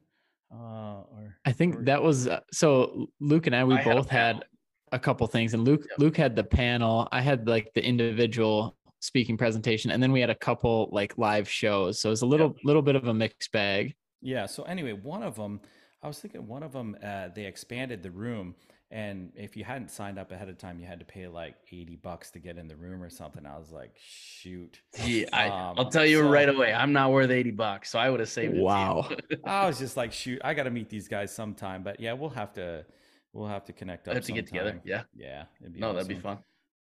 Uh, 0.52 1.02
or 1.12 1.36
I 1.44 1.52
think 1.52 1.76
or, 1.76 1.82
that 1.84 2.02
was 2.02 2.26
uh, 2.26 2.40
so. 2.52 3.08
Luke 3.20 3.46
and 3.46 3.54
I, 3.54 3.64
we 3.64 3.74
I 3.74 3.84
both 3.84 4.08
had, 4.08 4.36
had 4.36 4.44
a 4.92 4.98
couple 4.98 5.26
things, 5.26 5.54
and 5.54 5.64
Luke 5.64 5.84
yep. 5.88 5.98
Luke 5.98 6.16
had 6.16 6.34
the 6.34 6.44
panel. 6.44 7.08
I 7.12 7.20
had 7.20 7.46
like 7.46 7.72
the 7.74 7.84
individual 7.84 8.76
speaking 9.00 9.36
presentation, 9.36 9.90
and 9.90 10.02
then 10.02 10.12
we 10.12 10.20
had 10.20 10.30
a 10.30 10.34
couple 10.34 10.88
like 10.90 11.18
live 11.18 11.48
shows. 11.48 12.00
So 12.00 12.08
it 12.08 12.10
was 12.10 12.22
a 12.22 12.26
little 12.26 12.48
yep. 12.48 12.64
little 12.64 12.82
bit 12.82 12.96
of 12.96 13.06
a 13.08 13.14
mixed 13.14 13.52
bag. 13.52 13.94
Yeah. 14.22 14.46
So 14.46 14.62
anyway, 14.64 14.92
one 14.92 15.22
of 15.22 15.36
them, 15.36 15.60
I 16.02 16.08
was 16.08 16.18
thinking 16.18 16.46
one 16.46 16.62
of 16.62 16.72
them, 16.72 16.96
uh, 17.04 17.28
they 17.34 17.44
expanded 17.44 18.02
the 18.02 18.10
room 18.10 18.54
and 18.90 19.32
if 19.34 19.56
you 19.56 19.64
hadn't 19.64 19.90
signed 19.90 20.18
up 20.18 20.32
ahead 20.32 20.48
of 20.48 20.56
time, 20.56 20.80
you 20.80 20.86
had 20.86 20.98
to 21.00 21.04
pay 21.04 21.28
like 21.28 21.56
80 21.70 21.96
bucks 21.96 22.30
to 22.30 22.38
get 22.38 22.56
in 22.56 22.68
the 22.68 22.76
room 22.76 23.02
or 23.02 23.10
something. 23.10 23.44
I 23.44 23.58
was 23.58 23.70
like, 23.70 23.94
shoot. 23.96 24.80
Yeah, 25.04 25.26
I, 25.32 25.48
um, 25.48 25.74
I'll 25.78 25.90
tell 25.90 26.06
you 26.06 26.20
so, 26.20 26.28
right 26.28 26.48
away, 26.48 26.72
I'm 26.72 26.92
not 26.92 27.12
worth 27.12 27.30
80 27.30 27.50
bucks. 27.50 27.90
So 27.90 27.98
I 27.98 28.08
would 28.08 28.20
have 28.20 28.30
saved 28.30 28.54
it. 28.54 28.62
Wow. 28.62 29.08
I 29.44 29.66
was 29.66 29.78
just 29.78 29.96
like, 29.98 30.12
shoot, 30.12 30.40
I 30.42 30.54
got 30.54 30.62
to 30.62 30.70
meet 30.70 30.88
these 30.88 31.06
guys 31.06 31.34
sometime. 31.34 31.82
But 31.82 32.00
yeah, 32.00 32.14
we'll 32.14 32.30
have 32.30 32.54
to, 32.54 32.86
we'll 33.34 33.48
have 33.48 33.64
to 33.66 33.74
connect 33.74 34.08
up. 34.08 34.14
Have 34.14 34.24
to 34.24 34.32
get 34.32 34.46
together. 34.46 34.80
Yeah. 34.84 35.02
Yeah. 35.14 35.44
no, 35.60 35.88
awesome. 35.88 35.96
that'd 35.96 36.08
be 36.08 36.20
fun. 36.20 36.38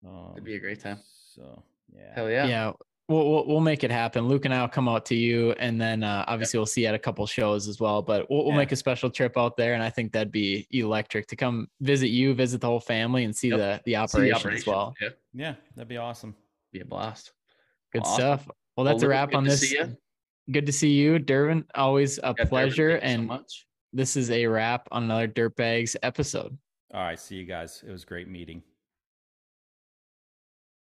Um, 0.05 0.29
it'd 0.33 0.43
be 0.43 0.55
a 0.55 0.59
great 0.59 0.79
time. 0.79 0.99
So 1.33 1.63
yeah. 1.91 2.13
Hell 2.13 2.29
yeah. 2.29 2.45
Yeah 2.45 2.71
we'll, 3.07 3.29
we'll, 3.29 3.47
we'll 3.47 3.59
make 3.59 3.83
it 3.83 3.91
happen. 3.91 4.27
Luke 4.27 4.45
and 4.45 4.53
I 4.53 4.61
will 4.61 4.67
come 4.67 4.87
out 4.87 5.05
to 5.07 5.15
you, 5.15 5.51
and 5.53 5.79
then 5.79 6.03
uh, 6.03 6.25
obviously 6.27 6.57
we'll 6.57 6.65
see 6.65 6.81
you 6.81 6.87
at 6.87 6.95
a 6.95 6.99
couple 6.99 7.25
shows 7.25 7.67
as 7.67 7.79
well. 7.79 8.01
But 8.01 8.29
we'll, 8.29 8.43
we'll 8.45 8.53
yeah. 8.53 8.57
make 8.57 8.71
a 8.71 8.75
special 8.75 9.09
trip 9.09 9.37
out 9.37 9.57
there, 9.57 9.73
and 9.73 9.83
I 9.83 9.89
think 9.89 10.11
that'd 10.11 10.31
be 10.31 10.67
electric 10.71 11.27
to 11.27 11.35
come 11.35 11.67
visit 11.81 12.09
you, 12.09 12.33
visit 12.33 12.61
the 12.61 12.67
whole 12.67 12.79
family, 12.79 13.23
and 13.23 13.35
see 13.35 13.49
yep. 13.49 13.57
the 13.57 13.81
the 13.85 13.95
operation, 13.95 14.29
the 14.29 14.35
operation, 14.35 14.57
as 14.57 14.67
well. 14.67 14.93
Yeah. 15.01 15.09
yeah, 15.33 15.55
that'd 15.75 15.87
be 15.87 15.97
awesome. 15.97 16.35
Be 16.71 16.81
a 16.81 16.85
blast. 16.85 17.31
Good 17.93 18.01
awesome. 18.01 18.15
stuff. 18.15 18.49
Well, 18.75 18.85
that's 18.85 19.01
well, 19.01 19.05
a 19.05 19.09
wrap 19.09 19.33
on 19.33 19.43
this. 19.43 19.73
Good 20.51 20.65
to 20.67 20.71
see 20.71 20.91
you, 20.91 21.17
Dervin. 21.17 21.65
Always 21.73 22.19
a 22.19 22.35
yeah, 22.37 22.45
pleasure. 22.45 22.97
and 22.97 23.27
so 23.29 23.43
this 23.93 24.15
is 24.15 24.29
a 24.29 24.45
wrap 24.45 24.87
on 24.91 25.03
another 25.03 25.27
Dirtbags 25.27 25.95
episode. 26.03 26.55
All 26.93 27.01
right. 27.01 27.19
See 27.19 27.35
you 27.35 27.45
guys. 27.45 27.83
It 27.87 27.91
was 27.91 28.05
great 28.05 28.27
meeting. 28.27 28.61